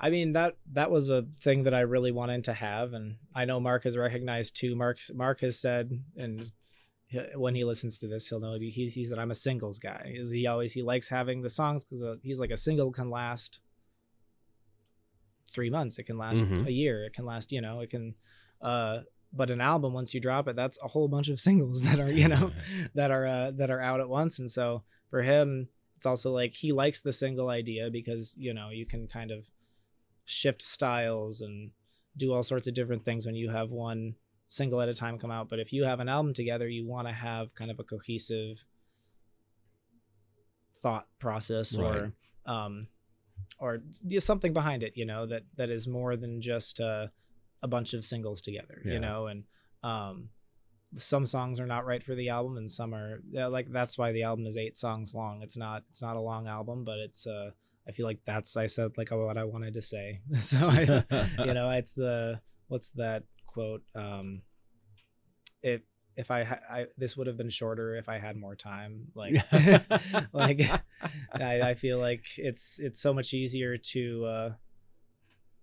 I 0.00 0.10
mean 0.10 0.32
that 0.32 0.56
that 0.72 0.90
was 0.90 1.08
a 1.08 1.26
thing 1.40 1.62
that 1.64 1.74
I 1.74 1.80
really 1.94 2.12
wanted 2.12 2.42
to 2.44 2.52
have, 2.54 2.92
and 2.92 3.16
I 3.34 3.44
know 3.44 3.58
Mark 3.60 3.84
has 3.84 3.96
recognized 3.96 4.56
too. 4.60 4.74
Mark 4.76 4.98
Mark 5.14 5.40
has 5.40 5.58
said, 5.60 6.02
and 6.16 6.52
he- 7.06 7.32
when 7.44 7.54
he 7.54 7.64
listens 7.64 7.98
to 7.98 8.06
this, 8.08 8.28
he'll 8.28 8.40
know 8.40 8.56
he's 8.60 8.94
he 8.94 9.04
said 9.04 9.18
I'm 9.18 9.30
a 9.30 9.34
singles 9.46 9.78
guy. 9.78 10.12
Is 10.22 10.30
he 10.30 10.46
always 10.46 10.72
he 10.72 10.82
likes 10.82 11.08
having 11.08 11.42
the 11.42 11.50
songs 11.50 11.84
because 11.84 12.02
he's 12.22 12.40
like 12.40 12.50
a 12.52 12.56
single 12.56 12.90
can 12.92 13.10
last 13.10 13.60
three 15.54 15.70
months, 15.70 15.98
it 15.98 16.04
can 16.04 16.18
last 16.18 16.44
Mhm. 16.44 16.66
a 16.66 16.72
year, 16.72 17.04
it 17.04 17.12
can 17.12 17.24
last 17.24 17.50
you 17.52 17.60
know 17.60 17.80
it 17.80 17.90
can, 17.90 18.14
uh, 18.60 19.00
but 19.32 19.50
an 19.50 19.60
album 19.60 19.92
once 19.94 20.14
you 20.14 20.20
drop 20.20 20.46
it, 20.48 20.56
that's 20.56 20.78
a 20.82 20.88
whole 20.88 21.08
bunch 21.08 21.28
of 21.28 21.40
singles 21.48 21.82
that 21.82 21.98
are 21.98 22.12
you 22.12 22.28
know 22.28 22.52
that 22.94 23.10
are 23.10 23.26
uh, 23.26 23.50
that 23.52 23.70
are 23.70 23.80
out 23.80 24.00
at 24.00 24.08
once 24.08 24.38
and 24.38 24.50
so 24.50 24.84
for 25.10 25.22
him 25.22 25.68
it's 25.98 26.06
also 26.06 26.30
like 26.30 26.54
he 26.54 26.70
likes 26.72 27.00
the 27.00 27.12
single 27.12 27.48
idea 27.50 27.90
because 27.90 28.36
you 28.38 28.54
know 28.54 28.70
you 28.70 28.86
can 28.86 29.08
kind 29.08 29.32
of 29.32 29.50
shift 30.24 30.62
styles 30.62 31.40
and 31.40 31.72
do 32.16 32.32
all 32.32 32.44
sorts 32.44 32.68
of 32.68 32.74
different 32.74 33.04
things 33.04 33.26
when 33.26 33.34
you 33.34 33.50
have 33.50 33.70
one 33.70 34.14
single 34.46 34.80
at 34.80 34.88
a 34.88 34.94
time 34.94 35.18
come 35.18 35.32
out 35.32 35.48
but 35.48 35.58
if 35.58 35.72
you 35.72 35.82
have 35.82 35.98
an 35.98 36.08
album 36.08 36.32
together 36.32 36.68
you 36.68 36.86
want 36.86 37.08
to 37.08 37.12
have 37.12 37.52
kind 37.56 37.68
of 37.70 37.80
a 37.80 37.82
cohesive 37.82 38.64
thought 40.80 41.08
process 41.18 41.76
or 41.76 42.12
um 42.46 42.86
or 43.58 43.80
something 44.20 44.52
behind 44.52 44.84
it 44.84 44.92
you 44.96 45.04
know 45.04 45.26
that 45.26 45.42
that 45.56 45.68
is 45.68 45.88
more 45.88 46.14
than 46.16 46.40
just 46.40 46.78
uh, 46.80 47.08
a 47.60 47.66
bunch 47.68 47.92
of 47.92 48.04
singles 48.04 48.40
together 48.40 48.80
Yeah. 48.84 48.92
you 48.94 49.00
know 49.00 49.26
and 49.26 49.44
um 49.82 50.30
some 50.96 51.26
songs 51.26 51.60
are 51.60 51.66
not 51.66 51.86
right 51.86 52.02
for 52.02 52.14
the 52.14 52.30
album 52.30 52.56
and 52.56 52.70
some 52.70 52.94
are 52.94 53.20
like 53.32 53.70
that's 53.70 53.98
why 53.98 54.12
the 54.12 54.22
album 54.22 54.46
is 54.46 54.56
eight 54.56 54.76
songs 54.76 55.14
long. 55.14 55.42
It's 55.42 55.56
not 55.56 55.84
it's 55.90 56.02
not 56.02 56.16
a 56.16 56.20
long 56.20 56.48
album 56.48 56.84
but 56.84 56.98
it's 56.98 57.26
uh 57.26 57.50
i 57.86 57.92
feel 57.92 58.06
like 58.06 58.20
that's 58.24 58.56
i 58.56 58.66
said 58.66 58.96
like 58.96 59.10
what 59.10 59.36
i 59.36 59.44
wanted 59.44 59.74
to 59.74 59.82
say. 59.82 60.20
So 60.40 60.58
i 60.68 61.04
you 61.44 61.54
know 61.54 61.70
it's 61.70 61.94
the 61.94 62.40
what's 62.68 62.90
that 62.90 63.24
quote? 63.46 63.82
Um 63.94 64.42
if 65.62 65.82
if 66.16 66.30
i 66.30 66.42
ha- 66.44 66.60
i 66.70 66.86
this 66.96 67.16
would 67.16 67.26
have 67.26 67.36
been 67.36 67.48
shorter 67.48 67.94
if 67.94 68.08
i 68.08 68.18
had 68.18 68.36
more 68.36 68.56
time 68.56 69.06
like 69.14 69.34
like 70.32 70.60
I, 71.32 71.60
I 71.62 71.74
feel 71.74 71.98
like 71.98 72.24
it's 72.36 72.78
it's 72.80 73.00
so 73.00 73.14
much 73.14 73.32
easier 73.32 73.76
to 73.76 74.24
uh 74.24 74.50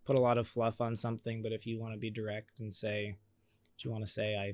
put 0.06 0.18
a 0.18 0.22
lot 0.22 0.38
of 0.38 0.48
fluff 0.48 0.82
on 0.82 0.96
something 0.96 1.42
but 1.42 1.52
if 1.52 1.68
you 1.68 1.80
want 1.80 1.94
to 1.94 2.00
be 2.00 2.10
direct 2.10 2.60
and 2.60 2.74
say 2.74 3.18
what 3.74 3.84
you 3.84 3.92
want 3.92 4.06
to 4.06 4.12
say 4.12 4.38
i 4.38 4.54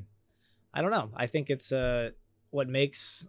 i 0.74 0.82
don't 0.82 0.92
know. 0.92 1.10
I 1.16 1.28
think 1.28 1.50
it's 1.50 1.72
uh 1.72 2.12
what 2.50 2.68
makes 2.68 3.26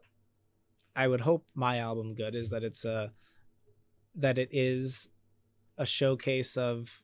i 0.95 1.09
would 1.09 1.23
hope 1.23 1.47
my 1.55 1.79
album 1.79 2.15
good 2.15 2.35
is 2.35 2.51
that 2.51 2.63
it's 2.63 2.85
uh 2.85 3.09
that 4.15 4.37
it 4.39 4.51
is 4.53 5.09
a 5.79 5.87
showcase 5.87 6.57
of 6.57 7.03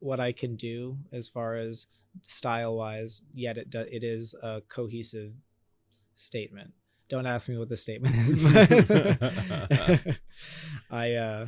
what 0.00 0.18
i 0.18 0.32
can 0.32 0.56
do 0.56 0.98
as 1.12 1.28
far 1.28 1.54
as 1.54 1.86
style 2.22 2.76
wise 2.76 3.22
yet 3.34 3.56
it 3.58 3.70
do, 3.70 3.80
it 3.80 4.02
is 4.02 4.34
a 4.42 4.62
cohesive 4.68 5.32
statement. 6.14 6.72
Don't 7.08 7.26
ask 7.26 7.48
me 7.48 7.56
what 7.56 7.68
the 7.68 7.76
statement 7.76 8.16
is 8.16 8.38
i 10.90 11.12
uh 11.12 11.46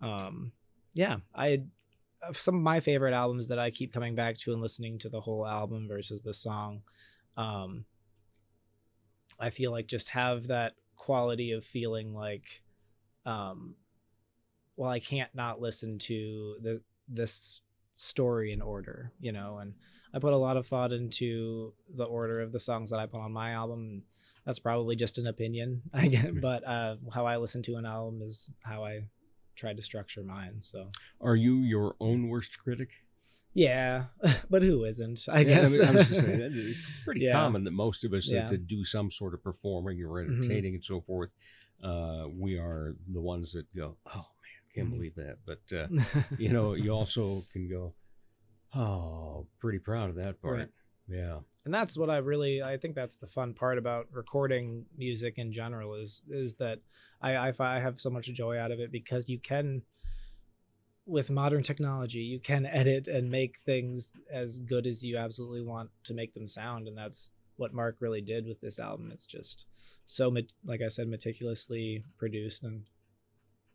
um 0.00 0.52
yeah 0.94 1.18
i 1.34 1.62
some 2.32 2.56
of 2.56 2.62
my 2.62 2.80
favorite 2.80 3.14
albums 3.14 3.46
that 3.48 3.58
i 3.58 3.70
keep 3.70 3.92
coming 3.92 4.16
back 4.16 4.36
to 4.38 4.52
and 4.52 4.60
listening 4.60 4.98
to 4.98 5.08
the 5.08 5.20
whole 5.20 5.46
album 5.46 5.86
versus 5.86 6.22
the 6.22 6.34
song 6.34 6.82
um 7.36 7.84
i 9.38 9.50
feel 9.50 9.70
like 9.70 9.86
just 9.86 10.10
have 10.10 10.46
that 10.46 10.74
quality 10.96 11.52
of 11.52 11.64
feeling 11.64 12.14
like 12.14 12.62
um 13.24 13.74
well 14.76 14.90
i 14.90 14.98
can't 14.98 15.34
not 15.34 15.60
listen 15.60 15.98
to 15.98 16.56
the 16.62 16.80
this 17.08 17.60
story 17.94 18.52
in 18.52 18.60
order 18.60 19.12
you 19.20 19.32
know 19.32 19.58
and 19.58 19.74
i 20.14 20.18
put 20.18 20.32
a 20.32 20.36
lot 20.36 20.56
of 20.56 20.66
thought 20.66 20.92
into 20.92 21.72
the 21.94 22.04
order 22.04 22.40
of 22.40 22.52
the 22.52 22.60
songs 22.60 22.90
that 22.90 22.98
i 22.98 23.06
put 23.06 23.20
on 23.20 23.32
my 23.32 23.52
album 23.52 24.02
that's 24.44 24.58
probably 24.58 24.94
just 24.96 25.18
an 25.18 25.26
opinion 25.26 25.82
i 25.94 26.06
get 26.06 26.40
but 26.40 26.66
uh 26.66 26.96
how 27.14 27.26
i 27.26 27.36
listen 27.36 27.62
to 27.62 27.76
an 27.76 27.86
album 27.86 28.20
is 28.22 28.50
how 28.64 28.84
i 28.84 29.00
tried 29.54 29.76
to 29.76 29.82
structure 29.82 30.22
mine 30.22 30.56
so 30.60 30.90
Are 31.20 31.36
you 31.36 31.56
your 31.56 31.94
own 31.98 32.28
worst 32.28 32.58
critic? 32.62 32.90
Yeah 33.56 34.04
but 34.50 34.62
who 34.62 34.84
isn't 34.84 35.18
i 35.32 35.40
Yeah, 35.40 35.44
guess 35.44 35.72
mean, 35.78 35.88
I 35.88 35.92
just 35.94 36.10
saying, 36.10 36.38
that 36.44 36.52
is 36.52 36.76
pretty 37.04 37.22
Yeah. 37.22 37.32
common 37.32 37.64
that 37.64 37.72
most 37.72 38.04
of 38.04 38.12
us 38.12 38.26
that- 38.28 38.34
Yeah. 38.34 38.40
Mm-hmm. 38.42 38.48
to 38.50 38.58
do 38.58 38.84
some 38.84 39.10
sort 39.10 39.32
of 39.34 39.42
performing 39.42 40.02
or 40.04 40.20
entertaining 40.20 40.74
and 40.74 40.84
so 40.84 41.00
forth, 41.00 41.30
uh, 41.82 42.26
we 42.44 42.58
are 42.58 42.96
the 43.12 43.20
ones 43.20 43.52
that 43.52 43.66
go, 43.74 43.96
oh 44.14 44.26
man, 44.42 44.62
can't 44.74 44.88
Mhm. 44.88 44.92
believe 44.96 45.14
that. 45.16 45.36
But 45.46 45.64
uh, 45.80 45.88
you 46.38 46.50
know, 46.52 46.74
you 46.74 46.90
also 46.90 47.42
can 47.52 47.68
go, 47.68 47.94
oh, 48.74 49.46
pretty 49.58 49.78
proud 49.78 50.10
of 50.10 50.16
that 50.16 50.40
part. 50.42 50.54
Right. 50.58 50.68
Yeah. 51.08 51.38
and 51.64 51.72
that's 51.72 51.96
what 51.96 52.10
I 52.10 52.16
really 52.18 52.62
I 52.64 52.76
think 52.78 52.96
that's 52.96 53.16
the 53.16 53.28
fun 53.28 53.54
part 53.54 53.78
about 53.78 54.06
recording 54.10 54.86
music 54.98 55.34
in 55.38 55.52
general 55.52 55.94
is 55.94 56.20
is 56.28 56.56
that 56.56 56.80
I 57.22 57.36
I, 57.48 57.52
I 57.60 57.78
have 57.78 58.00
so 58.00 58.10
much 58.10 58.26
joy 58.32 58.58
out 58.58 58.72
of 58.72 58.80
it 58.80 58.90
because 58.90 59.28
you 59.28 59.38
can 59.38 59.82
with 61.06 61.30
modern 61.30 61.62
technology 61.62 62.18
you 62.18 62.40
can 62.40 62.66
edit 62.66 63.06
and 63.06 63.30
make 63.30 63.58
things 63.64 64.12
as 64.30 64.58
good 64.58 64.86
as 64.86 65.04
you 65.04 65.16
absolutely 65.16 65.62
want 65.62 65.90
to 66.04 66.12
make 66.12 66.34
them 66.34 66.48
sound 66.48 66.88
and 66.88 66.98
that's 66.98 67.30
what 67.56 67.72
Mark 67.72 67.96
really 68.00 68.20
did 68.20 68.46
with 68.46 68.60
this 68.60 68.78
album 68.78 69.10
it's 69.12 69.26
just 69.26 69.66
so 70.04 70.34
like 70.64 70.82
I 70.82 70.88
said 70.88 71.08
meticulously 71.08 72.04
produced 72.18 72.62
and 72.64 72.84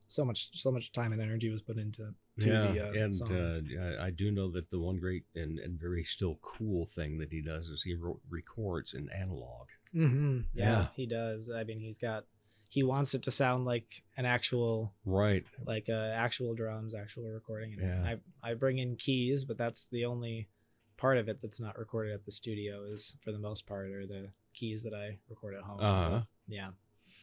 so 0.08 0.26
much 0.26 0.50
so 0.60 0.72
much 0.72 0.92
time 0.92 1.14
and 1.14 1.22
energy 1.22 1.50
was 1.50 1.62
put 1.62 1.78
into 1.78 2.14
to 2.40 2.50
yeah, 2.50 2.74
the 2.74 2.80
uh, 2.80 3.06
and 3.06 3.98
uh, 4.00 4.04
I- 4.04 4.10
do 4.10 4.32
know 4.32 4.50
that 4.52 4.70
the 4.72 4.80
one 4.80 4.98
great 4.98 5.24
and, 5.36 5.60
and 5.60 5.80
very 5.80 6.04
still 6.04 6.40
cool 6.42 6.86
thing 6.86 7.18
that 7.20 7.32
he 7.32 7.42
does 7.42 7.68
is 7.68 7.84
he 7.84 7.96
records 8.30 8.94
in 8.94 9.10
analog. 9.10 9.68
hmm 9.94 10.40
Yeah, 10.54 10.66
Yeah. 10.66 10.88
he 10.96 11.06
does. 11.06 11.50
I 11.50 11.64
mean, 11.64 11.80
he's 11.80 11.98
got 11.98 12.26
he 12.72 12.84
wants 12.84 13.14
it 13.14 13.22
to 13.24 13.32
sound 13.32 13.66
like 13.66 14.02
an 14.16 14.26
actual 14.26 14.94
Right. 15.04 15.44
like 15.66 15.90
uh, 15.90 16.12
actual 16.16 16.54
drums, 16.56 16.96
actual 16.96 17.30
recording. 17.30 17.74
And 17.74 17.82
Yeah. 17.82 18.16
I 18.44 18.52
I 18.52 18.54
bring 18.54 18.78
in 18.80 18.96
keys, 18.96 19.44
but 19.44 19.58
that's 19.58 19.88
the 19.88 20.06
only 20.06 20.48
part 20.96 21.18
of 21.18 21.28
it 21.28 21.42
that's 21.42 21.60
not 21.60 21.78
recorded 21.78 22.14
at 22.14 22.26
the 22.26 22.32
studio. 22.32 22.84
Is 22.86 23.18
for 23.22 23.34
the 23.34 23.40
most 23.40 23.66
part 23.68 23.92
are 23.92 24.08
the 24.08 24.30
keys 24.54 24.84
that 24.84 24.94
I 24.94 25.18
record 25.30 25.54
at 25.56 25.64
home. 25.64 25.80
Uh-huh. 25.82 26.22
Yeah, 26.48 26.70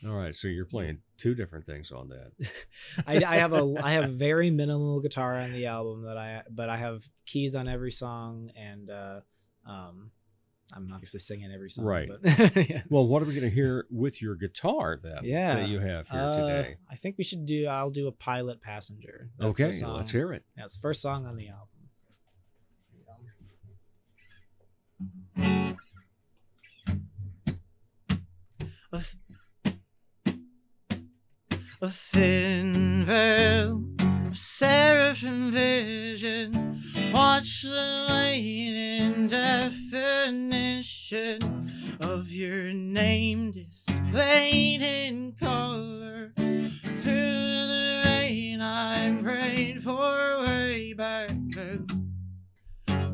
All 0.06 0.12
right. 0.14 0.34
So 0.34 0.48
you're 0.48 0.64
playing 0.66 0.98
two 1.16 1.34
different 1.34 1.64
things 1.64 1.90
on 1.92 2.10
that. 2.10 2.32
I, 3.06 3.16
I 3.24 3.36
have 3.36 3.54
a 3.54 3.74
I 3.82 3.92
have 3.92 4.12
very 4.28 4.50
minimal 4.50 5.00
guitar 5.00 5.34
on 5.34 5.52
the 5.52 5.64
album 5.66 6.02
that 6.02 6.18
I 6.18 6.42
but 6.50 6.68
I 6.68 6.76
have 6.76 7.08
keys 7.24 7.54
on 7.54 7.68
every 7.68 7.90
song 7.92 8.50
and 8.54 8.90
uh, 8.90 9.20
um, 9.66 10.10
I'm 10.74 10.90
obviously 10.92 11.20
singing 11.20 11.50
every 11.50 11.70
song. 11.70 11.86
Right. 11.86 12.08
But 12.08 12.56
yeah. 12.68 12.82
Well, 12.90 13.06
what 13.06 13.22
are 13.22 13.24
we 13.24 13.32
going 13.34 13.48
to 13.48 13.54
hear 13.54 13.86
with 13.90 14.20
your 14.20 14.34
guitar 14.34 14.98
then? 15.02 15.20
Yeah. 15.22 15.54
That 15.56 15.68
you 15.68 15.78
have 15.80 16.08
here 16.08 16.20
Uh, 16.20 16.32
today. 16.36 16.76
I 16.90 16.94
think 16.96 17.16
we 17.16 17.24
should 17.24 17.46
do. 17.46 17.66
I'll 17.66 17.88
do 17.90 18.06
a 18.06 18.12
pilot 18.12 18.60
passenger. 18.60 19.30
That's 19.38 19.58
Okay. 19.60 19.72
song- 19.72 19.96
Let's 19.96 20.10
hear 20.10 20.32
it. 20.32 20.44
Yeah, 20.56 20.64
the 20.64 20.78
first 20.80 21.00
song 21.00 21.24
on 21.26 21.36
the 21.36 21.48
album. 21.48 21.68
A, 28.90 29.02
th- 29.02 29.76
a 31.82 31.90
thin 31.90 33.04
veil, 33.04 33.84
seraphim 34.32 35.50
vision. 35.50 36.82
Watch 37.12 37.62
the 37.62 38.06
waning 38.08 39.26
definition 39.26 39.98
of 42.00 42.30
your 42.30 42.72
name 42.72 43.50
displayed 43.50 44.82
in 44.82 45.32
color. 45.32 46.32
Through 46.36 47.04
the 47.04 48.02
rain, 48.04 48.60
I 48.60 49.18
prayed 49.22 49.82
for 49.82 50.38
way 50.40 50.92
back 50.92 51.30
then. 51.54 51.86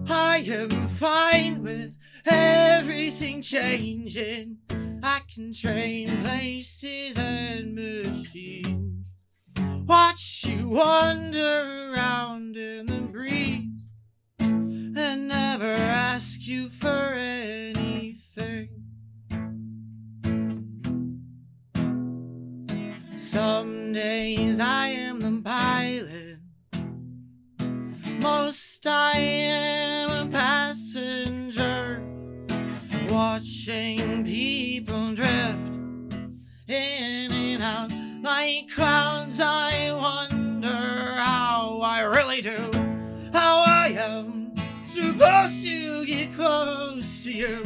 I 0.09 0.39
am 0.47 0.89
fine 0.89 1.63
with 1.63 1.97
everything 2.27 3.41
changing. 3.43 4.59
I 5.03 5.21
can 5.33 5.53
train 5.53 6.23
places 6.23 7.17
and 7.19 7.75
machines. 7.75 9.04
Watch 9.87 10.47
you 10.47 10.71
wander 10.71 11.93
around 11.93 12.57
in 12.57 12.87
the 12.87 13.01
breeze 13.01 13.91
and 14.39 15.29
never 15.29 15.75
ask 15.75 16.47
you 16.47 16.71
for 16.71 17.13
anything. 17.13 18.71
Some 23.19 23.93
days 23.93 24.59
I 24.59 24.89
am 24.89 25.21
the 25.21 25.43
pilot, 25.43 26.39
most 28.23 28.87
I 28.87 29.19
am 29.19 30.29
a 30.29 30.31
passenger, 30.31 32.03
watching 33.11 34.25
people 34.25 35.04
like 38.25 38.71
clouds. 38.71 39.39
I 39.39 39.93
wonder 39.93 40.69
how 40.69 41.81
I 41.83 42.01
really 42.01 42.41
do, 42.41 42.71
how 43.35 43.63
I 43.67 43.89
am 43.99 44.55
supposed 44.83 45.63
to 45.63 46.07
get 46.07 46.35
close 46.35 47.23
to 47.25 47.33
you. 47.33 47.63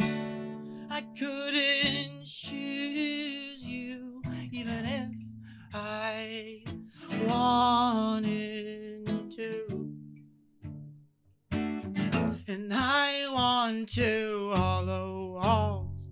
I 0.91 1.01
couldn't 1.17 2.25
choose 2.25 3.63
you, 3.63 4.21
even 4.51 4.85
if 4.85 5.09
I 5.73 6.65
wanted 7.25 9.07
to. 9.31 9.65
And 11.51 12.73
I 12.73 13.29
want 13.31 13.87
to 13.93 14.51
hollow 14.55 15.39
walls, 15.41 16.03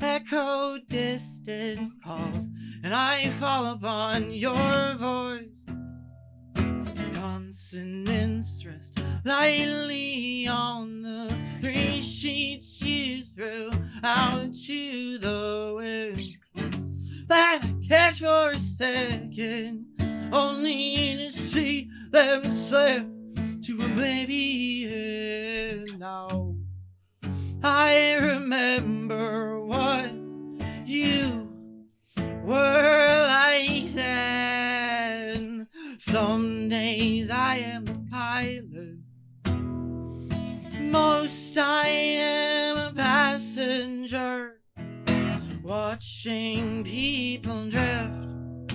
echo 0.00 0.78
distant 0.88 2.02
calls, 2.02 2.48
and 2.82 2.94
I 2.94 3.28
fall 3.30 3.66
upon 3.66 4.32
your 4.32 4.94
voice. 4.98 5.46
Consonants 7.14 8.64
rest 8.66 9.00
lightly 9.24 10.48
on 10.48 11.02
the 11.02 11.32
three 11.60 12.00
sheets 12.00 12.82
you 12.82 13.24
threw 13.24 13.70
out 14.02 14.52
to 14.66 15.18
the 15.18 15.74
wind 15.76 16.38
that 17.28 17.60
I 17.62 17.74
catch 17.88 18.18
for 18.20 18.50
a 18.50 18.58
second, 18.58 19.86
only 20.32 21.16
to 21.16 21.30
see 21.30 21.88
them 22.10 22.44
slip 22.44 23.06
to 23.62 23.82
oblivion. 23.84 24.90
Now 25.98 26.56
I 27.62 28.16
remember 28.16 29.60
what 29.60 30.10
you 30.84 31.41
were 32.42 33.26
like 33.28 33.92
then. 33.92 35.68
Some 35.98 36.68
days 36.68 37.30
I 37.30 37.56
am 37.56 37.84
a 37.88 38.10
pilot, 38.10 38.98
most 40.80 41.56
I 41.56 41.86
am 41.86 42.76
a 42.76 42.92
passenger 42.94 44.60
watching 45.62 46.84
people 46.84 47.70
drift 47.70 48.72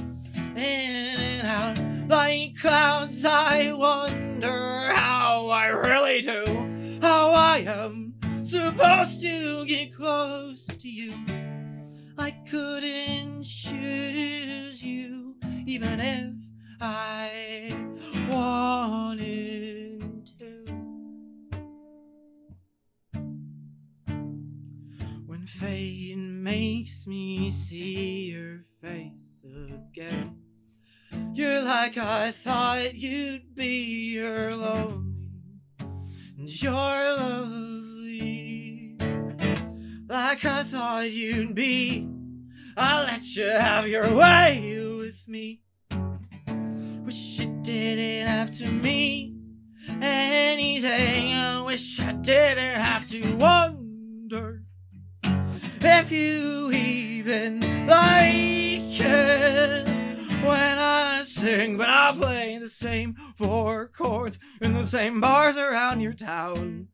in 0.56 1.20
and 1.20 1.48
out 1.48 1.78
like 2.10 2.58
clouds. 2.60 3.26
I 3.26 3.74
wonder 3.74 4.92
how 4.94 5.50
I 5.50 5.68
really 5.68 6.22
do, 6.22 7.00
how 7.02 7.32
I 7.32 7.60
am 7.60 8.16
supposed 8.44 9.22
to 9.22 9.66
get 9.66 9.94
close 9.94 10.66
to 10.66 10.90
you. 10.90 11.14
I 12.20 12.32
couldn't 12.50 13.44
choose 13.44 14.82
you, 14.84 15.36
even 15.66 16.00
if 16.00 16.34
I 16.82 17.76
wanted 18.30 20.02
to. 20.38 20.66
When 25.26 25.46
fate 25.46 26.18
makes 26.18 27.06
me 27.06 27.52
see 27.52 28.32
your 28.32 28.66
face 28.82 29.42
again, 29.46 30.38
you're 31.34 31.62
like 31.62 31.98
I 31.98 32.32
thought 32.32 32.96
you'd 32.96 33.54
be. 33.54 34.12
You're 34.14 34.56
lonely 34.56 35.30
and 35.80 36.50
you're 36.50 36.74
lovely, 36.74 37.77
like 40.08 40.46
I 40.46 40.64
thought 40.64 41.12
you'd 41.12 41.54
be. 41.54 42.08
I'll 42.76 43.06
let 43.06 43.36
you 43.36 43.50
have 43.50 43.88
your 43.88 44.14
way 44.14 44.80
with 44.98 45.28
me. 45.28 45.62
Wish 47.04 47.40
you 47.40 47.60
didn't 47.64 48.28
have 48.28 48.52
to 48.60 48.68
me 48.68 49.36
anything. 50.02 51.34
I 51.34 51.62
wish 51.62 52.00
I 52.00 52.14
didn't 52.14 52.80
have 52.80 53.08
to 53.10 53.36
wonder 53.36 54.64
if 55.24 56.12
you 56.12 56.72
even 56.72 57.62
like 57.88 59.00
it 59.00 59.88
when 60.44 60.78
I 60.78 61.24
sing, 61.24 61.78
but 61.78 61.90
I 61.90 62.16
play 62.18 62.58
the 62.58 62.70
same 62.70 63.16
four 63.36 63.88
chords 63.88 64.40
in 64.62 64.74
the 64.74 64.86
same 64.86 65.20
bars 65.20 65.58
around 65.58 66.02
your 66.02 66.14
town. 66.14 66.90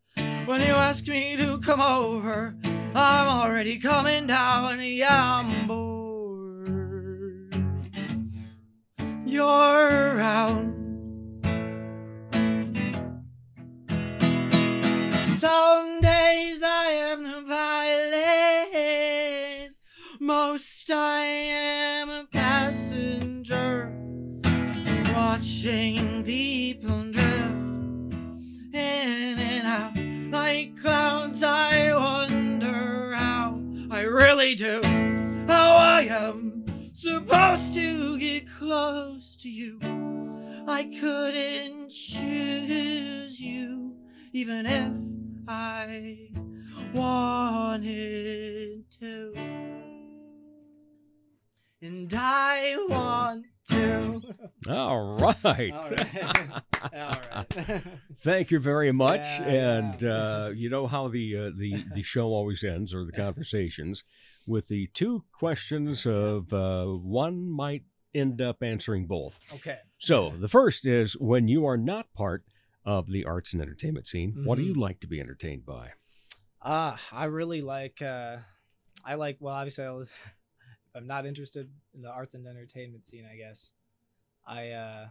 When 0.45 0.59
you 0.59 0.73
ask 0.73 1.07
me 1.07 1.37
to 1.37 1.57
come 1.59 1.79
over, 1.79 2.55
I'm 2.93 3.27
already 3.27 3.79
coming 3.79 4.27
down. 4.27 4.81
Yeah, 4.81 5.39
I'm 5.39 5.67
bored. 5.67 7.55
You're 9.25 9.45
around. 9.45 10.73
Some 15.37 16.01
days 16.01 16.61
I 16.61 16.87
am 17.11 17.23
the 17.23 17.43
pilot, 18.67 19.71
most 20.19 20.91
I 20.91 21.23
am 21.23 22.09
a 22.09 22.27
passenger, 22.31 23.93
watching 25.15 26.12
really 34.13 34.53
do, 34.53 34.79
how 35.47 35.75
I 35.75 36.03
am 36.07 36.63
supposed 36.93 37.73
to 37.73 38.19
get 38.19 38.47
close 38.47 39.35
to 39.37 39.49
you. 39.49 39.79
I 40.67 40.83
couldn't 40.99 41.89
choose 41.89 43.41
you, 43.41 43.95
even 44.31 44.67
if 44.67 44.93
I 45.47 46.29
wanted 46.93 48.83
to. 48.99 49.33
And 51.81 52.13
I 52.15 52.77
want 52.87 53.47
to. 53.69 54.21
All 54.69 55.17
right. 55.17 55.35
All 55.43 55.53
right. 55.53 55.73
All 56.93 57.11
right. 57.35 57.83
Thank 58.17 58.51
you 58.51 58.59
very 58.59 58.91
much. 58.91 59.25
Yeah, 59.39 59.47
and 59.47 60.01
yeah. 60.01 60.09
Uh, 60.09 60.53
you 60.55 60.69
know 60.69 60.87
how 60.87 61.07
the 61.07 61.37
uh, 61.37 61.51
the 61.57 61.83
the 61.93 62.03
show 62.03 62.27
always 62.27 62.63
ends, 62.63 62.93
or 62.93 63.03
the 63.05 63.11
conversations, 63.11 64.03
with 64.47 64.67
the 64.67 64.87
two 64.93 65.23
questions 65.31 66.05
of 66.05 66.53
uh, 66.53 66.85
one 66.85 67.49
might 67.49 67.83
end 68.13 68.41
up 68.41 68.61
answering 68.61 69.07
both. 69.07 69.39
okay. 69.53 69.79
So 69.97 70.29
the 70.39 70.47
first 70.47 70.85
is 70.85 71.13
when 71.17 71.47
you 71.47 71.65
are 71.65 71.77
not 71.77 72.13
part 72.13 72.43
of 72.85 73.07
the 73.09 73.25
arts 73.25 73.53
and 73.53 73.61
entertainment 73.61 74.07
scene, 74.07 74.33
what 74.45 74.57
do 74.57 74.63
you 74.63 74.73
like 74.73 74.99
to 74.99 75.07
be 75.07 75.19
entertained 75.19 75.65
by? 75.65 75.91
Ah, 76.61 76.97
I 77.11 77.25
really 77.25 77.61
like. 77.61 78.01
uh 78.01 78.37
I 79.05 79.15
like. 79.15 79.37
Well, 79.39 79.53
obviously, 79.55 79.83
if 79.85 80.11
I'm 80.95 81.07
not 81.07 81.25
interested 81.25 81.69
in 81.93 82.01
the 82.01 82.09
arts 82.09 82.35
and 82.35 82.45
entertainment 82.47 83.05
scene, 83.05 83.25
I 83.31 83.35
guess 83.37 83.71
I 84.45 84.69
uh 84.71 85.07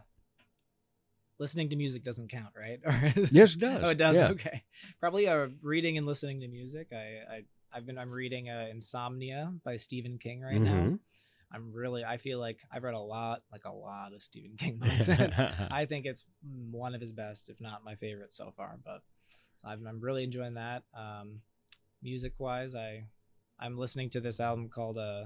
listening 1.39 1.69
to 1.69 1.75
music 1.75 2.03
doesn't 2.03 2.29
count, 2.29 2.53
right? 2.57 2.79
Or- 2.85 3.13
Yes, 3.31 3.55
it 3.55 3.59
does. 3.59 3.81
Oh, 3.83 3.89
it 3.89 3.97
does. 3.97 4.15
Yeah. 4.15 4.29
Okay. 4.29 4.63
Probably 4.99 5.27
uh, 5.27 5.47
reading 5.61 5.97
and 5.97 6.05
listening 6.07 6.39
to 6.41 6.47
music. 6.47 6.87
I, 6.93 7.35
I 7.35 7.43
I've 7.73 7.85
been 7.85 7.97
I'm 7.97 8.11
reading 8.11 8.49
uh, 8.49 8.67
Insomnia 8.69 9.51
by 9.63 9.77
Stephen 9.77 10.17
King 10.19 10.41
right 10.41 10.61
now. 10.61 10.71
Mhm. 10.73 10.99
I'm 11.51 11.71
really 11.71 12.03
I 12.03 12.17
feel 12.17 12.39
like 12.39 12.59
I've 12.71 12.83
read 12.83 12.93
a 12.95 12.99
lot, 12.99 13.43
like 13.51 13.65
a 13.65 13.71
lot 13.71 14.13
of 14.13 14.21
Stephen 14.23 14.55
King 14.57 14.77
books. 14.77 15.09
I 15.71 15.85
think 15.87 16.05
it's 16.05 16.25
one 16.71 16.95
of 16.95 17.01
his 17.01 17.11
best, 17.11 17.49
if 17.49 17.59
not 17.61 17.83
my 17.83 17.95
favorite 17.95 18.31
so 18.33 18.51
far. 18.55 18.77
But 18.83 19.01
so 19.57 19.67
I'm, 19.67 19.85
I'm 19.87 19.99
really 19.99 20.23
enjoying 20.23 20.53
that. 20.55 20.83
Um, 20.95 21.41
music 22.01 22.33
wise, 22.37 22.75
I 22.75 23.05
I'm 23.59 23.77
listening 23.77 24.09
to 24.11 24.19
this 24.21 24.39
album 24.39 24.69
called 24.69 24.97
uh, 24.97 25.25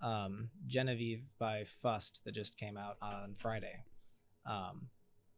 um, 0.00 0.50
Genevieve 0.66 1.28
by 1.38 1.64
Fust 1.64 2.20
that 2.24 2.32
just 2.32 2.56
came 2.58 2.76
out 2.76 2.96
on 3.02 3.34
Friday. 3.36 3.84
Um, 4.46 4.88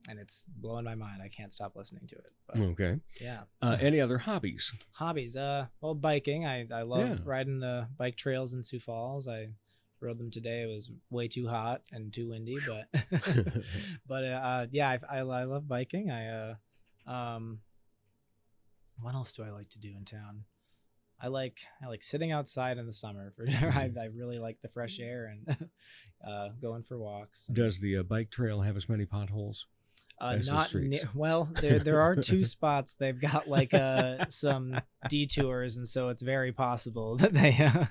and 0.08 0.18
it's 0.18 0.46
blowing 0.56 0.84
my 0.84 0.94
mind. 0.94 1.20
I 1.22 1.28
can't 1.28 1.52
stop 1.52 1.76
listening 1.76 2.06
to 2.08 2.16
it. 2.16 2.32
But, 2.46 2.58
Okay. 2.58 3.00
yeah. 3.20 3.42
Uh, 3.60 3.76
any 3.80 4.00
other 4.00 4.18
hobbies? 4.18 4.72
Hobbies. 4.92 5.36
Uh, 5.36 5.66
well, 5.80 5.94
biking. 5.94 6.46
I 6.46 6.66
I 6.72 6.82
love 6.82 7.08
Yeah. 7.08 7.16
riding 7.24 7.60
the 7.60 7.88
bike 7.98 8.16
trails 8.16 8.54
in 8.54 8.62
Sioux 8.62 8.80
Falls. 8.80 9.28
I 9.28 9.48
rode 10.00 10.18
them 10.18 10.30
today. 10.30 10.62
It 10.62 10.66
was 10.66 10.90
way 11.10 11.28
too 11.28 11.48
hot 11.48 11.82
and 11.92 12.10
too 12.12 12.30
windy, 12.30 12.58
but 12.66 12.88
but 14.06 14.24
uh, 14.24 14.66
yeah, 14.70 14.88
I, 14.88 15.18
I 15.18 15.18
I 15.18 15.44
love 15.44 15.68
biking. 15.68 16.10
I 16.10 16.28
uh, 16.28 16.54
um, 17.10 17.60
what 19.02 19.14
else 19.14 19.32
do 19.34 19.42
I 19.42 19.50
like 19.50 19.68
to 19.70 19.78
do 19.78 19.90
in 19.96 20.04
town? 20.06 20.44
I 21.22 21.28
like 21.28 21.58
I 21.82 21.86
like 21.86 22.02
sitting 22.02 22.32
outside 22.32 22.78
in 22.78 22.86
the 22.86 22.92
summer 22.92 23.30
for 23.30 23.48
sure. 23.50 23.70
I, 23.70 23.90
I 24.00 24.06
really 24.06 24.38
like 24.38 24.60
the 24.62 24.68
fresh 24.68 24.98
air 25.00 25.32
and 25.32 25.68
uh, 26.26 26.48
going 26.60 26.82
for 26.82 26.98
walks. 26.98 27.46
Does 27.46 27.80
the 27.80 27.98
uh, 27.98 28.02
bike 28.02 28.30
trail 28.30 28.62
have 28.62 28.76
as 28.76 28.88
many 28.88 29.04
potholes? 29.04 29.66
uh, 30.20 30.36
as 30.38 30.46
the 30.46 30.52
not 30.52 30.74
ne- 30.74 31.00
well. 31.14 31.48
There 31.60 31.78
there 31.78 32.00
are 32.00 32.16
two 32.16 32.44
spots. 32.44 32.94
They've 32.94 33.18
got 33.18 33.48
like 33.48 33.72
uh 33.72 34.26
some 34.28 34.80
detours, 35.08 35.76
and 35.76 35.88
so 35.88 36.08
it's 36.08 36.22
very 36.22 36.52
possible 36.52 37.16
that 37.16 37.32
they 37.32 37.56
uh, 37.56 37.86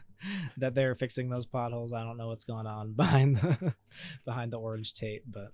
that 0.58 0.76
they're 0.76 0.96
fixing 0.96 1.30
those 1.30 1.46
potholes. 1.46 1.92
I 1.92 2.04
don't 2.04 2.18
know 2.18 2.28
what's 2.28 2.44
going 2.44 2.68
on 2.68 2.94
behind 2.94 3.38
the 3.38 3.74
behind 4.26 4.54
the 4.54 4.60
orange 4.60 4.94
tape, 4.94 5.24
but 5.28 5.54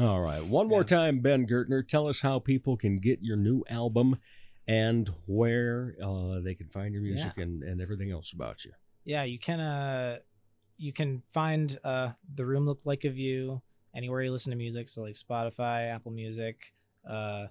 All 0.00 0.20
right. 0.20 0.44
One 0.44 0.68
more 0.68 0.84
time, 0.84 1.20
Ben 1.20 1.46
Gertner. 1.46 1.86
Tell 1.86 2.08
us 2.08 2.20
how 2.20 2.38
people 2.38 2.76
can 2.76 2.96
get 2.96 3.20
your 3.22 3.36
new 3.36 3.64
album 3.68 4.18
and 4.66 5.10
where 5.26 5.94
uh, 6.02 6.40
they 6.40 6.54
can 6.54 6.68
find 6.68 6.94
your 6.94 7.02
music 7.02 7.36
and, 7.36 7.62
and 7.62 7.80
everything 7.80 8.10
else 8.10 8.32
about 8.32 8.64
you. 8.64 8.72
yeah, 9.04 9.22
you 9.24 9.38
can 9.38 9.60
uh 9.60 10.18
you 10.76 10.92
can 10.92 11.22
find 11.32 11.78
uh 11.84 12.10
the 12.34 12.44
room 12.44 12.66
looked 12.66 12.86
like 12.86 13.04
a 13.04 13.10
view 13.10 13.62
anywhere 13.94 14.22
you 14.22 14.32
listen 14.32 14.50
to 14.50 14.56
music. 14.56 14.88
So 14.88 15.02
like 15.02 15.14
Spotify, 15.14 15.94
Apple 15.94 16.10
Music, 16.12 16.72
uh, 17.08 17.46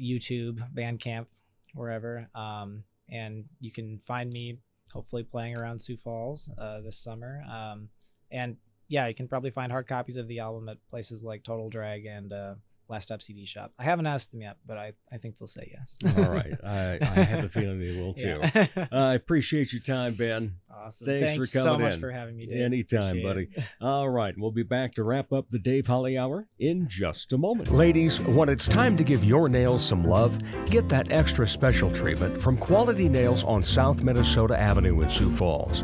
YouTube, 0.00 0.62
Bandcamp, 0.74 1.26
wherever. 1.74 2.28
Um, 2.34 2.84
and 3.10 3.44
you 3.60 3.70
can 3.70 3.98
find 3.98 4.30
me 4.32 4.58
hopefully 4.92 5.24
playing 5.24 5.56
around 5.56 5.80
Sioux 5.80 5.96
Falls 5.96 6.48
uh, 6.58 6.80
this 6.80 6.96
summer. 6.96 7.42
Um, 7.50 7.90
and 8.30 8.56
yeah, 8.88 9.06
you 9.08 9.14
can 9.14 9.28
probably 9.28 9.50
find 9.50 9.70
hard 9.70 9.86
copies 9.86 10.16
of 10.16 10.28
the 10.28 10.38
album 10.38 10.68
at 10.68 10.78
places 10.88 11.22
like 11.22 11.44
Total 11.44 11.68
Drag 11.68 12.06
and 12.06 12.32
uh, 12.32 12.54
Last 12.92 13.04
Stop 13.04 13.22
CD 13.22 13.44
Shop. 13.46 13.72
I 13.78 13.84
haven't 13.84 14.06
asked 14.06 14.30
them 14.32 14.42
yet, 14.42 14.58
but 14.66 14.76
I, 14.78 14.92
I 15.10 15.16
think 15.16 15.38
they'll 15.38 15.46
say 15.46 15.72
yes. 15.74 15.98
All 16.16 16.30
right. 16.30 16.52
I, 16.62 16.98
I 17.00 17.04
have 17.22 17.44
a 17.44 17.48
feeling 17.48 17.80
they 17.80 17.98
will 18.00 18.12
too. 18.14 18.38
Yeah. 18.54 18.86
I 18.92 19.14
appreciate 19.14 19.72
your 19.72 19.80
time, 19.82 20.14
Ben. 20.14 20.56
awesome. 20.70 21.06
Thanks, 21.06 21.26
Thanks 21.32 21.50
for 21.50 21.58
coming 21.58 21.80
Thanks 21.80 21.80
so 21.80 21.84
much 21.86 21.94
in. 21.94 22.00
for 22.00 22.10
having 22.10 22.36
me, 22.36 22.46
Dave. 22.46 22.60
Anytime, 22.62 23.00
Appreciate 23.18 23.22
buddy. 23.24 23.48
it. 23.56 23.64
All 23.80 24.08
right. 24.10 24.34
We'll 24.36 24.50
be 24.50 24.62
back 24.62 24.94
to 24.96 25.04
wrap 25.04 25.32
up 25.32 25.48
the 25.48 25.58
Dave 25.58 25.86
Holly 25.86 26.18
Hour 26.18 26.46
in 26.58 26.86
just 26.86 27.32
a 27.32 27.38
moment. 27.38 27.72
Ladies, 27.72 28.20
when 28.20 28.48
it's 28.50 28.68
time 28.68 28.96
to 28.98 29.02
give 29.04 29.24
your 29.24 29.48
nails 29.48 29.82
some 29.84 30.04
love, 30.04 30.38
get 30.66 30.88
that 30.90 31.10
extra 31.10 31.48
special 31.48 31.90
treatment 31.90 32.40
from 32.42 32.56
Quality 32.58 33.08
Nails 33.08 33.42
on 33.44 33.62
South 33.62 34.02
Minnesota 34.04 34.58
Avenue 34.58 35.00
in 35.00 35.08
Sioux 35.08 35.32
Falls. 35.32 35.82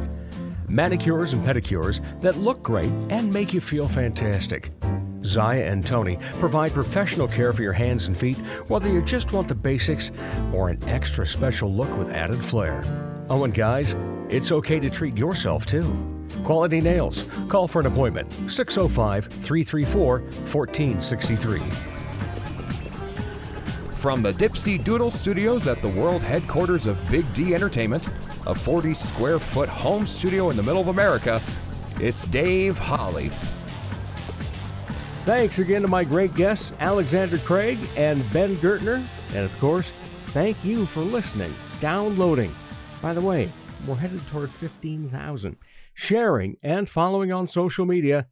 Manicures 0.68 1.32
and 1.32 1.42
pedicures 1.46 2.02
that 2.20 2.36
look 2.36 2.62
great 2.62 2.92
and 3.08 3.32
make 3.32 3.54
you 3.54 3.60
feel 3.62 3.88
fantastic. 3.88 4.70
Zaya 5.28 5.64
and 5.64 5.84
Tony 5.84 6.18
provide 6.38 6.72
professional 6.72 7.28
care 7.28 7.52
for 7.52 7.62
your 7.62 7.72
hands 7.72 8.08
and 8.08 8.16
feet, 8.16 8.38
whether 8.68 8.88
you 8.88 9.02
just 9.02 9.32
want 9.32 9.46
the 9.46 9.54
basics 9.54 10.10
or 10.52 10.70
an 10.70 10.82
extra 10.84 11.26
special 11.26 11.72
look 11.72 11.96
with 11.98 12.10
added 12.10 12.42
flair. 12.42 12.82
Oh, 13.30 13.44
and 13.44 13.52
guys, 13.52 13.94
it's 14.30 14.50
okay 14.52 14.80
to 14.80 14.88
treat 14.88 15.16
yourself 15.16 15.66
too. 15.66 16.18
Quality 16.44 16.80
Nails. 16.80 17.24
Call 17.48 17.68
for 17.68 17.80
an 17.80 17.86
appointment 17.86 18.32
605 18.50 19.26
334 19.26 20.20
1463. 20.20 21.60
From 23.98 24.22
the 24.22 24.32
Dipsy 24.32 24.82
Doodle 24.82 25.10
Studios 25.10 25.66
at 25.66 25.82
the 25.82 25.88
world 25.88 26.22
headquarters 26.22 26.86
of 26.86 27.10
Big 27.10 27.30
D 27.34 27.54
Entertainment, 27.54 28.08
a 28.46 28.54
40 28.54 28.94
square 28.94 29.38
foot 29.38 29.68
home 29.68 30.06
studio 30.06 30.50
in 30.50 30.56
the 30.56 30.62
middle 30.62 30.80
of 30.80 30.88
America, 30.88 31.42
it's 32.00 32.24
Dave 32.26 32.78
Holly. 32.78 33.30
Thanks 35.28 35.58
again 35.58 35.82
to 35.82 35.88
my 35.88 36.04
great 36.04 36.34
guests, 36.34 36.72
Alexander 36.80 37.36
Craig 37.36 37.78
and 37.96 38.24
Ben 38.32 38.56
Gertner. 38.56 39.06
And 39.34 39.44
of 39.44 39.60
course, 39.60 39.92
thank 40.28 40.64
you 40.64 40.86
for 40.86 41.02
listening, 41.02 41.54
downloading. 41.80 42.56
By 43.02 43.12
the 43.12 43.20
way, 43.20 43.52
we're 43.86 43.96
headed 43.96 44.26
toward 44.26 44.50
15,000. 44.50 45.58
Sharing 45.92 46.56
and 46.62 46.88
following 46.88 47.30
on 47.30 47.46
social 47.46 47.84
media. 47.84 48.26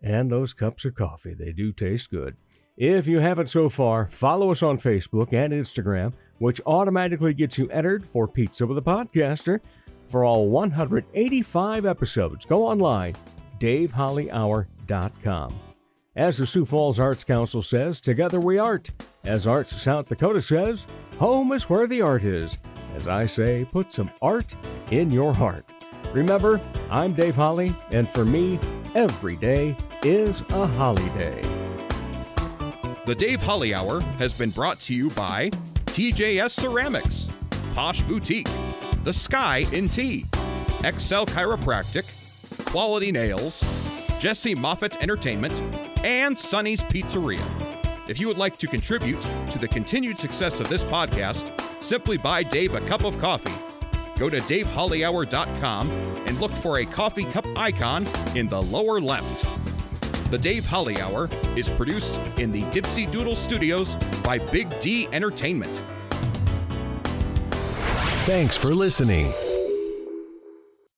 And 0.00 0.30
those 0.30 0.54
cups 0.54 0.84
of 0.84 0.94
coffee, 0.94 1.34
they 1.34 1.50
do 1.50 1.72
taste 1.72 2.12
good. 2.12 2.36
If 2.76 3.08
you 3.08 3.18
haven't 3.18 3.50
so 3.50 3.68
far, 3.68 4.06
follow 4.06 4.52
us 4.52 4.62
on 4.62 4.78
Facebook 4.78 5.32
and 5.32 5.52
Instagram, 5.52 6.12
which 6.38 6.60
automatically 6.64 7.34
gets 7.34 7.58
you 7.58 7.68
entered 7.70 8.06
for 8.06 8.28
Pizza 8.28 8.68
with 8.68 8.78
a 8.78 8.82
Podcaster 8.82 9.58
for 10.06 10.24
all 10.24 10.48
185 10.48 11.86
episodes. 11.86 12.44
Go 12.44 12.68
online, 12.68 13.16
davehollyhour.com. 13.58 15.60
As 16.16 16.38
the 16.38 16.46
Sioux 16.46 16.64
Falls 16.64 16.98
Arts 16.98 17.24
Council 17.24 17.60
says, 17.60 18.00
together 18.00 18.40
we 18.40 18.56
art. 18.56 18.90
As 19.24 19.46
Arts 19.46 19.80
South 19.82 20.08
Dakota 20.08 20.40
says, 20.40 20.86
home 21.18 21.52
is 21.52 21.68
where 21.68 21.86
the 21.86 22.00
art 22.00 22.24
is. 22.24 22.56
As 22.96 23.06
I 23.06 23.26
say, 23.26 23.66
put 23.70 23.92
some 23.92 24.10
art 24.22 24.56
in 24.90 25.10
your 25.10 25.34
heart. 25.34 25.66
Remember, 26.14 26.58
I'm 26.90 27.12
Dave 27.12 27.34
Holly, 27.34 27.74
and 27.90 28.08
for 28.08 28.24
me, 28.24 28.58
every 28.94 29.36
day 29.36 29.76
is 30.02 30.40
a 30.52 30.66
holiday. 30.66 31.42
The 33.04 33.14
Dave 33.14 33.42
Holly 33.42 33.74
Hour 33.74 34.00
has 34.18 34.36
been 34.38 34.50
brought 34.50 34.80
to 34.80 34.94
you 34.94 35.10
by 35.10 35.50
TJS 35.84 36.50
Ceramics, 36.52 37.28
Posh 37.74 38.00
Boutique, 38.00 38.48
The 39.04 39.12
Sky 39.12 39.66
in 39.70 39.86
Tea, 39.86 40.24
Excel 40.82 41.26
Chiropractic, 41.26 42.06
Quality 42.64 43.12
Nails, 43.12 43.62
Jesse 44.18 44.54
Moffitt 44.54 44.96
Entertainment, 45.02 45.52
and 46.06 46.38
Sonny's 46.38 46.82
Pizzeria. 46.82 47.44
If 48.08 48.20
you 48.20 48.28
would 48.28 48.38
like 48.38 48.56
to 48.58 48.68
contribute 48.68 49.20
to 49.50 49.58
the 49.58 49.66
continued 49.66 50.20
success 50.20 50.60
of 50.60 50.68
this 50.68 50.84
podcast, 50.84 51.50
simply 51.82 52.16
buy 52.16 52.44
Dave 52.44 52.74
a 52.74 52.80
cup 52.82 53.04
of 53.04 53.18
coffee. 53.18 53.52
Go 54.16 54.30
to 54.30 54.38
davehollyhour.com 54.38 55.90
and 55.90 56.40
look 56.40 56.52
for 56.52 56.78
a 56.78 56.86
coffee 56.86 57.24
cup 57.24 57.44
icon 57.56 58.06
in 58.36 58.48
the 58.48 58.62
lower 58.62 59.00
left. 59.00 59.44
The 60.30 60.38
Dave 60.38 60.64
Holly 60.64 61.00
Hour 61.00 61.28
is 61.56 61.68
produced 61.68 62.16
in 62.38 62.52
the 62.52 62.62
Dipsy 62.62 63.10
Doodle 63.10 63.34
Studios 63.34 63.96
by 64.22 64.38
Big 64.38 64.78
D 64.78 65.08
Entertainment. 65.12 65.82
Thanks 68.26 68.56
for 68.56 68.72
listening. 68.72 69.32